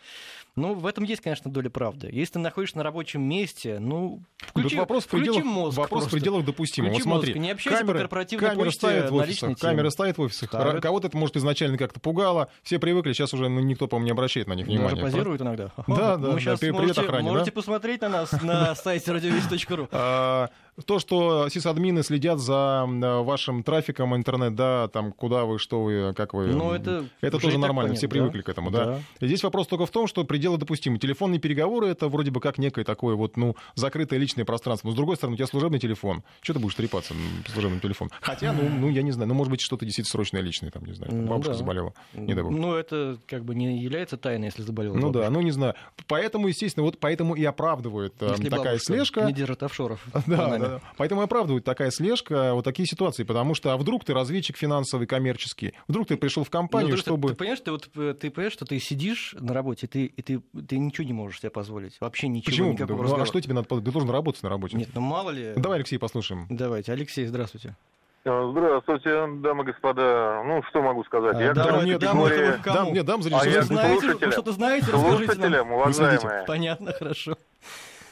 Ну, 0.56 0.74
в 0.74 0.86
этом 0.86 1.04
есть, 1.04 1.20
конечно, 1.20 1.50
доля 1.50 1.70
правды. 1.70 2.08
Если 2.10 2.34
ты 2.34 2.38
находишься 2.38 2.78
на 2.78 2.82
рабочем 2.82 3.22
месте, 3.22 3.78
ну, 3.78 4.22
включи, 4.38 4.70
Тут 4.70 4.78
вопрос 4.78 5.04
в 5.04 5.08
пределах, 5.08 5.44
мозг 5.44 5.78
вопрос 5.78 6.06
в 6.06 6.10
пределах 6.10 6.44
допустимого. 6.44 6.92
Вот 6.92 7.02
смотри, 7.02 7.34
мозг. 7.34 7.42
не 7.42 7.50
общайся 7.50 7.78
камеры, 7.80 7.98
по 7.98 8.02
корпоративной 8.02 8.48
камеры 8.48 8.64
почте 8.66 8.78
ставят 8.78 9.10
в 9.10 9.14
офисах, 9.14 9.58
камеры 9.58 9.90
ставят 9.90 10.18
в 10.18 10.20
офисах. 10.22 10.48
Ставят. 10.48 10.82
Кого-то 10.82 11.08
это, 11.08 11.16
может, 11.16 11.36
изначально 11.36 11.78
как-то 11.78 12.00
пугало. 12.00 12.48
Все 12.62 12.78
привыкли, 12.78 13.12
сейчас 13.12 13.34
уже 13.34 13.48
ну, 13.48 13.60
никто, 13.60 13.86
по-моему, 13.86 14.06
не 14.06 14.12
обращает 14.12 14.48
на 14.48 14.54
них 14.54 14.66
внимания. 14.66 14.90
Даже 14.90 15.02
позируют 15.02 15.42
иногда. 15.42 15.72
Да, 15.86 16.16
да, 16.16 16.32
Мы 16.32 16.40
сейчас 16.40 16.60
да, 16.60 16.72
можете, 16.72 17.00
охране, 17.02 17.30
можете 17.30 17.52
посмотреть 17.52 18.00
на 18.00 18.08
нас 18.08 18.32
на 18.42 18.74
сайте 18.74 19.12
радиовесть.ру. 19.12 19.88
А, 19.92 20.48
то, 20.84 20.98
что 20.98 21.48
сисадмины 21.48 22.02
следят 22.02 22.38
за 22.38 22.84
вашим 22.86 23.62
трафиком 23.62 24.16
интернет, 24.16 24.54
да, 24.54 24.88
там, 24.88 25.12
куда 25.12 25.44
вы, 25.44 25.58
что 25.58 25.82
вы, 25.82 26.14
как 26.14 26.34
вы. 26.34 26.46
Ну, 26.46 26.77
это, 26.80 27.08
это 27.20 27.38
тоже 27.38 27.58
нормально, 27.58 27.94
все 27.94 28.08
привыкли 28.08 28.42
к 28.42 28.48
этому, 28.48 28.70
да. 28.70 29.00
Здесь 29.20 29.42
вопрос 29.42 29.66
только 29.66 29.86
в 29.86 29.90
том, 29.90 30.06
что 30.06 30.24
пределы 30.24 30.58
допустимы. 30.58 30.98
Телефонные 30.98 31.40
переговоры 31.40 31.88
это 31.88 32.08
вроде 32.08 32.30
бы 32.30 32.40
как 32.40 32.58
некое 32.58 32.84
такое 32.84 33.14
вот, 33.14 33.36
ну, 33.36 33.56
закрытое 33.74 34.18
личное 34.18 34.44
пространство. 34.44 34.88
Но 34.88 34.92
с 34.92 34.96
другой 34.96 35.16
стороны, 35.16 35.34
у 35.34 35.36
тебя 35.36 35.46
служебный 35.46 35.78
телефон. 35.78 36.22
Что 36.40 36.54
ты 36.54 36.58
будешь 36.58 36.74
трепаться 36.74 37.14
на 37.14 37.52
служебном 37.52 37.80
телефоне? 37.80 38.10
Хотя, 38.20 38.52
ну, 38.52 38.68
ну, 38.68 38.88
я 38.88 39.02
не 39.02 39.12
знаю, 39.12 39.28
ну, 39.28 39.34
может 39.34 39.50
быть, 39.50 39.60
что-то 39.60 39.84
действительно 39.84 40.10
срочное 40.10 40.40
личное, 40.40 40.70
там, 40.70 40.84
не 40.84 40.92
знаю, 40.92 41.10
там, 41.10 41.22
ну, 41.22 41.28
бабушка 41.28 41.52
да. 41.52 41.58
заболела. 41.58 41.94
Не 42.14 42.34
дай 42.34 42.42
бог. 42.42 42.52
Ну, 42.52 42.74
это 42.74 43.18
как 43.26 43.44
бы 43.44 43.54
не 43.54 43.78
является 43.78 44.16
тайной, 44.16 44.46
если 44.46 44.62
заболела. 44.62 44.94
Ну 44.94 45.08
бабушка. 45.08 45.22
да, 45.22 45.30
ну 45.30 45.40
не 45.40 45.50
знаю. 45.50 45.74
Поэтому, 46.06 46.48
естественно, 46.48 46.84
вот 46.84 46.98
поэтому 46.98 47.34
и 47.34 47.44
оправдывает 47.44 48.14
э, 48.20 48.36
такая 48.50 48.78
слежка. 48.78 49.24
Не 49.24 49.32
держит 49.32 49.62
офшоров. 49.62 50.04
Да, 50.26 50.58
да. 50.58 50.80
Поэтому 50.96 51.22
и 51.22 51.24
оправдывает 51.24 51.64
такая 51.64 51.90
слежка, 51.90 52.52
вот 52.54 52.64
такие 52.64 52.86
ситуации. 52.86 53.24
Потому 53.24 53.54
что, 53.54 53.72
а 53.72 53.76
вдруг 53.76 54.04
ты 54.04 54.12
разведчик 54.12 54.56
финансовый, 54.56 55.06
коммерческий, 55.06 55.72
вдруг 55.86 56.06
ты 56.06 56.16
пришел 56.16 56.44
в 56.44 56.50
компанию, 56.50 56.67
ну, 56.72 56.96
чтобы... 56.96 57.28
Ты, 57.28 57.34
ты 57.34 57.38
понимаешь, 57.38 57.60
ты 57.60 57.70
вот 57.70 57.88
э, 57.96 58.14
ты 58.18 58.30
понимаешь, 58.30 58.52
что 58.52 58.64
ты 58.64 58.78
сидишь 58.78 59.34
на 59.38 59.52
работе, 59.52 59.86
ты, 59.86 60.06
и 60.06 60.22
ты, 60.22 60.40
ты 60.66 60.78
ничего 60.78 61.06
не 61.06 61.12
можешь 61.12 61.40
себе 61.40 61.50
позволить. 61.50 62.00
Вообще 62.00 62.28
ничего, 62.28 62.50
Почему? 62.50 62.72
никакого 62.72 63.02
ну, 63.02 63.22
а 63.22 63.26
что 63.26 63.40
тебе 63.40 63.54
надо? 63.54 63.68
Ты 63.68 63.90
должен 63.90 64.10
работать 64.10 64.42
на 64.42 64.48
работе. 64.48 64.76
Нет, 64.76 64.88
ну 64.94 65.00
мало 65.00 65.30
ли. 65.30 65.54
Давай, 65.56 65.78
Алексей, 65.78 65.98
послушаем. 65.98 66.46
Давайте. 66.50 66.92
Алексей, 66.92 67.26
здравствуйте. 67.26 67.76
А, 68.24 68.50
здравствуйте, 68.50 69.26
дамы 69.40 69.62
и 69.62 69.66
господа. 69.66 70.42
Ну, 70.44 70.62
что 70.68 70.82
могу 70.82 71.04
сказать? 71.04 71.36
А, 71.36 71.42
я 71.42 71.54
дам, 71.54 71.84
нет, 71.84 72.00
категории... 72.00 72.60
дам, 72.64 72.74
дам, 72.74 72.92
нет, 72.92 73.06
дам 73.06 73.22
зрителям. 73.22 73.42
А 73.42 73.48
я 73.48 73.62
знаете, 73.62 74.14
вы 74.14 74.32
что-то 74.32 74.52
знаете, 74.52 74.86
Слушателям, 74.86 75.72
уважаемые. 75.72 76.44
Понятно, 76.46 76.92
хорошо. 76.92 77.36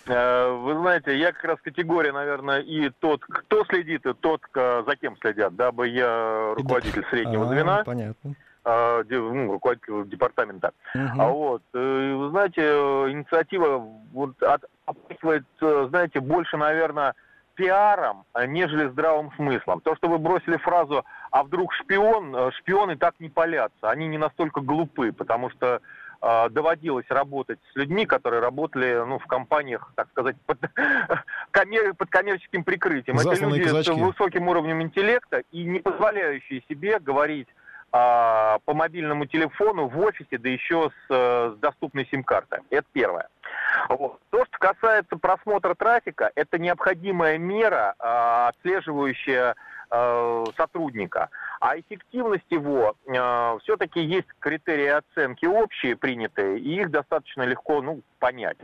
А, 0.09 0.53
вы 0.53 0.75
знаете, 0.75 1.17
я 1.19 1.33
как 1.33 1.45
раз 1.45 1.59
категория, 1.63 2.13
наверное, 2.13 2.61
и 2.61 2.91
тот, 2.91 3.23
кто 3.25 3.65
следит, 3.65 4.07
и 4.07 4.15
тот, 4.15 4.43
за 4.55 4.97
кем 5.01 5.17
следят, 5.19 5.55
дабы 5.57 5.89
я 5.89 6.55
руководитель 6.57 7.05
среднего 7.11 7.47
звена. 7.47 7.83
Понятно 7.85 8.35
ну, 8.67 9.53
руководитель 9.53 10.09
департамента. 10.09 10.73
Угу. 10.95 11.23
А 11.23 11.29
вот, 11.29 11.63
э, 11.73 12.15
вы 12.15 12.31
знаете, 12.31 12.63
инициатива 12.63 13.79
вот 14.13 14.43
от, 14.43 14.65
э, 15.23 15.87
знаете, 15.89 16.21
больше, 16.21 16.57
наверное, 16.57 17.15
пиаром, 17.55 18.25
нежели 18.49 18.89
здравым 18.89 19.33
смыслом. 19.37 19.81
То, 19.81 19.97
что 19.97 20.09
вы 20.09 20.19
бросили 20.19 20.57
фразу 20.59 21.05
«а 21.31 21.43
вдруг 21.43 21.73
шпион?», 21.75 22.35
э, 22.35 22.51
шпионы 22.59 22.97
так 22.97 23.15
не 23.19 23.29
палятся. 23.29 23.91
Они 23.91 24.09
не 24.09 24.19
настолько 24.19 24.61
глупы, 24.61 25.13
потому 25.13 25.51
что 25.51 25.81
э, 26.27 26.51
доводилось 26.51 27.07
работать 27.09 27.59
с 27.73 27.77
людьми, 27.77 28.07
которые 28.07 28.41
работали 28.41 29.03
ну, 29.07 29.19
в 29.19 29.27
компаниях, 29.27 29.93
так 29.95 30.09
сказать, 30.11 30.37
под, 30.47 30.59
коммер, 31.51 31.95
под 31.95 32.11
коммерческим 32.11 32.65
прикрытием. 32.65 33.19
Засланные 33.19 33.61
Это 33.61 33.69
люди 33.71 33.85
казачки. 33.85 33.93
с 33.93 34.03
высоким 34.03 34.49
уровнем 34.49 34.83
интеллекта 34.83 35.43
и 35.53 35.65
не 35.65 35.81
позволяющие 35.81 36.63
себе 36.69 36.99
говорить 36.99 37.49
а, 37.93 38.59
по 38.65 38.75
мобильному 38.75 39.27
телефону 39.27 39.87
в 39.87 39.99
офисе, 40.01 40.39
да 40.39 40.49
еще 40.49 40.91
с, 40.91 41.11
э, 41.11 41.55
с 41.57 41.59
доступной 41.61 42.07
сим-картой. 42.11 42.59
Это 42.71 42.87
первое. 42.93 43.29
Вот. 43.89 44.19
То, 44.31 44.45
что 44.45 44.59
касается 44.59 45.17
просмотра 45.17 45.75
трафика, 45.75 46.31
это 46.35 46.59
необходимая 46.59 47.39
мера, 47.39 47.95
а, 47.99 48.49
отслеживающая 48.49 49.53
а, 49.53 49.55
сотрудника. 50.57 51.31
А 51.61 51.79
эффективность 51.79 52.51
его 52.51 52.97
э, 53.07 53.59
все-таки 53.63 54.01
есть 54.01 54.27
критерии 54.39 54.89
оценки 54.89 55.47
общие 55.47 55.97
принятые, 55.97 56.59
и 56.59 56.81
их 56.81 56.91
достаточно 56.91 57.43
легко 57.43 57.81
ну, 57.83 58.03
понять. 58.19 58.59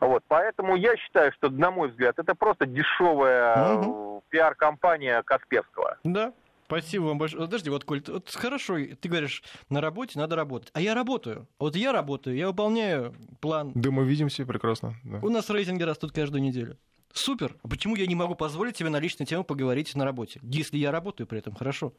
Вот. 0.00 0.22
Поэтому 0.28 0.76
я 0.76 0.96
считаю, 0.96 1.32
что, 1.32 1.50
на 1.50 1.70
мой 1.70 1.88
взгляд, 1.88 2.18
это 2.18 2.34
просто 2.34 2.66
дешевая 2.66 3.76
угу. 3.76 4.22
пиар-компания 4.30 5.22
Касперского. 5.22 5.98
Да, 6.04 6.32
Спасибо 6.66 7.04
вам 7.04 7.18
большое. 7.18 7.44
Подожди, 7.44 7.68
вот, 7.70 7.84
Коль, 7.84 8.02
вот 8.08 8.30
хорошо, 8.30 8.76
ты 9.00 9.08
говоришь, 9.08 9.42
на 9.68 9.80
работе 9.80 10.18
надо 10.18 10.34
работать. 10.34 10.70
А 10.72 10.80
я 10.80 10.94
работаю. 10.94 11.46
Вот 11.58 11.76
я 11.76 11.92
работаю, 11.92 12.36
я 12.36 12.48
выполняю 12.48 13.14
план. 13.40 13.72
Да, 13.74 13.90
мы 13.90 14.04
видимся 14.04 14.46
прекрасно. 14.46 14.94
Да. 15.04 15.18
У 15.22 15.28
нас 15.28 15.50
рейтинги 15.50 15.82
растут 15.82 16.12
каждую 16.12 16.42
неделю. 16.42 16.78
Супер. 17.14 17.56
А 17.62 17.68
почему 17.68 17.94
я 17.96 18.06
не 18.06 18.14
могу 18.14 18.34
позволить 18.34 18.76
себе 18.76 18.90
на 18.90 18.98
личную 18.98 19.26
тему 19.26 19.44
поговорить 19.44 19.94
на 19.94 20.04
работе? 20.04 20.40
Если 20.42 20.76
я 20.76 20.90
работаю 20.90 21.26
при 21.26 21.38
этом 21.38 21.54
хорошо. 21.54 21.92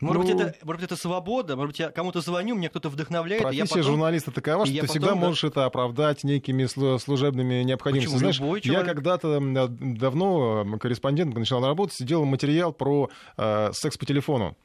Может, 0.00 0.22
ну, 0.22 0.28
быть, 0.28 0.40
это, 0.40 0.66
может 0.66 0.80
быть, 0.80 0.90
это 0.90 1.00
свобода, 1.00 1.54
может 1.54 1.70
быть, 1.70 1.78
я 1.78 1.90
кому-то 1.90 2.20
звоню, 2.20 2.56
меня 2.56 2.68
кто-то 2.68 2.88
вдохновляет. 2.88 3.42
Профессия 3.42 3.68
потом... 3.68 3.82
журналиста 3.82 4.32
такова, 4.32 4.66
что 4.66 4.80
ты 4.80 4.86
всегда 4.88 5.08
да... 5.10 5.14
можешь 5.14 5.44
это 5.44 5.66
оправдать 5.66 6.24
некими 6.24 6.64
служебными 6.98 7.62
необходимостями. 7.62 8.18
Знаешь, 8.18 8.36
человек... 8.36 8.64
я 8.64 8.82
когда-то 8.84 9.38
давно 9.40 10.78
корреспондентом 10.80 11.40
начинал 11.40 11.64
работать, 11.64 11.96
сделал 11.96 12.24
материал 12.24 12.72
про 12.72 13.08
э, 13.36 13.70
секс 13.72 13.96
по 13.96 14.04
телефону. 14.04 14.56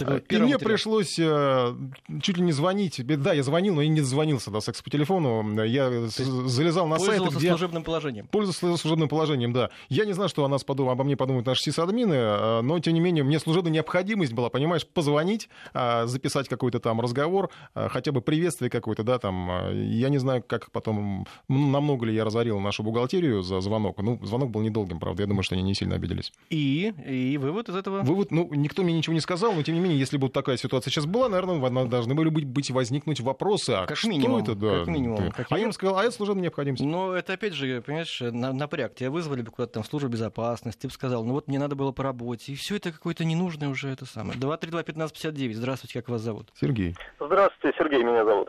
И 0.00 0.04
мне 0.04 0.14
материал. 0.14 0.58
пришлось 0.60 1.18
э, 1.18 1.74
чуть 2.22 2.36
ли 2.36 2.42
не 2.44 2.52
звонить. 2.52 3.04
Да, 3.04 3.32
я 3.32 3.42
звонил, 3.42 3.74
но 3.74 3.82
я 3.82 3.88
не 3.88 4.00
дозвонился 4.00 4.48
до 4.48 4.60
секса 4.60 4.84
по 4.84 4.90
телефону. 4.90 5.64
Я 5.64 6.06
залезал 6.06 6.86
на 6.86 7.00
сайт, 7.00 7.20
где... 7.34 7.48
служебным 7.48 7.82
положением. 7.82 8.28
Пользовался 8.28 8.80
служебным 8.80 9.08
положением, 9.08 9.52
да. 9.52 9.70
Я 9.88 10.04
не 10.04 10.12
знаю, 10.12 10.28
что 10.28 10.44
о 10.44 10.48
нас 10.48 10.62
подумают, 10.62 10.94
обо 10.94 11.02
мне 11.02 11.16
подумают 11.16 11.46
наши 11.46 11.64
сисадмины, 11.64 12.14
э, 12.14 12.60
но, 12.60 12.78
тем 12.78 12.94
не 12.94 13.00
менее, 13.00 13.24
мне 13.24 13.40
служебная 13.40 13.72
необходимость 13.72 14.32
была, 14.34 14.50
понимаешь, 14.50 14.86
позвонить, 14.86 15.48
э, 15.74 16.06
записать 16.06 16.48
какой-то 16.48 16.78
там 16.78 17.00
разговор, 17.00 17.50
э, 17.74 17.88
хотя 17.90 18.12
бы 18.12 18.20
приветствие 18.20 18.70
какое-то, 18.70 19.02
да, 19.02 19.18
там. 19.18 19.50
Я 19.74 20.10
не 20.10 20.18
знаю, 20.18 20.44
как 20.46 20.70
потом, 20.70 21.26
намного 21.48 22.06
ли 22.06 22.14
я 22.14 22.24
разорил 22.24 22.60
нашу 22.60 22.84
бухгалтерию 22.84 23.42
за 23.42 23.60
звонок. 23.60 24.00
Ну, 24.00 24.24
звонок 24.24 24.50
был 24.50 24.60
недолгим, 24.60 25.00
правда. 25.00 25.24
Я 25.24 25.26
думаю, 25.26 25.42
что 25.42 25.56
они 25.56 25.64
не 25.64 25.74
сильно 25.74 25.96
обиделись. 25.96 26.32
И? 26.50 26.94
И 27.04 27.36
вывод 27.36 27.68
из 27.68 27.74
этого? 27.74 28.02
Вывод, 28.02 28.30
ну, 28.30 28.48
никто 28.54 28.84
мне 28.84 28.96
ничего 28.96 29.14
не 29.14 29.20
сказал, 29.20 29.52
но, 29.54 29.62
тем 29.64 29.74
не 29.74 29.80
менее, 29.80 29.87
если 29.96 30.16
бы 30.16 30.28
такая 30.28 30.56
ситуация 30.56 30.90
сейчас 30.90 31.06
была, 31.06 31.28
наверное, 31.28 31.86
должны 31.86 32.14
были 32.14 32.28
быть, 32.28 32.44
быть 32.44 32.70
возникнуть 32.70 33.20
вопросы. 33.20 33.70
А 33.70 33.86
как 33.86 33.96
что 33.96 34.08
минимум, 34.08 34.42
это, 34.42 34.54
да? 34.54 34.78
Как 34.80 34.88
минимум. 34.88 35.30
Как 35.32 35.46
а 35.50 35.58
я 35.58 35.64
им 35.64 35.72
сказал, 35.72 35.98
а 35.98 36.04
это 36.04 36.12
служебная 36.12 36.44
необходимость. 36.44 36.82
Но 36.82 37.14
это, 37.14 37.32
опять 37.32 37.54
же, 37.54 37.80
понимаешь, 37.82 38.20
напряг. 38.20 38.94
Тебя 38.94 39.10
вызвали 39.10 39.42
бы 39.42 39.50
куда-то 39.50 39.74
там 39.74 39.82
в 39.82 39.86
службу 39.86 40.08
безопасности, 40.08 40.82
ты 40.82 40.88
бы 40.88 40.92
сказал, 40.92 41.24
ну 41.24 41.32
вот 41.32 41.48
мне 41.48 41.58
надо 41.58 41.76
было 41.76 41.92
по 41.92 42.02
работе. 42.02 42.52
И 42.52 42.54
все 42.54 42.76
это 42.76 42.92
какое-то 42.92 43.24
ненужное 43.24 43.68
уже 43.68 43.88
это 43.88 44.04
самое. 44.06 44.38
232-1559. 44.38 45.54
Здравствуйте, 45.54 46.00
как 46.00 46.08
вас 46.08 46.22
зовут? 46.22 46.50
Сергей. 46.60 46.94
Здравствуйте, 47.20 47.76
Сергей 47.78 48.02
меня 48.02 48.24
зовут. 48.24 48.48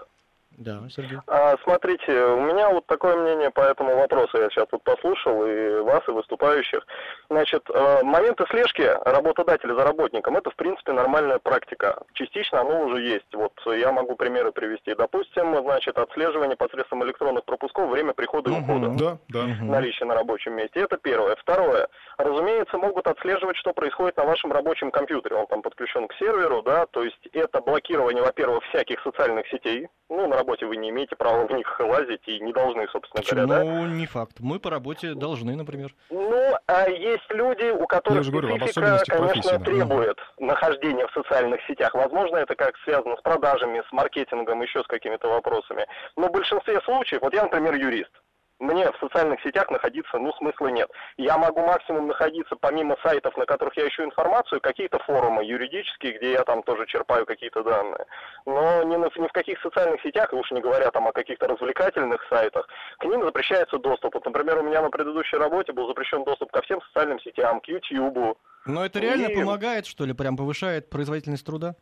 Да, 0.59 0.81
Сергей. 0.89 1.19
А, 1.27 1.55
смотрите, 1.63 2.11
у 2.11 2.41
меня 2.41 2.69
вот 2.69 2.85
такое 2.85 3.15
мнение 3.15 3.49
по 3.49 3.61
этому 3.61 3.95
вопросу. 3.95 4.37
Я 4.37 4.49
сейчас 4.49 4.67
тут 4.69 4.83
послушал 4.83 5.45
и 5.45 5.79
вас, 5.79 6.01
и 6.05 6.11
выступающих. 6.11 6.85
Значит, 7.29 7.63
э, 7.73 8.03
моменты 8.03 8.45
слежки 8.49 8.81
работодателя 9.05 9.73
за 9.73 9.85
работником, 9.85 10.35
это, 10.35 10.51
в 10.51 10.55
принципе, 10.55 10.91
нормальная 10.91 11.39
практика. 11.39 12.03
Частично 12.13 12.59
оно 12.59 12.81
уже 12.81 13.01
есть. 13.01 13.33
Вот 13.33 13.53
я 13.67 13.93
могу 13.93 14.17
примеры 14.17 14.51
привести. 14.51 14.93
Допустим, 14.95 15.55
значит, 15.63 15.97
отслеживание 15.97 16.57
посредством 16.57 17.05
электронных 17.05 17.45
пропусков 17.45 17.89
время 17.89 18.13
прихода 18.13 18.51
и 18.51 18.53
ухода. 18.53 18.89
Да, 18.99 19.17
да. 19.29 19.45
Наличие 19.61 20.07
на 20.07 20.15
рабочем 20.15 20.55
месте. 20.55 20.81
Это 20.81 20.97
первое. 20.97 21.37
Второе. 21.37 21.87
Разумеется, 22.17 22.77
могут 22.77 23.07
отслеживать, 23.07 23.55
что 23.55 23.71
происходит 23.71 24.17
на 24.17 24.25
вашем 24.25 24.51
рабочем 24.51 24.91
компьютере. 24.91 25.37
Он 25.37 25.47
там 25.47 25.61
подключен 25.61 26.09
к 26.09 26.13
серверу, 26.15 26.61
да, 26.63 26.85
то 26.85 27.01
есть 27.03 27.29
это 27.31 27.61
блокирование, 27.61 28.21
во-первых, 28.21 28.65
всяких 28.65 29.01
социальных 29.03 29.47
сетей. 29.47 29.87
Ну, 30.09 30.27
на 30.27 30.37
работе 30.49 30.65
вы 30.65 30.77
не 30.77 30.89
имеете 30.89 31.15
права 31.15 31.45
в 31.45 31.51
них 31.51 31.79
лазить 31.79 32.27
и 32.27 32.39
не 32.39 32.51
должны, 32.53 32.87
собственно 32.91 33.21
Почему? 33.21 33.47
говоря, 33.47 33.63
да? 33.63 33.87
не 33.87 34.05
факт. 34.07 34.39
Мы 34.39 34.59
по 34.59 34.69
работе 34.69 35.13
должны, 35.13 35.55
например. 35.55 35.93
Ну, 36.09 36.55
а 36.67 36.89
есть 36.89 37.29
люди, 37.29 37.69
у 37.69 37.85
которых 37.85 38.25
специфика, 38.25 39.03
конечно, 39.05 39.57
да. 39.57 39.65
требует 39.65 40.17
нахождения 40.39 41.07
в 41.07 41.11
социальных 41.11 41.61
сетях. 41.67 41.93
Возможно, 41.93 42.37
это 42.37 42.55
как 42.55 42.75
связано 42.83 43.15
с 43.17 43.21
продажами, 43.21 43.83
с 43.87 43.91
маркетингом, 43.91 44.61
еще 44.61 44.83
с 44.83 44.87
какими-то 44.87 45.27
вопросами. 45.27 45.85
Но 46.15 46.27
в 46.27 46.31
большинстве 46.31 46.81
случаев, 46.81 47.21
вот 47.21 47.33
я, 47.33 47.43
например, 47.43 47.75
юрист, 47.75 48.11
мне 48.59 48.91
в 48.91 48.97
социальных 48.99 49.41
сетях 49.41 49.69
находиться, 49.71 50.17
ну, 50.17 50.33
смысла 50.33 50.67
нет. 50.67 50.89
Я 51.17 51.37
могу 51.37 51.61
максимум 51.61 52.07
находиться, 52.07 52.55
помимо 52.55 52.97
сайтов, 53.01 53.35
на 53.37 53.45
которых 53.45 53.75
я 53.77 53.87
ищу 53.87 54.03
информацию, 54.03 54.61
какие-то 54.61 54.99
форумы 54.99 55.43
юридические, 55.45 56.17
где 56.17 56.33
я 56.33 56.43
там 56.43 56.63
тоже 56.63 56.85
черпаю 56.85 57.25
какие-то 57.25 57.63
данные. 57.63 58.05
Но 58.45 58.83
ни, 58.83 58.97
на, 58.97 59.09
ни 59.15 59.27
в 59.27 59.31
каких 59.31 59.59
социальных 59.61 60.01
сетях, 60.01 60.33
уж 60.33 60.51
не 60.51 60.61
говоря 60.61 60.91
там 60.91 61.07
о 61.07 61.13
каких-то 61.13 61.47
развлекательных 61.47 62.21
сайтах, 62.29 62.67
к 62.99 63.05
ним 63.05 63.23
запрещается 63.23 63.77
доступ. 63.79 64.15
Вот, 64.15 64.25
например, 64.25 64.59
у 64.59 64.63
меня 64.63 64.81
на 64.81 64.89
предыдущей 64.89 65.37
работе 65.37 65.71
был 65.71 65.87
запрещен 65.87 66.23
доступ 66.23 66.51
ко 66.51 66.61
всем 66.61 66.81
социальным 66.81 67.19
сетям, 67.21 67.61
к 67.61 67.67
YouTube. 67.67 68.37
Но 68.65 68.85
это 68.85 68.99
реально 68.99 69.27
и... 69.27 69.35
помогает, 69.35 69.85
что 69.85 70.05
ли, 70.05 70.13
прям 70.13 70.35
повышает 70.35 70.89
производительность 70.89 71.45
труда? 71.45 71.75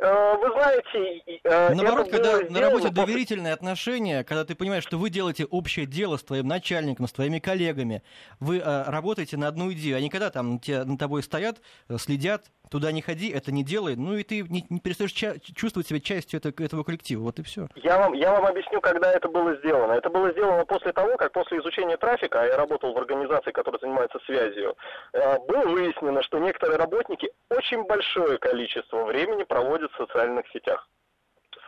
Э, 0.00 0.36
вы 0.36 0.52
знаете, 0.52 1.22
э, 1.42 1.74
наоборот, 1.74 2.08
когда 2.10 2.40
на 2.48 2.60
работе 2.60 2.90
доверительные 2.90 3.52
отношения, 3.52 4.22
когда 4.22 4.44
ты 4.44 4.54
понимаешь, 4.54 4.84
что 4.84 4.96
вы 4.96 5.10
делаете 5.10 5.44
общее 5.44 5.86
дело 5.86 6.16
с 6.16 6.22
твоим 6.22 6.46
начальником, 6.46 7.08
с 7.08 7.12
твоими 7.12 7.40
коллегами, 7.40 8.02
вы 8.38 8.58
э, 8.58 8.82
работаете 8.84 9.36
на 9.36 9.48
одну 9.48 9.72
идею, 9.72 9.96
они 9.96 10.08
когда 10.08 10.30
там 10.30 10.60
те, 10.60 10.84
над 10.84 11.00
тобой 11.00 11.22
стоят, 11.22 11.60
следят, 11.98 12.50
туда 12.70 12.92
не 12.92 13.02
ходи, 13.02 13.30
это 13.30 13.52
не 13.52 13.64
делай, 13.64 13.96
ну 13.96 14.14
и 14.16 14.22
ты 14.22 14.42
не, 14.42 14.64
не 14.68 14.80
перестаешь 14.80 15.12
ча- 15.12 15.38
чувствовать 15.38 15.88
себя 15.88 16.00
частью 16.00 16.38
этого, 16.38 16.52
этого 16.64 16.84
коллектива, 16.84 17.22
вот 17.22 17.38
и 17.38 17.42
все. 17.42 17.68
Я 17.76 17.98
вам, 17.98 18.12
я 18.14 18.32
вам 18.32 18.46
объясню, 18.46 18.80
когда 18.80 19.12
это 19.12 19.28
было 19.28 19.56
сделано. 19.56 19.92
Это 19.92 20.10
было 20.10 20.30
сделано 20.32 20.64
после 20.64 20.92
того, 20.92 21.16
как 21.16 21.32
после 21.32 21.58
изучения 21.58 21.96
трафика, 21.96 22.42
а 22.42 22.46
я 22.46 22.56
работал 22.56 22.92
в 22.92 22.98
организации, 22.98 23.50
которая 23.50 23.80
занимается 23.80 24.18
связью, 24.26 24.76
было 25.12 25.66
выяснено, 25.66 26.22
что 26.22 26.38
некоторые 26.38 26.76
работники 26.78 27.30
очень 27.50 27.84
большое 27.84 28.38
количество 28.38 29.04
времени 29.04 29.44
проводят 29.44 29.90
в 29.92 29.96
социальных 29.96 30.46
сетях 30.52 30.88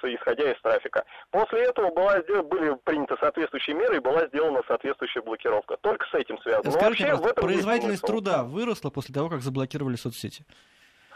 исходя 0.03 0.51
из 0.51 0.61
трафика. 0.63 1.05
После 1.31 1.65
этого 1.65 1.91
была, 1.91 2.21
были 2.43 2.75
приняты 2.85 3.17
соответствующие 3.21 3.77
меры 3.77 3.97
и 3.97 4.01
была 4.01 4.27
сделана 4.29 4.63
соответствующая 4.67 5.21
блокировка. 5.23 5.77
Только 5.81 6.07
с 6.07 6.15
этим 6.15 6.39
связано. 6.41 6.71
Скажите, 6.71 7.13
вообще, 7.13 7.23
в 7.23 7.27
этом 7.27 7.45
производительность 7.45 8.03
труда 8.03 8.45
выросла 8.45 8.91
после 8.91 9.15
того, 9.15 9.29
как 9.29 9.43
заблокировали 9.43 9.97
соцсети? 9.97 10.45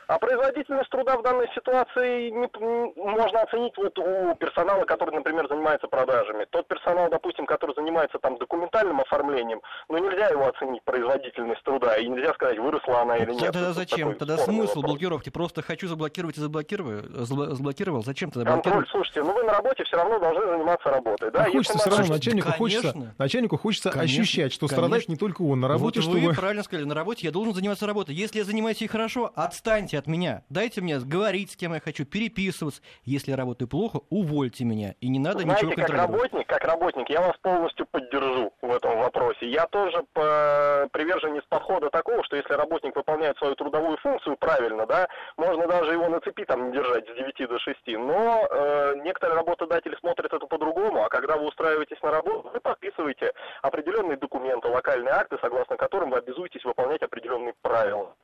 А 0.06 0.18
производительность 0.18 0.90
труда 0.90 1.16
в 1.16 1.22
данной 1.22 1.48
ситуации 1.54 2.30
не, 2.30 2.48
можно 2.96 3.40
оценить 3.40 3.76
вот 3.76 3.98
у 3.98 4.34
персонала, 4.34 4.84
который, 4.84 5.14
например, 5.14 5.48
занимается 5.48 5.88
продажами. 5.88 6.46
Тот 6.50 6.68
персонал, 6.68 7.08
допустим, 7.10 7.46
который 7.46 7.74
занимается 7.74 8.18
там 8.18 8.36
документальным 8.38 9.00
оформлением, 9.00 9.60
ну 9.88 9.98
нельзя 9.98 10.28
его 10.28 10.48
оценить 10.48 10.82
производительность 10.84 11.62
труда, 11.62 11.96
и 11.96 12.06
нельзя 12.06 12.34
сказать, 12.34 12.58
выросла 12.58 13.02
она 13.02 13.16
или 13.16 13.32
нет. 13.32 13.52
Тогда 13.52 13.72
зачем? 13.72 14.14
Тогда 14.16 14.36
смысл 14.36 14.76
вопрос. 14.76 14.92
блокировки? 14.92 15.30
Просто 15.30 15.62
хочу 15.62 15.88
заблокировать 15.88 16.36
и 16.36 16.40
заблокирую, 16.40 17.04
заблокировал. 17.24 18.02
Зачем 18.02 18.30
тогда 18.30 18.52
блокировать? 18.52 18.88
Контроль, 18.88 18.88
слушайте, 18.90 19.22
ну 19.22 19.32
вы 19.32 19.42
на 19.44 19.52
работе 19.54 19.84
все 19.84 19.96
равно 19.96 20.18
должны 20.18 20.46
заниматься 20.46 20.90
работой. 20.90 21.30
Да? 21.30 21.44
А 21.44 21.50
хочется 21.50 21.78
все 21.78 21.90
равно, 21.90 22.14
начальнику 22.14 22.52
хочется, 22.52 23.14
начальнику 23.18 23.56
хочется 23.56 23.90
конечно, 23.90 24.22
ощущать, 24.22 24.52
что 24.52 24.66
конечно. 24.66 24.76
страдает 24.76 25.08
не 25.08 25.16
только 25.16 25.42
он 25.42 25.60
на 25.60 25.68
работе. 25.68 26.00
Вот 26.00 26.10
чтобы... 26.10 26.26
вы 26.26 26.34
правильно 26.34 26.62
сказали, 26.62 26.84
на 26.84 26.94
работе 26.94 27.26
я 27.26 27.32
должен 27.32 27.54
заниматься 27.54 27.86
работой. 27.86 28.14
Если 28.14 28.38
я 28.38 28.44
занимаюсь 28.44 28.80
ей 28.82 28.88
хорошо, 28.88 29.32
отстаньте 29.34 29.93
отстаньте 29.94 29.98
от 29.98 30.06
меня. 30.06 30.42
Дайте 30.48 30.80
мне 30.80 30.98
говорить, 30.98 31.52
с 31.52 31.56
кем 31.56 31.74
я 31.74 31.80
хочу, 31.80 32.04
переписываться. 32.04 32.82
Если 33.04 33.30
я 33.30 33.36
работаю 33.36 33.68
плохо, 33.68 34.00
увольте 34.10 34.64
меня. 34.64 34.94
И 35.00 35.08
не 35.08 35.18
надо 35.18 35.40
Знаете, 35.40 35.66
ничего 35.66 35.74
контролировать. 35.74 36.10
как 36.10 36.20
работник, 36.20 36.46
как 36.46 36.64
работник, 36.64 37.10
я 37.10 37.20
вас 37.20 37.36
полностью 37.42 37.86
поддержу 37.86 38.52
в 38.62 38.72
этом 38.72 38.98
вопросе. 38.98 39.48
Я 39.48 39.66
тоже 39.66 40.04
по... 40.12 40.88
приверженец 40.92 41.44
подхода 41.48 41.90
такого, 41.90 42.22
что 42.24 42.36
если 42.36 42.54
работник 42.54 42.96
выполняет 42.96 43.36
свою 43.38 43.54
трудовую 43.54 43.96
функцию 43.98 44.36
правильно, 44.36 44.86
да, 44.86 45.08
можно 45.36 45.66
даже 45.66 45.92
его 45.92 46.08
на 46.08 46.20
цепи 46.20 46.44
там 46.44 46.72
держать 46.72 47.04
с 47.08 47.16
9 47.16 47.48
до 47.48 47.58
6. 47.58 47.78
Но 47.98 48.46
э, 48.50 48.94
некоторые 49.04 49.36
работодатели 49.36 49.96
смотрят 50.00 50.32
это 50.32 50.46
по-другому, 50.46 51.04
а 51.04 51.08
когда 51.08 51.36
вы 51.36 51.46
устраиваетесь 51.46 52.00
на 52.02 52.10
работу, 52.10 52.50
вы 52.52 52.60
подписываете 52.60 53.32
определенные 53.62 54.16
документы, 54.16 54.68
локальные 54.68 55.12
акты, 55.14 55.36
согласно 55.40 55.76
которым 55.76 56.10
вы 56.10 56.18
обязуетесь 56.18 56.64
выполнять 56.64 57.02
определенные 57.02 57.54
правила. 57.62 58.14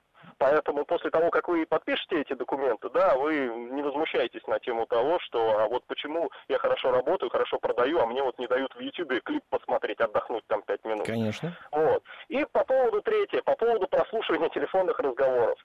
Поэтому 0.40 0.86
после 0.86 1.10
того, 1.10 1.28
как 1.28 1.48
вы 1.48 1.66
подпишете 1.66 2.22
эти 2.22 2.32
документы, 2.32 2.88
да, 2.88 3.14
вы 3.14 3.34
не 3.44 3.82
возмущаетесь 3.82 4.46
на 4.46 4.58
тему 4.58 4.86
того, 4.86 5.18
что 5.20 5.58
а 5.60 5.68
вот 5.68 5.84
почему 5.86 6.30
я 6.48 6.56
хорошо 6.56 6.90
работаю, 6.90 7.28
хорошо 7.28 7.58
продаю, 7.58 8.00
а 8.00 8.06
мне 8.06 8.22
вот 8.22 8.38
не 8.38 8.46
дают 8.46 8.74
в 8.74 8.80
YouTube 8.80 9.22
клип 9.22 9.44
посмотреть, 9.50 10.00
отдохнуть 10.00 10.42
там 10.46 10.62
пять 10.62 10.82
минут. 10.86 11.04
Конечно. 11.04 11.54
Вот. 11.72 12.02
И 12.28 12.42
по 12.52 12.64
поводу 12.64 13.02
третье, 13.02 13.42
по 13.42 13.54
поводу 13.54 13.86
прослушивания 13.86 14.48
телефонных 14.48 14.98
разговоров. 14.98 15.58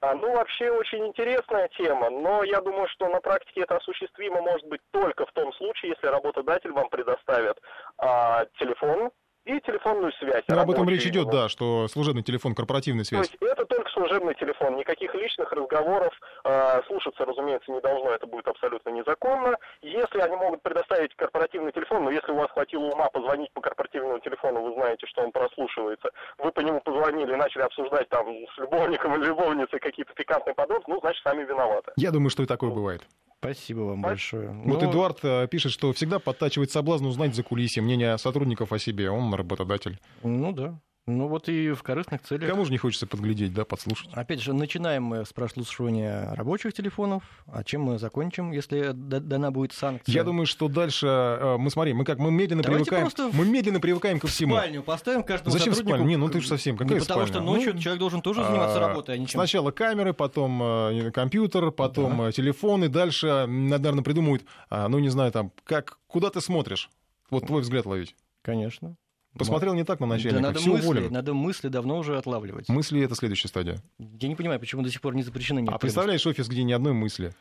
А, 0.00 0.14
ну, 0.14 0.32
вообще 0.34 0.68
очень 0.68 1.06
интересная 1.06 1.68
тема, 1.78 2.10
но 2.10 2.42
я 2.42 2.60
думаю, 2.60 2.88
что 2.88 3.08
на 3.08 3.20
практике 3.20 3.60
это 3.60 3.76
осуществимо 3.76 4.42
может 4.42 4.66
быть 4.66 4.80
только 4.90 5.26
в 5.26 5.32
том 5.32 5.52
случае, 5.52 5.92
если 5.92 6.08
работодатель 6.08 6.72
вам 6.72 6.88
предоставит 6.88 7.56
а, 7.98 8.46
телефон, 8.58 9.12
и 9.48 9.60
телефонную 9.60 10.12
связь. 10.12 10.44
Ну, 10.46 10.60
об 10.60 10.70
этом 10.70 10.88
речь 10.88 11.06
идет, 11.06 11.30
да, 11.30 11.48
что 11.48 11.88
служебный 11.88 12.22
телефон, 12.22 12.54
корпоративная 12.54 13.04
связь. 13.04 13.28
То 13.28 13.32
есть 13.32 13.52
это 13.52 13.64
только 13.64 13.90
служебный 13.90 14.34
телефон, 14.34 14.76
никаких 14.76 15.14
личных 15.14 15.50
разговоров 15.52 16.12
э, 16.44 16.82
слушаться, 16.86 17.24
разумеется, 17.24 17.72
не 17.72 17.80
должно, 17.80 18.10
это 18.10 18.26
будет 18.26 18.46
абсолютно 18.46 18.90
незаконно. 18.90 19.56
Если 19.80 20.20
они 20.20 20.36
могут 20.36 20.62
предоставить 20.62 21.14
корпоративный 21.16 21.72
телефон, 21.72 22.04
но 22.04 22.10
если 22.10 22.30
у 22.32 22.36
вас 22.36 22.50
хватило 22.50 22.84
ума 22.84 23.08
позвонить 23.08 23.50
по 23.52 23.62
корпоративному 23.62 24.18
телефону, 24.20 24.60
вы 24.60 24.74
знаете, 24.74 25.06
что 25.06 25.22
он 25.22 25.32
прослушивается, 25.32 26.10
вы 26.36 26.52
по 26.52 26.60
нему 26.60 26.80
позвонили 26.80 27.32
и 27.32 27.36
начали 27.36 27.62
обсуждать 27.62 28.08
там 28.10 28.26
с 28.54 28.58
любовником 28.58 29.16
или 29.16 29.28
любовницей 29.28 29.78
какие-то 29.80 30.12
пикантные 30.12 30.54
подробности, 30.54 30.90
ну, 30.90 31.00
значит, 31.00 31.22
сами 31.22 31.44
виноваты. 31.44 31.92
Я 31.96 32.10
думаю, 32.10 32.28
что 32.28 32.42
и 32.42 32.46
такое 32.46 32.70
бывает. 32.70 33.02
Спасибо 33.40 33.80
вам 33.80 34.02
большое. 34.02 34.48
Вот 34.48 34.82
Но... 34.82 34.90
Эдуард 34.90 35.20
э, 35.22 35.46
пишет, 35.48 35.70
что 35.70 35.92
всегда 35.92 36.18
подтачивает 36.18 36.72
соблазн 36.72 37.06
узнать 37.06 37.36
за 37.36 37.44
кулисье 37.44 37.82
мнение 37.82 38.18
сотрудников 38.18 38.72
о 38.72 38.78
себе. 38.80 39.10
Он 39.10 39.32
работодатель. 39.32 40.00
Ну 40.24 40.52
да. 40.52 40.80
Ну 41.08 41.26
вот 41.26 41.48
и 41.48 41.72
в 41.72 41.82
корыстных 41.82 42.22
целях. 42.22 42.50
Кому 42.50 42.66
же 42.66 42.70
не 42.70 42.76
хочется 42.76 43.06
подглядеть, 43.06 43.54
да, 43.54 43.64
подслушать? 43.64 44.10
Опять 44.12 44.42
же, 44.42 44.52
начинаем 44.52 45.04
мы 45.04 45.24
с 45.24 45.32
прослушивания 45.32 46.34
рабочих 46.34 46.74
телефонов, 46.74 47.22
а 47.46 47.64
чем 47.64 47.80
мы 47.80 47.98
закончим, 47.98 48.52
если 48.52 48.90
дана 48.92 49.50
будет 49.50 49.72
санкция? 49.72 50.12
Я 50.12 50.22
думаю, 50.22 50.44
что 50.44 50.68
дальше 50.68 51.06
э, 51.06 51.56
мы 51.58 51.70
смотри, 51.70 51.94
мы 51.94 52.04
как 52.04 52.18
мы 52.18 52.30
медленно 52.30 52.62
Давайте 52.62 52.90
привыкаем, 52.90 53.30
мы 53.32 53.46
медленно 53.46 53.80
привыкаем 53.80 54.20
ко 54.20 54.26
всему. 54.26 54.54
Спальню 54.56 54.82
поставим 54.82 55.22
каждому 55.22 55.50
Зачем 55.50 55.72
сотруднику. 55.72 55.96
спальню? 55.96 56.10
Не, 56.10 56.16
ну 56.16 56.28
ты 56.28 56.42
же 56.42 56.48
совсем 56.48 56.76
какая 56.76 56.94
Не 56.94 57.00
потому 57.00 57.26
спальня? 57.26 57.32
что 57.32 57.42
ночью 57.42 57.74
ну, 57.74 57.80
человек 57.80 58.00
должен 58.00 58.20
тоже 58.20 58.44
заниматься 58.44 58.76
а, 58.76 58.88
работой, 58.88 59.14
а 59.14 59.18
не 59.18 59.26
чем. 59.26 59.40
Сначала 59.40 59.70
камеры, 59.70 60.12
потом 60.12 60.62
э, 60.62 61.10
компьютер, 61.10 61.70
потом 61.70 62.18
Да. 62.18 62.28
э, 62.28 62.32
телефон, 62.32 62.84
и 62.84 62.88
дальше, 62.88 63.46
наверное, 63.46 64.04
придумают, 64.04 64.44
а, 64.68 64.88
ну 64.88 64.98
не 64.98 65.08
знаю, 65.08 65.32
там, 65.32 65.52
как, 65.64 65.98
куда 66.06 66.28
ты 66.28 66.42
смотришь? 66.42 66.90
Вот 67.30 67.46
твой 67.46 67.62
взгляд 67.62 67.86
ловить. 67.86 68.14
Конечно. 68.42 68.96
Посмотрел 69.36 69.74
не 69.74 69.84
так 69.84 70.00
на 70.00 70.06
Да 70.06 70.14
начальника, 70.14 70.42
надо 70.42 70.58
все 70.58 70.70
мысли, 70.70 70.84
уволен. 70.86 71.12
надо 71.12 71.34
мысли 71.34 71.68
давно 71.68 71.98
уже 71.98 72.16
отлавливать. 72.16 72.68
Мысли— 72.68 73.02
это 73.04 73.14
следующая 73.14 73.48
стадия. 73.48 73.76
Я 73.98 74.28
не 74.28 74.34
понимаю, 74.34 74.58
почему 74.58 74.82
до 74.82 74.90
сих 74.90 75.00
пор 75.00 75.14
не 75.14 75.22
запрещены 75.22 75.64
А 75.68 75.78
представляешь 75.78 76.26
офис, 76.26 76.48
где 76.48 76.62
ни 76.62 76.72
одной 76.72 76.92
мысли? 76.92 77.26
мысли. 77.26 77.36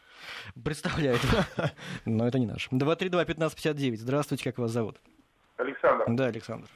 Представляю. 0.64 1.18
Но 2.06 2.28
это 2.28 2.40
не 2.40 2.46
наш. 2.46 2.70
232-1559. 2.72 3.98
Здравствуйте, 3.98 4.44
как 4.44 4.58
вас 4.58 4.72
зовут? 4.72 4.98
Александр. 5.58 6.06
Да, 6.08 6.26
Александр. 6.26 6.68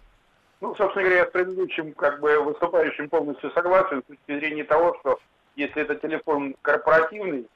Ну, 0.61 0.75
собственно 0.75 1.03
говоря, 1.05 1.21
я 1.21 1.25
с 1.27 1.31
предыдущим 1.31 1.93
как 1.93 2.19
бы 2.19 2.39
выступающим 2.43 3.09
полностью 3.09 3.51
согласен 3.51 4.01
с 4.03 4.05
точки 4.05 4.39
зрения 4.39 4.63
того, 4.63 4.95
что 4.99 5.19
если 5.55 5.81
это 5.81 5.95
телефон 5.95 6.55
корпоративный, 6.61 7.47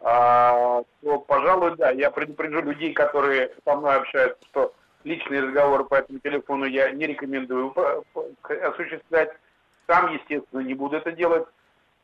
а, 0.00 0.82
то, 1.02 1.18
пожалуй, 1.20 1.76
да, 1.76 1.90
я 1.90 2.10
предупрежу 2.10 2.62
людей, 2.62 2.92
которые 2.92 3.52
со 3.64 3.76
мной 3.76 3.96
общаются, 3.96 4.38
что 4.50 4.74
личные 5.04 5.42
разговоры 5.42 5.84
по 5.84 5.96
этому 5.96 6.18
телефону 6.18 6.64
я 6.64 6.90
не 6.90 7.06
рекомендую 7.06 7.74
осуществлять. 8.44 9.30
Сам, 9.86 10.12
естественно, 10.12 10.60
не 10.60 10.74
буду 10.74 10.96
это 10.96 11.12
делать. 11.12 11.44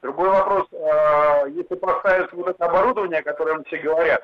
Другой 0.02 0.28
вопрос, 0.28 0.66
а, 0.72 1.46
если 1.46 1.74
поставить 1.74 2.32
вот 2.32 2.48
это 2.48 2.64
оборудование, 2.66 3.20
о 3.20 3.22
котором 3.22 3.64
все 3.64 3.78
говорят, 3.78 4.22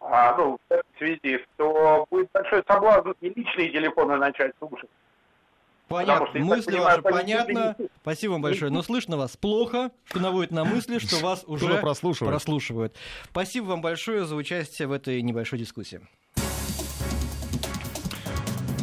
а, 0.00 0.36
ну, 0.36 0.58
в 0.68 0.72
этой 0.72 0.84
связи, 0.98 1.44
то 1.56 2.06
будет 2.10 2.28
большой 2.32 2.62
соблазн 2.66 3.10
и 3.20 3.28
личные 3.28 3.70
телефоны 3.70 4.16
начать 4.16 4.52
слушать. 4.58 4.90
Понятно, 5.88 6.26
Потому 6.26 6.46
что, 6.46 6.56
мысли 6.56 6.70
понимаю, 6.72 7.02
ваши 7.02 7.02
понятно. 7.02 7.76
Спасибо 8.02 8.32
вам 8.32 8.42
большое. 8.42 8.72
Но 8.72 8.82
слышно 8.82 9.16
вас 9.16 9.36
плохо, 9.36 9.92
что 10.06 10.18
наводит 10.18 10.50
на 10.50 10.64
мысли, 10.64 10.98
что 10.98 11.16
вас 11.24 11.44
уже 11.46 11.66
Кто-то 11.66 11.82
прослушивает. 11.82 12.32
прослушивают. 12.32 12.96
Спасибо 13.30 13.66
вам 13.66 13.82
большое 13.82 14.24
за 14.24 14.34
участие 14.34 14.88
в 14.88 14.92
этой 14.92 15.22
небольшой 15.22 15.60
дискуссии. 15.60 16.00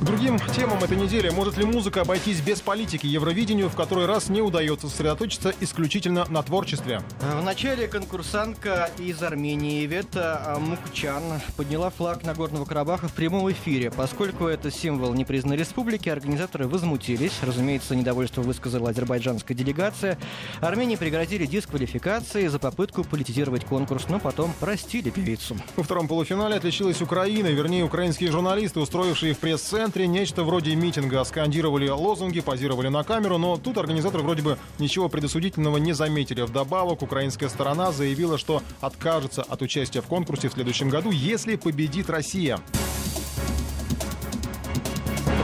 Другим 0.04 0.38
темам 0.54 0.84
этой 0.84 0.98
недели. 0.98 1.30
Может 1.30 1.56
ли 1.56 1.64
музыка 1.64 2.02
обойтись 2.02 2.42
без 2.42 2.60
политики? 2.60 3.08
Евровидению 3.08 3.70
в 3.70 3.76
который 3.76 4.06
раз 4.06 4.28
не 4.28 4.42
удается 4.42 4.90
сосредоточиться 4.90 5.54
исключительно 5.62 6.26
на 6.30 6.44
творчестве. 6.44 7.02
В 7.22 7.42
начале 7.42 7.88
конкурсантка 7.88 8.92
из 8.98 9.24
Армении 9.24 9.86
Вета 9.86 10.58
Мукчан 10.60 11.24
подняла 11.56 11.90
флаг 11.90 12.26
Нагорного 12.26 12.66
Карабаха 12.66 13.08
в 13.08 13.14
прямом 13.14 13.50
эфире. 13.54 13.92
Поскольку 13.92 14.48
это 14.48 14.72
символ 14.72 15.14
непризнанной 15.14 15.56
республики, 15.56 16.10
организаторы 16.10 16.68
возмутились. 16.68 17.32
Разумеется, 17.42 17.96
недовольство 17.96 18.42
высказала 18.42 18.90
азербайджанская 18.90 19.56
делегация. 19.56 20.18
Армении 20.60 20.98
пригрозили 20.98 21.46
дисквалификацией 21.46 22.50
за 22.50 22.60
попытку 22.60 23.06
политизировать 23.06 23.64
конкурс, 23.64 24.10
но 24.10 24.20
потом 24.20 24.52
простили 24.60 25.12
певицу. 25.12 25.56
Во 25.78 25.84
втором 25.84 26.10
полуфинале 26.10 26.58
отличилась 26.58 27.02
Украина, 27.02 27.48
вернее, 27.48 27.86
украинские 27.86 28.32
журналисты, 28.32 28.82
устроившие 28.82 29.34
в 29.34 29.38
пресс-центре 29.38 29.93
нечто 30.02 30.44
вроде 30.44 30.76
митинга. 30.76 31.24
Скандировали 31.24 31.88
лозунги, 31.88 32.42
позировали 32.42 32.88
на 32.88 33.04
камеру, 33.04 33.38
но 33.38 33.58
тут 33.58 33.78
организаторы 33.78 34.24
вроде 34.24 34.42
бы 34.42 34.58
ничего 34.80 35.10
предосудительного 35.10 35.78
не 35.78 35.94
заметили. 35.94 36.42
Вдобавок, 36.42 37.02
украинская 37.02 37.50
сторона 37.50 37.92
заявила, 37.92 38.38
что 38.38 38.62
откажется 38.82 39.44
от 39.44 39.62
участия 39.62 40.02
в 40.02 40.08
конкурсе 40.08 40.50
в 40.50 40.54
следующем 40.54 40.90
году, 40.90 41.12
если 41.12 41.56
победит 41.56 42.10
Россия. 42.10 42.60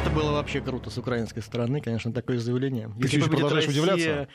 Это 0.01 0.09
было 0.09 0.31
вообще 0.31 0.61
круто 0.61 0.89
с 0.89 0.97
украинской 0.97 1.41
стороны, 1.41 1.81
конечно, 1.81 2.11
такое 2.11 2.39
заявление. 2.39 2.91
Ты 2.99 3.07
еще 3.07 3.29
продолжаешь 3.29 3.67
удивляться? 3.67 4.27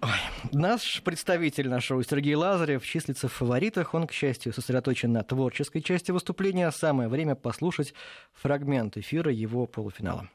Ой, 0.00 0.10
Наш 0.52 1.02
представитель 1.02 1.68
нашего 1.68 2.04
Сергей 2.04 2.36
Лазарев 2.36 2.84
числится 2.84 3.26
в 3.26 3.32
фаворитах. 3.32 3.94
Он, 3.94 4.06
к 4.06 4.12
счастью, 4.12 4.52
сосредоточен 4.52 5.12
на 5.12 5.24
творческой 5.24 5.80
части 5.80 6.12
выступления. 6.12 6.70
Самое 6.70 7.08
время 7.08 7.34
послушать 7.34 7.94
фрагмент 8.32 8.96
эфира 8.96 9.32
его 9.32 9.66
полуфинала. 9.66 10.28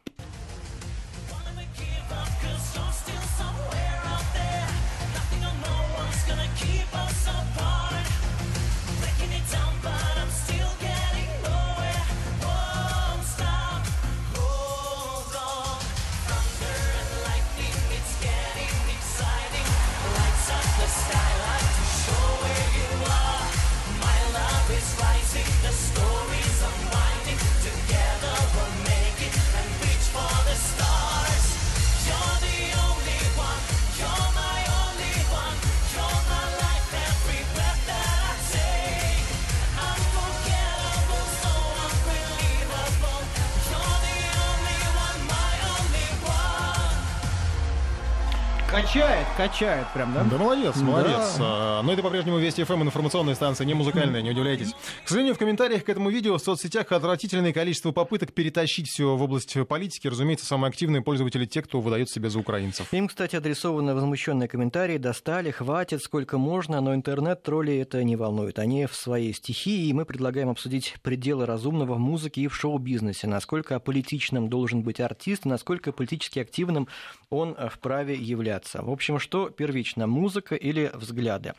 Качает, 48.73 49.27
качает 49.37 49.85
прям, 49.93 50.15
да? 50.15 50.23
Да 50.23 50.35
молодец, 50.35 50.75
Да. 50.75 50.83
молодец. 50.83 51.37
А, 51.39 51.83
Но 51.83 51.93
это 51.93 52.01
по-прежнему 52.01 52.39
Вести 52.39 52.63
ФМ, 52.63 52.81
информационная 52.81 53.35
станция, 53.35 53.65
не 53.65 53.75
музыкальная, 53.75 54.23
не 54.23 54.31
удивляйтесь. 54.31 54.73
К 55.03 55.07
сожалению, 55.07 55.35
в 55.35 55.37
комментариях 55.37 55.83
к 55.83 55.89
этому 55.89 56.09
видео 56.09 56.39
в 56.39 56.41
соцсетях 56.41 56.91
отвратительное 56.91 57.53
количество 57.53 57.91
попыток 57.91 58.33
перетащить 58.33 58.87
все 58.87 59.15
в 59.15 59.21
область 59.21 59.55
политики. 59.67 60.07
Разумеется, 60.07 60.47
самые 60.47 60.69
активные 60.69 61.03
пользователи 61.03 61.45
те, 61.45 61.61
кто 61.61 61.81
выдает 61.81 62.09
себя 62.09 62.29
за 62.31 62.39
украинцев. 62.39 62.91
Им, 62.91 63.09
кстати, 63.09 63.35
адресованы 63.35 63.93
возмущенные 63.93 64.49
комментарии. 64.49 64.97
Достали, 64.97 65.51
хватит, 65.51 66.01
сколько 66.01 66.39
можно, 66.39 66.81
но 66.81 66.95
интернет-тролли 66.95 67.77
это 67.77 68.03
не 68.03 68.15
волнует. 68.15 68.57
Они 68.57 68.87
в 68.87 68.95
своей 68.95 69.35
стихии, 69.35 69.85
и 69.87 69.93
мы 69.93 70.03
предлагаем 70.05 70.49
обсудить 70.49 70.95
пределы 71.03 71.45
разумного 71.45 71.93
в 71.93 71.99
музыке 71.99 72.41
и 72.41 72.47
в 72.47 72.55
шоу-бизнесе. 72.55 73.27
Насколько 73.27 73.75
аполитичным 73.75 74.49
должен 74.49 74.81
быть 74.81 74.99
артист, 74.99 75.45
насколько 75.45 75.91
политически 75.91 76.39
активным 76.39 76.87
он 77.29 77.53
э, 77.55 77.69
вправе 77.69 78.15
являться. 78.15 78.62
В 78.73 78.89
общем, 78.89 79.19
что 79.19 79.49
первично, 79.49 80.07
музыка 80.07 80.55
или 80.55 80.91
взгляды? 80.93 81.53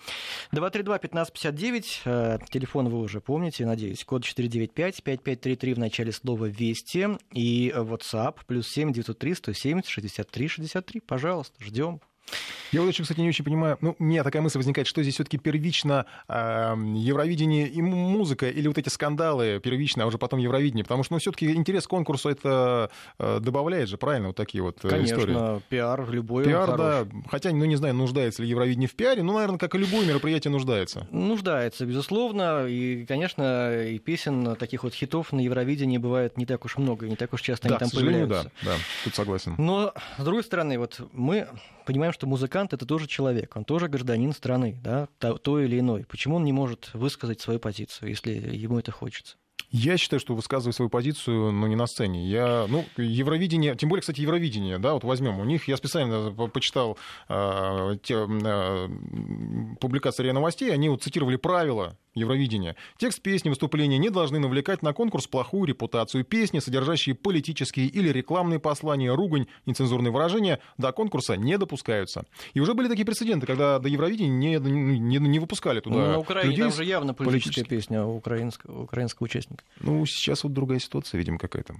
232-1559, 0.52 2.00
э, 2.04 2.38
телефон 2.50 2.88
вы 2.88 3.00
уже 3.00 3.20
помните, 3.20 3.66
надеюсь, 3.66 4.04
код 4.04 4.22
495-5533 4.22 5.74
в 5.74 5.78
начале 5.78 6.12
слова 6.12 6.46
«Вести» 6.46 7.08
и 7.32 7.72
WhatsApp 7.74 8.38
плюс 8.46 8.68
7 8.68 8.92
903 8.92 9.34
170 9.34 9.88
63 9.88 10.48
63. 10.48 11.00
Пожалуйста, 11.00 11.62
ждем. 11.62 12.00
Я 12.74 12.80
вот 12.80 12.88
еще, 12.88 13.04
кстати, 13.04 13.20
не 13.20 13.28
очень 13.28 13.44
понимаю, 13.44 13.78
ну, 13.80 13.94
у 13.96 14.02
меня 14.02 14.24
такая 14.24 14.42
мысль 14.42 14.58
возникает, 14.58 14.88
что 14.88 15.00
здесь 15.02 15.14
все-таки 15.14 15.38
первично 15.38 16.06
э, 16.28 16.74
Евровидение 16.96 17.68
и 17.68 17.80
музыка, 17.80 18.50
или 18.50 18.66
вот 18.66 18.78
эти 18.78 18.88
скандалы 18.88 19.60
первично, 19.62 20.02
а 20.02 20.06
уже 20.06 20.18
потом 20.18 20.40
Евровидение, 20.40 20.82
потому 20.82 21.04
что, 21.04 21.14
ну, 21.14 21.20
все-таки 21.20 21.54
интерес 21.54 21.86
к 21.86 21.90
конкурсу 21.90 22.30
это 22.30 22.90
э, 23.20 23.38
добавляет 23.40 23.88
же, 23.88 23.96
правильно, 23.96 24.28
вот 24.28 24.36
такие 24.36 24.60
вот 24.60 24.84
э, 24.84 24.88
Конечно, 24.88 25.14
истории. 25.14 25.62
пиар 25.68 26.10
любой 26.10 26.44
Пиар, 26.46 26.76
да, 26.76 27.06
хотя, 27.30 27.52
ну, 27.52 27.64
не 27.64 27.76
знаю, 27.76 27.94
нуждается 27.94 28.42
ли 28.42 28.48
Евровидение 28.48 28.88
в 28.88 28.94
пиаре, 28.94 29.22
ну, 29.22 29.34
наверное, 29.34 29.58
как 29.58 29.76
и 29.76 29.78
любое 29.78 30.04
мероприятие 30.04 30.50
нуждается. 30.50 31.06
Нуждается, 31.12 31.86
безусловно. 31.86 32.66
И, 32.66 33.06
конечно, 33.06 33.84
и 33.84 34.00
песен, 34.00 34.56
таких 34.56 34.82
вот 34.82 34.94
хитов 34.94 35.32
на 35.32 35.38
Евровидении 35.38 35.98
бывает 35.98 36.36
не 36.36 36.44
так 36.44 36.64
уж 36.64 36.76
много, 36.76 37.06
не 37.06 37.14
так 37.14 37.32
уж 37.34 37.40
часто 37.40 37.68
да, 37.68 37.76
они 37.76 37.88
там 37.88 38.00
появляются. 38.00 38.50
да, 38.62 38.70
да, 38.70 38.76
тут 39.04 39.14
согласен. 39.14 39.54
Но, 39.58 39.94
с 40.18 40.24
другой 40.24 40.42
стороны, 40.42 40.76
вот 40.78 41.00
мы 41.12 41.46
понимаем, 41.84 42.12
что 42.12 42.26
музыкант 42.26 42.72
это 42.72 42.86
тоже 42.86 43.06
человек, 43.06 43.56
он 43.56 43.64
тоже 43.64 43.88
гражданин 43.88 44.32
страны, 44.32 44.78
да, 44.82 45.08
то, 45.18 45.60
или 45.60 45.78
иной. 45.78 46.04
Почему 46.06 46.36
он 46.36 46.44
не 46.44 46.52
может 46.52 46.90
высказать 46.94 47.40
свою 47.40 47.60
позицию, 47.60 48.10
если 48.10 48.32
ему 48.32 48.78
это 48.78 48.92
хочется? 48.92 49.36
Я 49.76 49.96
считаю, 49.96 50.20
что 50.20 50.36
высказываю 50.36 50.72
свою 50.72 50.88
позицию, 50.88 51.50
но 51.50 51.66
не 51.66 51.74
на 51.74 51.88
сцене. 51.88 52.24
Я, 52.28 52.66
ну, 52.68 52.84
Евровидение, 52.96 53.74
тем 53.74 53.88
более, 53.88 54.02
кстати, 54.02 54.20
Евровидение, 54.20 54.78
да, 54.78 54.94
вот 54.94 55.02
возьмем. 55.02 55.40
У 55.40 55.44
них, 55.44 55.66
я 55.66 55.76
специально 55.76 56.30
почитал 56.30 56.96
э, 57.28 57.96
те, 58.04 58.24
э, 58.24 58.88
публикации 59.80 60.22
РИА 60.22 60.32
Новостей, 60.32 60.72
они 60.72 60.88
вот 60.88 61.02
цитировали 61.02 61.34
правила 61.34 61.98
Евровидения. 62.14 62.76
Текст 62.98 63.20
песни, 63.20 63.48
выступления 63.48 63.98
не 63.98 64.10
должны 64.10 64.38
навлекать 64.38 64.82
на 64.82 64.92
конкурс 64.92 65.26
плохую 65.26 65.64
репутацию. 65.64 66.24
Песни, 66.24 66.60
содержащие 66.60 67.16
политические 67.16 67.86
или 67.86 68.10
рекламные 68.10 68.60
послания, 68.60 69.12
ругань, 69.12 69.48
нецензурные 69.66 70.12
выражения, 70.12 70.60
до 70.78 70.92
конкурса 70.92 71.36
не 71.36 71.58
допускаются. 71.58 72.26
И 72.52 72.60
уже 72.60 72.74
были 72.74 72.86
такие 72.86 73.04
прецеденты, 73.04 73.46
когда 73.46 73.80
до 73.80 73.88
Евровидения 73.88 74.30
не, 74.30 74.70
не, 74.70 75.18
не 75.18 75.38
выпускали 75.40 75.80
туда 75.80 75.96
ну, 75.96 76.06
На 76.12 76.18
Украине 76.18 76.50
людей 76.50 76.62
там 76.62 76.72
же 76.72 76.84
явно 76.84 77.12
политическая 77.12 77.64
песня 77.64 78.04
украинского, 78.04 78.84
украинского 78.84 79.26
участника. 79.44 79.64
Ну, 79.80 80.06
сейчас 80.06 80.44
вот 80.44 80.52
другая 80.52 80.78
ситуация, 80.78 81.18
видимо, 81.18 81.38
какая-то. 81.38 81.74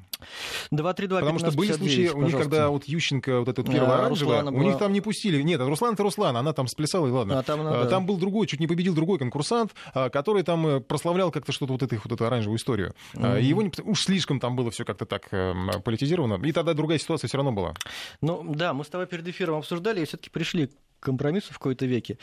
232 0.70 1.20
Потому 1.20 1.38
что 1.38 1.52
были 1.52 1.72
случаи, 1.72 2.08
у 2.08 2.22
них, 2.22 2.36
когда 2.36 2.68
вот 2.68 2.84
Ющенко, 2.84 3.40
вот 3.40 3.48
этот 3.48 3.66
первый 3.66 3.90
а, 3.90 3.98
оранжевый, 3.98 4.40
у 4.42 4.50
была... 4.50 4.64
них 4.64 4.78
там 4.78 4.92
не 4.92 5.00
пустили. 5.00 5.42
Нет, 5.42 5.60
Руслан 5.60 5.94
это 5.94 6.02
Руслан, 6.02 6.36
она 6.36 6.52
там 6.52 6.66
сплясала, 6.66 7.06
и 7.06 7.10
ладно. 7.10 7.38
А 7.38 7.42
там, 7.42 7.62
ну, 7.62 7.70
да. 7.70 7.86
там 7.86 8.06
был 8.06 8.16
другой, 8.16 8.46
чуть 8.46 8.60
не 8.60 8.66
победил 8.66 8.94
другой 8.94 9.18
конкурсант, 9.18 9.74
который 10.12 10.42
там 10.42 10.66
э, 10.66 10.80
прославлял 10.80 11.30
как-то 11.30 11.52
что-то 11.52 11.72
вот, 11.72 11.82
эту, 11.82 11.96
вот 12.02 12.12
эту 12.12 12.26
оранжевую 12.26 12.58
историю. 12.58 12.94
Mm-hmm. 13.14 13.42
Его 13.42 13.62
не, 13.62 13.72
уж 13.84 14.04
слишком 14.04 14.40
там 14.40 14.56
было 14.56 14.70
все 14.70 14.84
как-то 14.84 15.06
так 15.06 15.28
эм, 15.32 15.70
политизировано. 15.82 16.44
И 16.44 16.52
тогда 16.52 16.74
другая 16.74 16.98
ситуация 16.98 17.28
все 17.28 17.36
равно 17.36 17.52
была. 17.52 17.74
Ну 18.20 18.54
да, 18.54 18.72
мы 18.72 18.84
с 18.84 18.88
тобой 18.88 19.06
перед 19.06 19.26
эфиром 19.28 19.58
обсуждали 19.58 20.02
и 20.02 20.04
все-таки 20.04 20.30
пришли 20.30 20.70
компромиссу 21.04 21.52
в 21.52 21.58
какой-то 21.58 21.86
веке. 21.86 22.18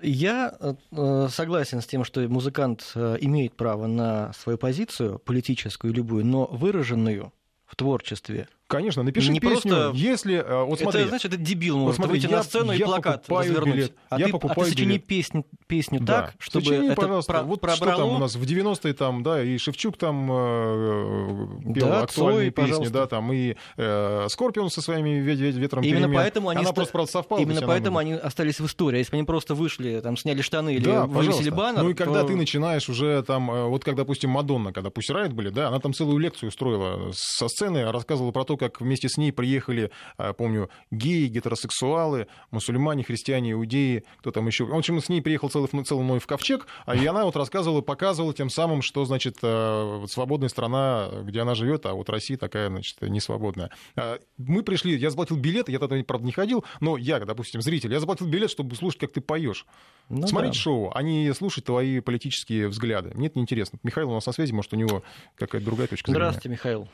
Я 0.00 0.56
э, 0.92 1.28
согласен 1.30 1.80
с 1.82 1.86
тем, 1.86 2.04
что 2.04 2.26
музыкант 2.28 2.92
э, 2.94 3.18
имеет 3.20 3.54
право 3.56 3.86
на 3.86 4.32
свою 4.32 4.56
позицию, 4.56 5.18
политическую 5.18 5.92
любую, 5.92 6.24
но 6.24 6.46
выраженную 6.46 7.32
в 7.66 7.76
творчестве 7.76 8.48
Конечно, 8.70 9.02
напиши 9.02 9.32
не 9.32 9.40
песню, 9.40 9.72
просто... 9.72 9.92
если... 9.96 10.36
Э, 10.36 10.62
вот 10.62 10.78
смотри, 10.78 11.00
это, 11.00 11.08
знаешь, 11.08 11.24
это 11.24 11.36
дебил 11.36 11.76
может 11.76 11.98
вот 11.98 12.04
смотри, 12.04 12.20
выйти 12.20 12.30
я, 12.30 12.36
на 12.36 12.42
сцену 12.44 12.70
я 12.70 12.78
и 12.78 12.82
плакат 12.84 13.24
развернуть. 13.28 13.74
Билет, 13.74 13.92
а, 14.10 14.18
я 14.20 14.26
ты, 14.26 14.32
покупаю 14.32 14.60
а 14.60 14.64
ты 14.64 14.70
сочини 14.70 14.88
билет. 14.90 15.06
песню, 15.06 15.44
песню 15.66 15.98
да. 15.98 16.22
так, 16.22 16.34
чтобы 16.38 16.66
сочини, 16.66 16.86
это 16.86 17.00
пожалуйста. 17.00 17.32
про- 17.32 17.42
вот 17.42 17.60
пробрало... 17.60 17.92
что 17.94 18.02
там 18.04 18.14
у 18.14 18.18
нас 18.18 18.36
в 18.36 18.42
90-е 18.42 18.94
там, 18.94 19.24
да, 19.24 19.42
и 19.42 19.58
Шевчук 19.58 19.96
там 19.96 20.30
э, 20.30 21.72
пел 21.74 21.88
да, 21.88 22.02
актуальные 22.02 22.36
Цой, 22.36 22.50
песни, 22.50 22.70
пожалуйста. 22.70 22.94
да, 22.94 23.06
там 23.08 23.32
и 23.32 23.56
э, 23.76 24.26
Скорпион 24.28 24.70
со 24.70 24.82
своими 24.82 25.18
ветром 25.18 25.82
Именно 25.82 25.98
перемен. 26.02 26.14
поэтому 26.14 26.48
они... 26.50 26.58
Она 26.60 26.68
ста... 26.68 26.74
просто, 26.74 26.92
правда, 26.92 27.10
совпала. 27.10 27.40
Именно 27.40 27.66
поэтому 27.66 27.98
они 27.98 28.12
остались 28.12 28.60
в 28.60 28.66
истории. 28.66 28.96
А 28.96 28.98
если 28.98 29.10
бы 29.10 29.16
они 29.16 29.26
просто 29.26 29.56
вышли, 29.56 29.98
там, 30.00 30.16
сняли 30.16 30.42
штаны 30.42 30.76
или 30.76 30.84
да, 30.84 31.06
вывесили 31.06 31.50
баннер, 31.50 31.82
Ну 31.82 31.90
и 31.90 31.94
когда 31.94 32.20
то... 32.20 32.28
ты 32.28 32.36
начинаешь 32.36 32.88
уже 32.88 33.24
там, 33.24 33.50
э, 33.50 33.64
вот 33.64 33.82
как, 33.82 33.96
допустим, 33.96 34.30
Мадонна, 34.30 34.72
когда 34.72 34.90
пусть 34.90 35.10
Райт 35.10 35.32
были, 35.32 35.48
да, 35.48 35.66
она 35.66 35.80
там 35.80 35.92
целую 35.92 36.18
лекцию 36.18 36.50
устроила 36.50 37.10
со 37.14 37.48
сцены, 37.48 37.90
рассказывала 37.90 38.30
про 38.30 38.44
то, 38.44 38.59
как 38.60 38.82
вместе 38.82 39.08
с 39.08 39.16
ней 39.16 39.32
приехали 39.32 39.90
а, 40.18 40.34
помню, 40.34 40.68
геи, 40.90 41.28
гетеросексуалы, 41.28 42.26
мусульмане, 42.50 43.02
христиане, 43.02 43.52
иудеи, 43.52 44.04
кто 44.18 44.30
там 44.30 44.46
еще. 44.46 44.66
В 44.66 44.74
общем, 44.74 45.00
с 45.00 45.08
ней 45.08 45.22
приехал 45.22 45.48
целый, 45.48 45.68
целый 45.84 46.04
мой 46.04 46.18
в 46.18 46.26
ковчег, 46.26 46.66
а 46.84 46.94
и 46.94 47.06
она 47.06 47.24
вот 47.24 47.36
рассказывала, 47.36 47.80
показывала 47.80 48.34
тем 48.34 48.50
самым, 48.50 48.82
что, 48.82 49.06
значит, 49.06 49.38
э, 49.42 50.04
свободная 50.08 50.50
страна, 50.50 51.08
где 51.22 51.40
она 51.40 51.54
живет, 51.54 51.86
а 51.86 51.94
вот 51.94 52.10
Россия 52.10 52.36
такая, 52.36 52.68
значит, 52.68 53.00
не 53.00 53.20
свободная. 53.20 53.70
А, 53.96 54.18
мы 54.36 54.62
пришли, 54.62 54.96
я 54.96 55.08
заплатил 55.08 55.38
билет, 55.38 55.70
я 55.70 55.78
тогда, 55.78 55.96
правда, 56.04 56.26
не 56.26 56.32
ходил, 56.32 56.64
но 56.80 56.98
я, 56.98 57.18
допустим, 57.20 57.62
зритель, 57.62 57.92
я 57.92 57.98
заплатил 57.98 58.26
билет, 58.26 58.50
чтобы 58.50 58.76
слушать, 58.76 59.00
как 59.00 59.12
ты 59.12 59.22
поешь. 59.22 59.64
Ну, 60.10 60.26
Смотреть 60.26 60.52
да. 60.52 60.58
шоу, 60.58 60.92
а 60.94 61.02
не 61.02 61.32
слушать 61.32 61.64
твои 61.64 62.00
политические 62.00 62.68
взгляды. 62.68 63.12
Мне 63.14 63.28
это 63.28 63.38
неинтересно. 63.38 63.78
Михаил 63.82 64.10
у 64.10 64.14
нас 64.14 64.26
на 64.26 64.32
связи, 64.32 64.52
может, 64.52 64.72
у 64.74 64.76
него 64.76 65.02
какая-то 65.36 65.64
другая 65.64 65.86
точка 65.86 66.10
зрения. 66.10 66.24
Здравствуйте, 66.24 66.48
Михаил. 66.48 66.88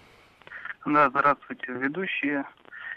Да, 0.86 1.08
здравствуйте, 1.10 1.72
ведущие 1.72 2.44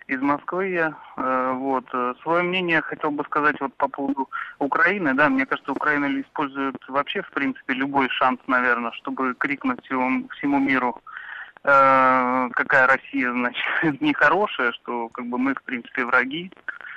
из 0.05 0.21
Москвы 0.21 0.67
я. 0.67 0.93
Э, 1.17 1.53
вот. 1.55 1.85
Свое 2.21 2.43
мнение 2.43 2.81
хотел 2.81 3.09
бы 3.09 3.23
сказать 3.23 3.59
вот 3.59 3.73
по 3.77 3.87
поводу 3.87 4.29
Украины. 4.59 5.15
Да, 5.15 5.27
мне 5.27 5.47
кажется, 5.47 5.71
Украина 5.71 6.05
использует 6.21 6.77
вообще, 6.87 7.23
в 7.23 7.31
принципе, 7.31 7.73
любой 7.73 8.07
шанс, 8.09 8.39
наверное, 8.45 8.91
чтобы 8.91 9.33
крикнуть 9.33 9.83
всему, 9.83 10.29
всему 10.37 10.59
миру, 10.59 11.01
какая 11.61 12.87
Россия, 12.87 13.31
значит, 13.31 13.63
нехорошая, 14.01 14.71
что 14.73 15.09
как 15.09 15.25
бы 15.25 15.37
мы, 15.37 15.55
в 15.55 15.63
принципе, 15.63 16.05
враги. 16.05 16.51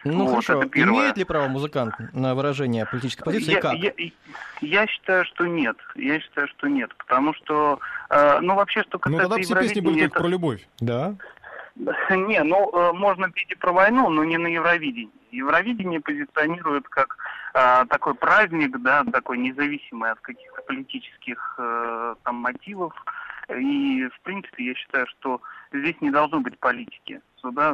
Ну 0.04 0.26
вот, 0.26 0.44
хорошо, 0.44 0.64
имеет 0.74 1.16
ли 1.16 1.24
право 1.24 1.46
музыкант 1.48 1.94
на 2.12 2.34
выражение 2.34 2.86
политической 2.86 3.22
позиции 3.22 3.52
я, 3.52 3.60
как? 3.60 3.74
Я, 3.74 3.92
я 4.60 4.86
считаю, 4.88 5.24
что 5.26 5.46
нет. 5.46 5.76
Я 5.94 6.18
считаю, 6.20 6.48
что 6.48 6.66
нет. 6.66 6.92
Потому 6.96 7.34
что, 7.34 7.78
э, 8.10 8.40
ну 8.40 8.56
вообще, 8.56 8.82
что 8.82 8.98
касается 8.98 9.28
Ну 9.28 9.28
тогда 9.28 9.42
все 9.42 9.54
песни 9.54 9.80
были 9.80 10.04
это... 10.06 10.18
про 10.18 10.26
любовь. 10.26 10.66
Да. 10.80 11.14
Не, 12.10 12.42
ну, 12.42 12.70
э, 12.72 12.92
можно 12.92 13.30
петь 13.30 13.50
и 13.50 13.54
про 13.54 13.72
войну, 13.72 14.08
но 14.08 14.24
не 14.24 14.38
на 14.38 14.48
Евровидении. 14.48 15.10
Евровидение 15.30 16.00
позиционирует 16.00 16.88
как 16.88 17.16
э, 17.54 17.84
такой 17.88 18.14
праздник, 18.14 18.78
да, 18.82 19.04
такой 19.04 19.38
независимый 19.38 20.10
от 20.10 20.20
каких-то 20.20 20.62
политических 20.62 21.54
э, 21.58 22.14
там 22.24 22.36
мотивов. 22.36 22.92
И, 23.48 24.06
в 24.06 24.20
принципе, 24.22 24.64
я 24.64 24.74
считаю, 24.74 25.06
что 25.06 25.40
здесь 25.72 26.00
не 26.00 26.10
должно 26.10 26.40
быть 26.40 26.58
политики. 26.58 27.20
Сюда 27.42 27.72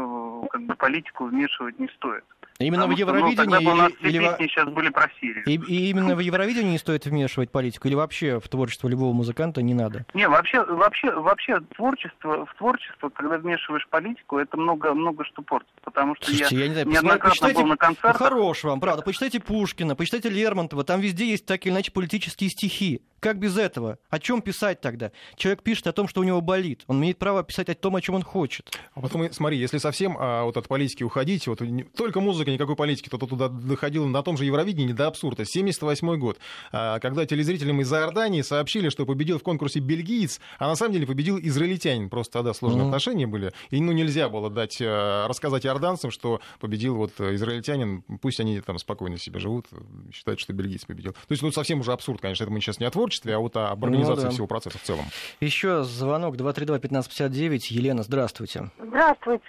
как 0.51 0.63
бы 0.63 0.75
политику 0.75 1.27
вмешивать 1.27 1.79
не 1.79 1.89
стоит. 1.89 2.25
Именно 2.59 2.89
Потому 2.89 2.97
в 2.97 2.99
Евровидении 2.99 3.35
что, 3.35 3.45
ну, 3.45 3.51
тогда 3.51 3.71
бы 3.71 3.73
у 3.73 3.77
нас 3.77 3.93
или, 4.01 4.09
все 4.09 4.19
или... 4.19 4.29
песни 4.29 4.47
сейчас 4.49 4.69
были 4.69 4.89
про 4.89 5.09
Сирию. 5.21 5.45
И, 5.45 5.53
и 5.55 5.91
именно 5.91 6.17
в 6.17 6.19
Евровидении 6.19 6.73
не 6.73 6.79
стоит 6.79 7.07
вмешивать 7.07 7.53
политику, 7.53 7.87
или 7.87 7.95
вообще 7.95 8.41
в 8.41 8.49
творчество 8.49 8.89
любого 8.89 9.13
музыканта 9.13 9.63
не 9.63 9.75
надо? 9.75 10.07
Не, 10.13 10.29
вообще, 10.29 10.65
вообще, 10.65 11.13
вообще 11.13 11.61
творчество, 11.77 12.47
в 12.47 12.55
творчество, 12.57 13.11
когда 13.11 13.39
вмешиваешь 13.39 13.87
политику, 13.89 14.39
это 14.39 14.57
много, 14.57 14.93
много 14.93 15.25
что 15.25 15.43
портит. 15.43 15.71
Потому 15.85 16.17
что 16.17 16.27
Слушайте, 16.27 16.57
я, 16.57 16.63
я 16.63 16.69
не 16.69 16.73
знаю, 16.75 16.89
неоднократно 16.89 17.31
почитайте, 17.31 17.61
был 17.61 17.69
на 17.69 17.77
концертах. 17.77 18.17
Хорош 18.17 18.65
вам, 18.65 18.81
правда. 18.81 19.03
Почитайте 19.03 19.39
Пушкина, 19.39 19.95
почитайте 19.95 20.29
Лермонтова, 20.29 20.83
там 20.83 21.01
везде 21.01 21.29
есть 21.29 21.47
так 21.47 21.65
или 21.65 21.73
иначе 21.73 21.93
политические 21.93 22.51
стихи. 22.51 23.03
Как 23.21 23.39
без 23.39 23.59
этого? 23.59 23.99
О 24.11 24.19
чем 24.21 24.43
писать 24.43 24.81
тогда? 24.81 25.11
Человек 25.37 25.63
пишет 25.63 25.89
о 25.89 25.93
том, 25.93 26.07
что 26.07 26.21
у 26.21 26.25
него 26.25 26.41
болит. 26.41 26.85
Он 26.87 27.01
имеет 27.01 27.19
право 27.19 27.43
писать 27.43 27.69
о 27.69 27.75
том, 27.75 27.97
о 27.97 28.01
чем 28.01 28.15
он 28.15 28.23
хочет. 28.23 28.71
А 28.95 29.01
потом, 29.01 29.31
смотри, 29.33 29.58
если 29.59 29.79
совсем 29.79 30.17
а, 30.19 30.45
вот 30.45 30.57
от 30.57 30.69
политики 30.69 31.03
уходить, 31.03 31.47
вот 31.47 31.61
не, 31.61 31.85
только 31.85 32.21
музыка, 32.21 32.51
никакой 32.51 32.77
политики, 32.77 33.09
то, 33.09 33.19
то 33.19 33.27
туда 33.27 33.49
доходило 33.49 34.07
на 34.07 34.23
том 34.23 34.37
же 34.37 34.45
Евровидении 34.45 34.93
до 34.93 35.07
абсурда. 35.07 35.45
78 35.45 36.17
год, 36.19 36.39
а, 36.73 36.99
когда 37.01 37.27
телезрителям 37.27 37.81
из 37.81 37.93
Иордании 37.93 38.43
сообщили, 38.43 38.89
что 38.89 39.07
победил 39.07 39.39
в 39.39 39.43
конкурсе 39.43 39.81
бельгиец, 39.81 40.41
а 40.59 40.69
на 40.69 40.77
самом 40.77 40.95
деле 40.95 41.07
победил 41.07 41.39
израильтянин. 41.39 42.11
Просто 42.11 42.35
тогда 42.35 42.55
сложные 42.55 42.85
mm-hmm. 42.85 42.87
отношения 42.87 43.27
были. 43.27 43.53
И 43.71 43.81
ну, 43.81 43.93
нельзя 43.93 44.29
было 44.29 44.51
дать, 44.51 44.79
а, 44.81 45.27
рассказать 45.29 45.67
иорданцам, 45.67 46.11
что 46.11 46.41
победил 46.61 46.97
вот 46.97 47.21
израильтянин. 47.21 48.03
Пусть 48.21 48.41
они 48.41 48.61
там 48.61 48.79
спокойно 48.79 49.19
себе 49.19 49.41
живут, 49.41 49.67
считают, 50.13 50.41
что 50.41 50.53
бельгиец 50.53 50.85
победил. 50.85 51.13
То 51.13 51.33
есть, 51.33 51.43
ну, 51.43 51.51
совсем 51.53 51.81
уже 51.81 51.93
абсурд, 51.93 52.21
конечно. 52.21 52.45
Это 52.45 52.53
мы 52.53 52.61
сейчас 52.61 52.81
не 52.81 52.87
о 52.87 52.91
творчестве, 52.91 53.35
а 53.35 53.39
вот 53.39 53.57
об 53.57 53.85
организации 53.85 54.23
ну, 54.23 54.29
да. 54.29 54.31
всего 54.31 54.47
процесса 54.47 54.79
в 54.79 54.83
целом. 54.83 55.05
Еще 55.41 55.85
звонок 55.85 56.37
232-1559. 56.37 57.67
Елена, 57.71 58.03
здравствуйте. 58.03 58.71
Здравствуйте. 58.79 59.48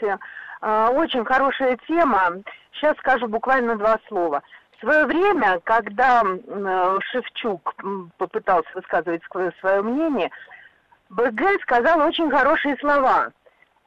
А, 0.62 0.90
очень 0.92 1.26
хорошая 1.26 1.78
тема. 1.88 2.42
Сейчас 2.74 2.98
скажу 2.98 3.28
буквально 3.28 3.76
два 3.76 4.00
слова. 4.08 4.42
В 4.78 4.80
свое 4.80 5.06
время, 5.06 5.60
когда 5.66 6.24
Шевчук 7.12 7.76
попытался 8.18 8.70
высказывать 8.74 9.22
свое 9.60 9.82
мнение, 9.82 10.32
БГ 11.10 11.62
сказал 11.64 12.00
очень 12.08 12.30
хорошие 12.30 12.78
слова. 12.78 13.32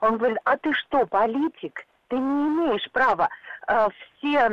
Он 0.00 0.18
говорит, 0.18 0.38
а 0.44 0.56
ты 0.56 0.72
что, 0.74 1.06
политик? 1.06 1.86
Ты 2.08 2.16
не 2.18 2.48
имеешь 2.48 2.90
права. 2.90 3.28
А, 3.66 3.88
все 4.18 4.50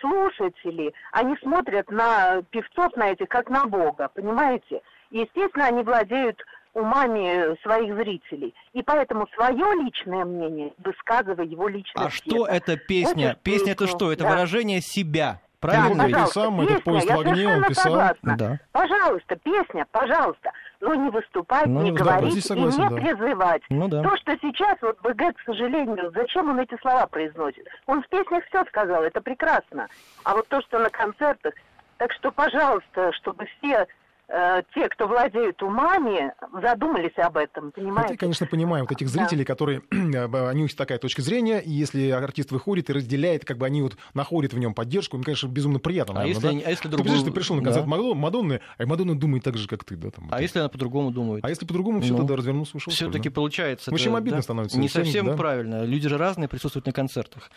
слушатели, 0.00 0.94
они 1.10 1.36
смотрят 1.38 1.90
на 1.90 2.42
певцов, 2.50 2.96
на 2.96 3.10
этих, 3.10 3.28
как 3.28 3.50
на 3.50 3.66
Бога, 3.66 4.08
понимаете? 4.14 4.80
Естественно, 5.10 5.66
они 5.66 5.82
владеют 5.82 6.42
умами 6.74 7.56
своих 7.62 7.94
зрителей. 7.96 8.54
И 8.72 8.82
поэтому 8.82 9.28
свое 9.34 9.82
личное 9.82 10.24
мнение 10.24 10.72
высказывай 10.78 11.46
его 11.46 11.68
лично. 11.68 12.06
А 12.06 12.10
что 12.10 12.46
это 12.46 12.76
песня? 12.76 13.28
Вот 13.28 13.40
песня 13.42 13.72
это 13.72 13.86
что? 13.86 14.12
Это 14.12 14.24
да. 14.24 14.30
выражение 14.30 14.80
себя. 14.80 15.40
Правильно? 15.60 16.08
Да, 16.08 16.26
сам 16.26 16.58
песня, 16.58 16.72
этот 16.72 16.84
поезд 16.84 17.06
в 17.06 17.20
огне 17.20 17.48
он 17.48 17.62
писал. 17.64 17.84
Согласна. 17.84 18.36
Да. 18.36 18.58
Пожалуйста, 18.72 19.36
песня, 19.36 19.86
пожалуйста. 19.92 20.50
Но 20.80 20.94
не 20.96 21.10
выступать, 21.10 21.66
ну, 21.66 21.82
не 21.82 21.92
да, 21.92 21.98
говорить 21.98 22.44
согласен, 22.44 22.80
и 22.80 22.82
не 22.82 22.88
да. 22.88 22.96
призывать. 22.96 23.62
Ну, 23.68 23.86
да. 23.86 24.02
То, 24.02 24.16
что 24.16 24.36
сейчас 24.42 24.76
вот 24.82 25.00
БГ, 25.02 25.36
к 25.36 25.40
сожалению, 25.46 26.10
зачем 26.12 26.50
он 26.50 26.58
эти 26.58 26.76
слова 26.80 27.06
произносит? 27.06 27.68
Он 27.86 28.02
в 28.02 28.08
песнях 28.08 28.44
все 28.46 28.64
сказал, 28.64 29.04
это 29.04 29.20
прекрасно. 29.20 29.86
А 30.24 30.34
вот 30.34 30.48
то, 30.48 30.60
что 30.62 30.80
на 30.80 30.90
концертах, 30.90 31.54
так 31.98 32.12
что, 32.14 32.32
пожалуйста, 32.32 33.12
чтобы 33.12 33.46
все 33.46 33.86
э, 34.32 34.62
те, 34.74 34.88
кто 34.88 35.06
владеют 35.06 35.62
умами, 35.62 36.32
задумались 36.60 37.16
об 37.18 37.36
этом, 37.36 37.70
понимаете? 37.72 38.14
Я, 38.14 38.18
конечно, 38.18 38.46
понимаю 38.46 38.84
вот 38.84 38.92
этих 38.92 39.08
зрителей, 39.08 39.44
да. 39.44 39.52
которые, 39.52 39.82
они 39.90 40.60
у 40.60 40.62
них 40.64 40.74
такая 40.74 40.98
точка 40.98 41.22
зрения, 41.22 41.60
и 41.60 41.70
если 41.70 42.10
артист 42.10 42.50
выходит 42.50 42.90
и 42.90 42.92
разделяет, 42.92 43.44
как 43.44 43.58
бы 43.58 43.66
они 43.66 43.82
вот 43.82 43.96
находят 44.14 44.52
в 44.52 44.58
нем 44.58 44.74
поддержку, 44.74 45.16
им, 45.16 45.22
конечно, 45.22 45.48
безумно 45.48 45.78
приятно, 45.78 46.14
наверное, 46.14 46.32
а 46.32 46.52
если, 46.52 46.60
да? 46.60 46.66
а 46.66 46.70
если 46.70 46.82
ты 46.82 46.88
другую... 46.88 47.22
ты 47.22 47.30
пришел 47.30 47.56
на 47.56 47.62
концерт 47.62 47.86
да. 47.86 47.96
Мадонны, 47.96 48.60
а 48.78 48.86
Мадонна 48.86 49.18
думает 49.18 49.44
так 49.44 49.56
же, 49.56 49.68
как 49.68 49.84
ты, 49.84 49.96
да? 49.96 50.10
Там, 50.10 50.28
а 50.30 50.40
если 50.40 50.58
она 50.58 50.68
по-другому 50.68 51.10
думает? 51.10 51.44
А 51.44 51.48
если 51.48 51.66
по-другому, 51.66 52.00
все, 52.00 52.12
ну, 52.12 52.18
тогда 52.18 52.36
развернулся, 52.36 52.76
ушел. 52.76 52.92
Все-таки 52.92 53.28
да? 53.28 53.34
получается. 53.34 53.90
В 53.90 53.94
общем, 53.94 54.16
обидно 54.16 54.38
да? 54.38 54.42
становится. 54.42 54.78
Не 54.78 54.88
совсем 54.88 55.26
да? 55.26 55.36
правильно. 55.36 55.84
Люди 55.84 56.08
же 56.08 56.18
разные 56.18 56.48
присутствуют 56.48 56.86
на 56.86 56.92
концертах. 56.92 57.50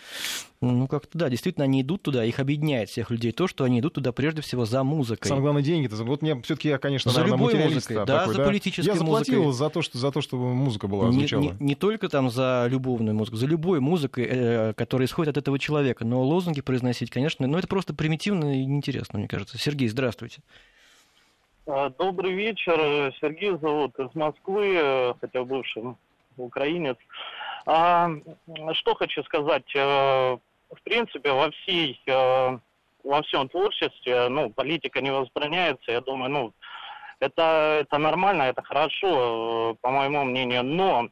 Ну, 0.62 0.88
как-то, 0.88 1.18
да, 1.18 1.30
действительно, 1.30 1.66
они 1.66 1.82
идут 1.82 2.04
туда, 2.04 2.24
их 2.26 2.40
объединяет 2.40 2.90
всех 2.90 3.12
людей 3.12 3.32
то, 3.32 3.48
что 3.48 3.64
они 3.64 3.80
идут 3.80 3.94
туда 3.94 4.12
прежде 4.12 4.42
всего 4.42 4.66
за 4.66 4.84
музыкой. 4.84 5.28
Самое 5.28 5.44
главное, 5.44 5.62
деньги. 5.62 5.88
Вот 5.88 6.22
мне 6.22 6.42
все-таки 6.42 6.65
я, 6.66 6.78
конечно, 6.78 7.12
за 7.12 7.22
наверное, 7.22 7.48
любой 7.48 7.64
музыкой, 7.64 7.96
да, 7.98 8.06
такой, 8.06 8.34
за 8.34 8.40
да? 8.40 8.46
политической 8.48 8.88
Я 8.88 8.96
заплатил 8.96 9.44
музыкой. 9.44 9.58
за 9.58 9.70
то, 9.70 9.82
что, 9.82 9.98
за 9.98 10.12
то, 10.12 10.22
чтобы 10.22 10.54
музыка 10.54 10.88
была, 10.88 11.12
звучала. 11.12 11.42
Не, 11.42 11.50
не, 11.50 11.56
не 11.60 11.76
только 11.76 12.10
там 12.10 12.30
за 12.30 12.68
любовную 12.70 13.16
музыку, 13.16 13.38
за 13.38 13.46
любой 13.46 13.80
музыкой, 13.80 14.28
э, 14.30 14.74
которая 14.74 15.08
исходит 15.08 15.32
от 15.32 15.38
этого 15.38 15.60
человека. 15.60 16.06
Но 16.06 16.24
лозунги 16.24 16.62
произносить, 16.62 17.10
конечно, 17.10 17.48
ну, 17.48 17.58
это 17.58 17.68
просто 17.68 17.94
примитивно 17.94 18.60
и 18.60 18.66
неинтересно, 18.66 19.20
мне 19.20 19.28
кажется. 19.28 19.58
Сергей, 19.58 19.88
здравствуйте. 19.88 20.42
А, 21.68 21.90
добрый 21.90 22.34
вечер. 22.34 23.14
Сергей 23.20 23.58
зовут 23.58 23.98
из 24.00 24.14
Москвы, 24.14 24.76
э, 24.76 25.14
хотя 25.20 25.44
бывший 25.44 25.96
украинец. 26.38 26.98
А, 27.66 28.12
что 28.74 28.96
хочу 28.96 29.24
сказать. 29.24 29.66
Э, 29.76 30.38
в 30.72 30.82
принципе, 30.84 31.32
во 31.32 31.52
всей 31.52 32.00
э, 32.06 32.60
во 33.06 33.22
всем 33.22 33.48
творчестве, 33.48 34.28
ну, 34.30 34.50
политика 34.50 35.02
не 35.02 35.12
возбраняется, 35.12 35.92
я 35.92 36.02
думаю, 36.02 36.32
ну, 36.32 36.54
это, 37.20 37.78
это 37.82 37.98
нормально, 37.98 38.44
это 38.44 38.62
хорошо, 38.62 39.78
по 39.82 39.92
моему 39.92 40.24
мнению, 40.24 40.64
но 40.64 41.10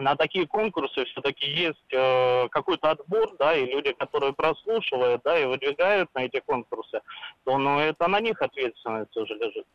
на 0.00 0.16
такие 0.16 0.46
конкурсы 0.46 1.04
все-таки 1.04 1.46
есть 1.46 1.92
э, 1.92 2.48
какой-то 2.48 2.90
отбор, 2.90 3.36
да, 3.38 3.54
и 3.54 3.66
люди, 3.66 3.92
которые 3.92 4.32
прослушивают, 4.32 5.22
да, 5.24 5.38
и 5.38 5.44
выдвигают 5.44 6.08
на 6.14 6.24
эти 6.24 6.40
конкурсы, 6.40 7.00
то, 7.44 7.58
ну, 7.58 7.78
это 7.78 8.08
на 8.08 8.20
них 8.20 8.40
ответственность 8.40 9.16
уже 9.16 9.34
лежит. 9.34 9.66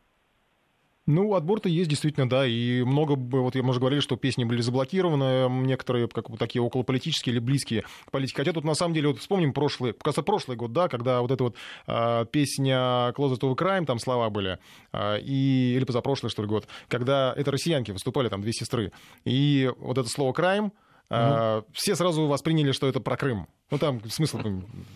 Ну, 1.06 1.34
отбор-то 1.34 1.68
есть, 1.68 1.90
действительно, 1.90 2.28
да, 2.28 2.46
и 2.46 2.82
много, 2.82 3.12
вот 3.12 3.54
мы 3.54 3.70
уже 3.70 3.80
говорили, 3.80 4.00
что 4.00 4.16
песни 4.16 4.44
были 4.44 4.62
заблокированы, 4.62 5.48
некоторые 5.66 6.08
как 6.08 6.30
бы 6.30 6.38
такие 6.38 6.62
околополитические 6.62 7.34
или 7.34 7.40
близкие 7.40 7.84
к 8.06 8.10
политике. 8.10 8.38
Хотя 8.38 8.52
тут, 8.52 8.64
на 8.64 8.74
самом 8.74 8.94
деле, 8.94 9.08
вот 9.08 9.18
вспомним 9.18 9.52
прошлый, 9.52 9.92
кажется, 9.92 10.22
прошлый 10.22 10.56
год, 10.56 10.72
да, 10.72 10.88
когда 10.88 11.20
вот 11.20 11.30
эта 11.30 11.44
вот 11.44 11.56
э, 11.86 12.26
песня 12.32 13.12
«Closet 13.16 13.38
to 13.38 13.54
Crime», 13.54 13.84
там 13.84 13.98
слова 13.98 14.30
были, 14.30 14.58
э, 14.92 15.20
и, 15.20 15.74
или 15.76 15.84
позапрошлый, 15.84 16.30
что 16.30 16.42
ли, 16.42 16.48
год, 16.48 16.66
когда 16.88 17.34
это 17.36 17.50
россиянки 17.50 17.90
выступали, 17.90 18.30
там, 18.30 18.40
две 18.40 18.52
сестры, 18.52 18.92
и 19.24 19.70
вот 19.78 19.98
это 19.98 20.08
слово 20.08 20.32
«crime», 20.32 20.72
Uh-huh. 21.10 21.64
Все 21.72 21.94
сразу 21.96 22.26
восприняли, 22.26 22.72
что 22.72 22.88
это 22.88 22.98
про 22.98 23.18
Крым. 23.18 23.46
Ну, 23.74 23.78
там 23.78 24.00
смысл 24.08 24.38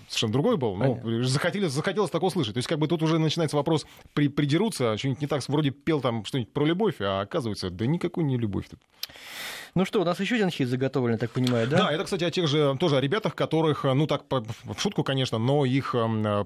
совершенно 0.07 0.33
другой 0.33 0.57
был, 0.57 0.77
но 0.77 1.01
захотели, 1.25 1.67
захотелось 1.67 2.13
так 2.13 2.23
услышать. 2.23 2.55
То 2.55 2.59
есть, 2.59 2.69
как 2.69 2.79
бы 2.79 2.87
тут 2.87 3.03
уже 3.03 3.19
начинается 3.19 3.57
вопрос 3.57 3.85
при, 4.15 4.29
придерутся, 4.29 4.97
что-нибудь 4.97 5.21
не 5.21 5.27
так, 5.27 5.43
вроде 5.49 5.71
пел 5.71 6.01
там 6.01 6.25
что-нибудь 6.25 6.53
про 6.53 6.65
любовь, 6.65 7.01
а 7.01 7.23
оказывается, 7.23 7.71
да 7.71 7.87
никакой 7.87 8.23
не 8.23 8.37
любовь 8.37 8.69
тут. 8.71 8.79
Ну 9.75 9.85
что, 9.85 10.01
у 10.01 10.05
нас 10.05 10.19
еще 10.19 10.37
один 10.37 10.51
хит 10.51 10.69
заготовлен, 10.69 11.19
так 11.19 11.31
понимаю, 11.31 11.69
да? 11.69 11.79
Да, 11.79 11.93
это, 11.93 12.05
кстати, 12.05 12.25
о 12.25 12.31
тех 12.31 12.49
же, 12.49 12.77
тоже 12.81 12.97
о 12.97 13.01
ребятах, 13.01 13.35
которых, 13.35 13.85
ну 13.85 14.07
так, 14.07 14.25
в 14.31 14.79
шутку, 14.79 15.05
конечно, 15.05 15.39
но 15.39 15.65
их 15.65 15.95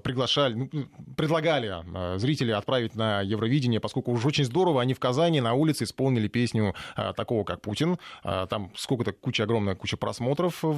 приглашали, 0.03 0.69
ну, 0.71 0.85
предлагали 1.15 1.83
э, 1.93 2.17
зрители 2.19 2.51
отправить 2.51 2.95
на 2.95 3.21
Евровидение, 3.21 3.79
поскольку 3.79 4.11
уж 4.11 4.25
очень 4.25 4.45
здорово 4.45 4.81
они 4.81 4.93
в 4.93 4.99
Казани 4.99 5.41
на 5.41 5.53
улице 5.53 5.85
исполнили 5.85 6.27
песню 6.27 6.75
э, 6.95 7.13
такого, 7.15 7.43
как 7.43 7.61
Путин. 7.61 7.97
Э, 8.23 8.45
там 8.49 8.71
сколько-то, 8.75 9.13
куча, 9.13 9.43
огромная 9.43 9.75
куча 9.75 9.97
просмотров 9.97 10.61
в, 10.61 10.75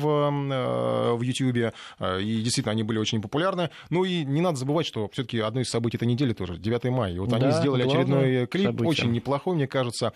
в 1.16 1.22
YouTube, 1.22 1.45
и 1.52 2.42
действительно 2.42 2.72
они 2.72 2.84
были 2.84 2.98
очень 2.98 3.22
популярны. 3.22 3.70
Ну 3.90 4.04
и 4.04 4.24
не 4.24 4.42
надо 4.42 4.58
забывать, 4.58 4.86
что 4.86 5.10
все-таки 5.12 5.40
одно 5.40 5.62
из 5.62 5.70
событий 5.70 5.98
этой 5.98 6.08
недели 6.08 6.34
тоже, 6.34 6.58
9 6.58 6.86
мая. 6.86 7.14
И 7.14 7.20
вот 7.20 7.30
да, 7.30 7.38
они 7.38 7.52
сделали 7.52 7.84
очередной 7.84 8.48
клип, 8.48 8.68
событие. 8.68 8.88
очень 8.88 9.12
неплохой, 9.12 9.56
мне 9.56 9.68
кажется. 9.68 10.14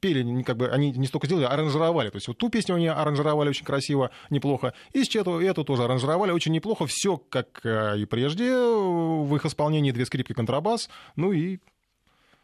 Пели, 0.00 0.42
как 0.42 0.56
бы, 0.56 0.68
они 0.68 0.92
не 0.92 1.06
столько 1.06 1.26
сделали, 1.26 1.44
аранжировали. 1.44 2.10
То 2.10 2.16
есть 2.16 2.28
вот 2.28 2.38
ту 2.38 2.48
песню 2.48 2.74
они 2.74 2.88
аранжировали 2.88 3.48
очень 3.48 3.64
красиво, 3.64 4.10
неплохо. 4.30 4.74
И 4.92 5.02
эту, 5.18 5.40
эту 5.40 5.64
тоже 5.64 5.84
аранжировали 5.84 6.30
очень 6.30 6.52
неплохо. 6.52 6.86
Все 6.86 7.16
как 7.16 7.60
э, 7.64 7.98
и 7.98 8.04
прежде 8.04 8.52
в 8.54 9.34
их 9.34 9.44
исполнении. 9.44 9.90
Две 9.90 10.06
скрипки, 10.06 10.32
контрабас. 10.32 10.88
Ну 11.16 11.32
и 11.32 11.58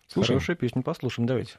слушаем. 0.07 0.39
Хорошая 0.39 0.57
песня, 0.57 0.83
послушаем, 0.83 1.27
давайте. 1.27 1.55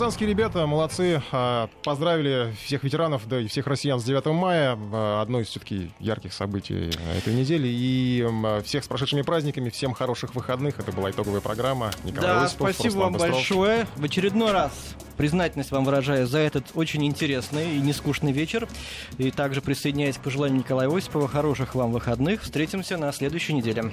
Казанские 0.00 0.30
ребята 0.30 0.66
молодцы. 0.66 1.22
А, 1.30 1.68
поздравили 1.84 2.56
всех 2.64 2.84
ветеранов, 2.84 3.28
да 3.28 3.38
и 3.38 3.48
всех 3.48 3.66
россиян 3.66 4.00
с 4.00 4.04
9 4.04 4.24
мая. 4.28 4.78
А, 4.94 5.20
одно 5.20 5.40
из 5.40 5.48
все-таки 5.48 5.90
ярких 5.98 6.32
событий 6.32 6.90
этой 7.18 7.34
недели. 7.34 7.68
И 7.70 8.26
всех 8.64 8.84
с 8.84 8.88
прошедшими 8.88 9.20
праздниками. 9.20 9.68
Всем 9.68 9.92
хороших 9.92 10.34
выходных. 10.34 10.78
Это 10.80 10.90
была 10.92 11.10
итоговая 11.10 11.42
программа. 11.42 11.90
Николай 12.02 12.28
да, 12.28 12.44
Осипов, 12.44 12.72
спасибо 12.72 12.94
Руслан 12.94 13.02
вам 13.02 13.12
Быстров. 13.12 13.32
большое. 13.34 13.86
В 13.96 14.04
очередной 14.04 14.52
раз 14.52 14.72
признательность 15.18 15.70
вам 15.70 15.84
выражаю 15.84 16.26
за 16.26 16.38
этот 16.38 16.64
очень 16.72 17.04
интересный 17.04 17.76
и 17.76 17.78
нескучный 17.78 18.32
вечер. 18.32 18.66
И 19.18 19.30
также 19.30 19.60
присоединяюсь 19.60 20.16
к 20.16 20.22
пожеланию 20.22 20.60
Николая 20.60 20.88
Осипова. 20.88 21.28
Хороших 21.28 21.74
вам 21.74 21.92
выходных. 21.92 22.40
Встретимся 22.40 22.96
на 22.96 23.12
следующей 23.12 23.52
неделе. 23.52 23.92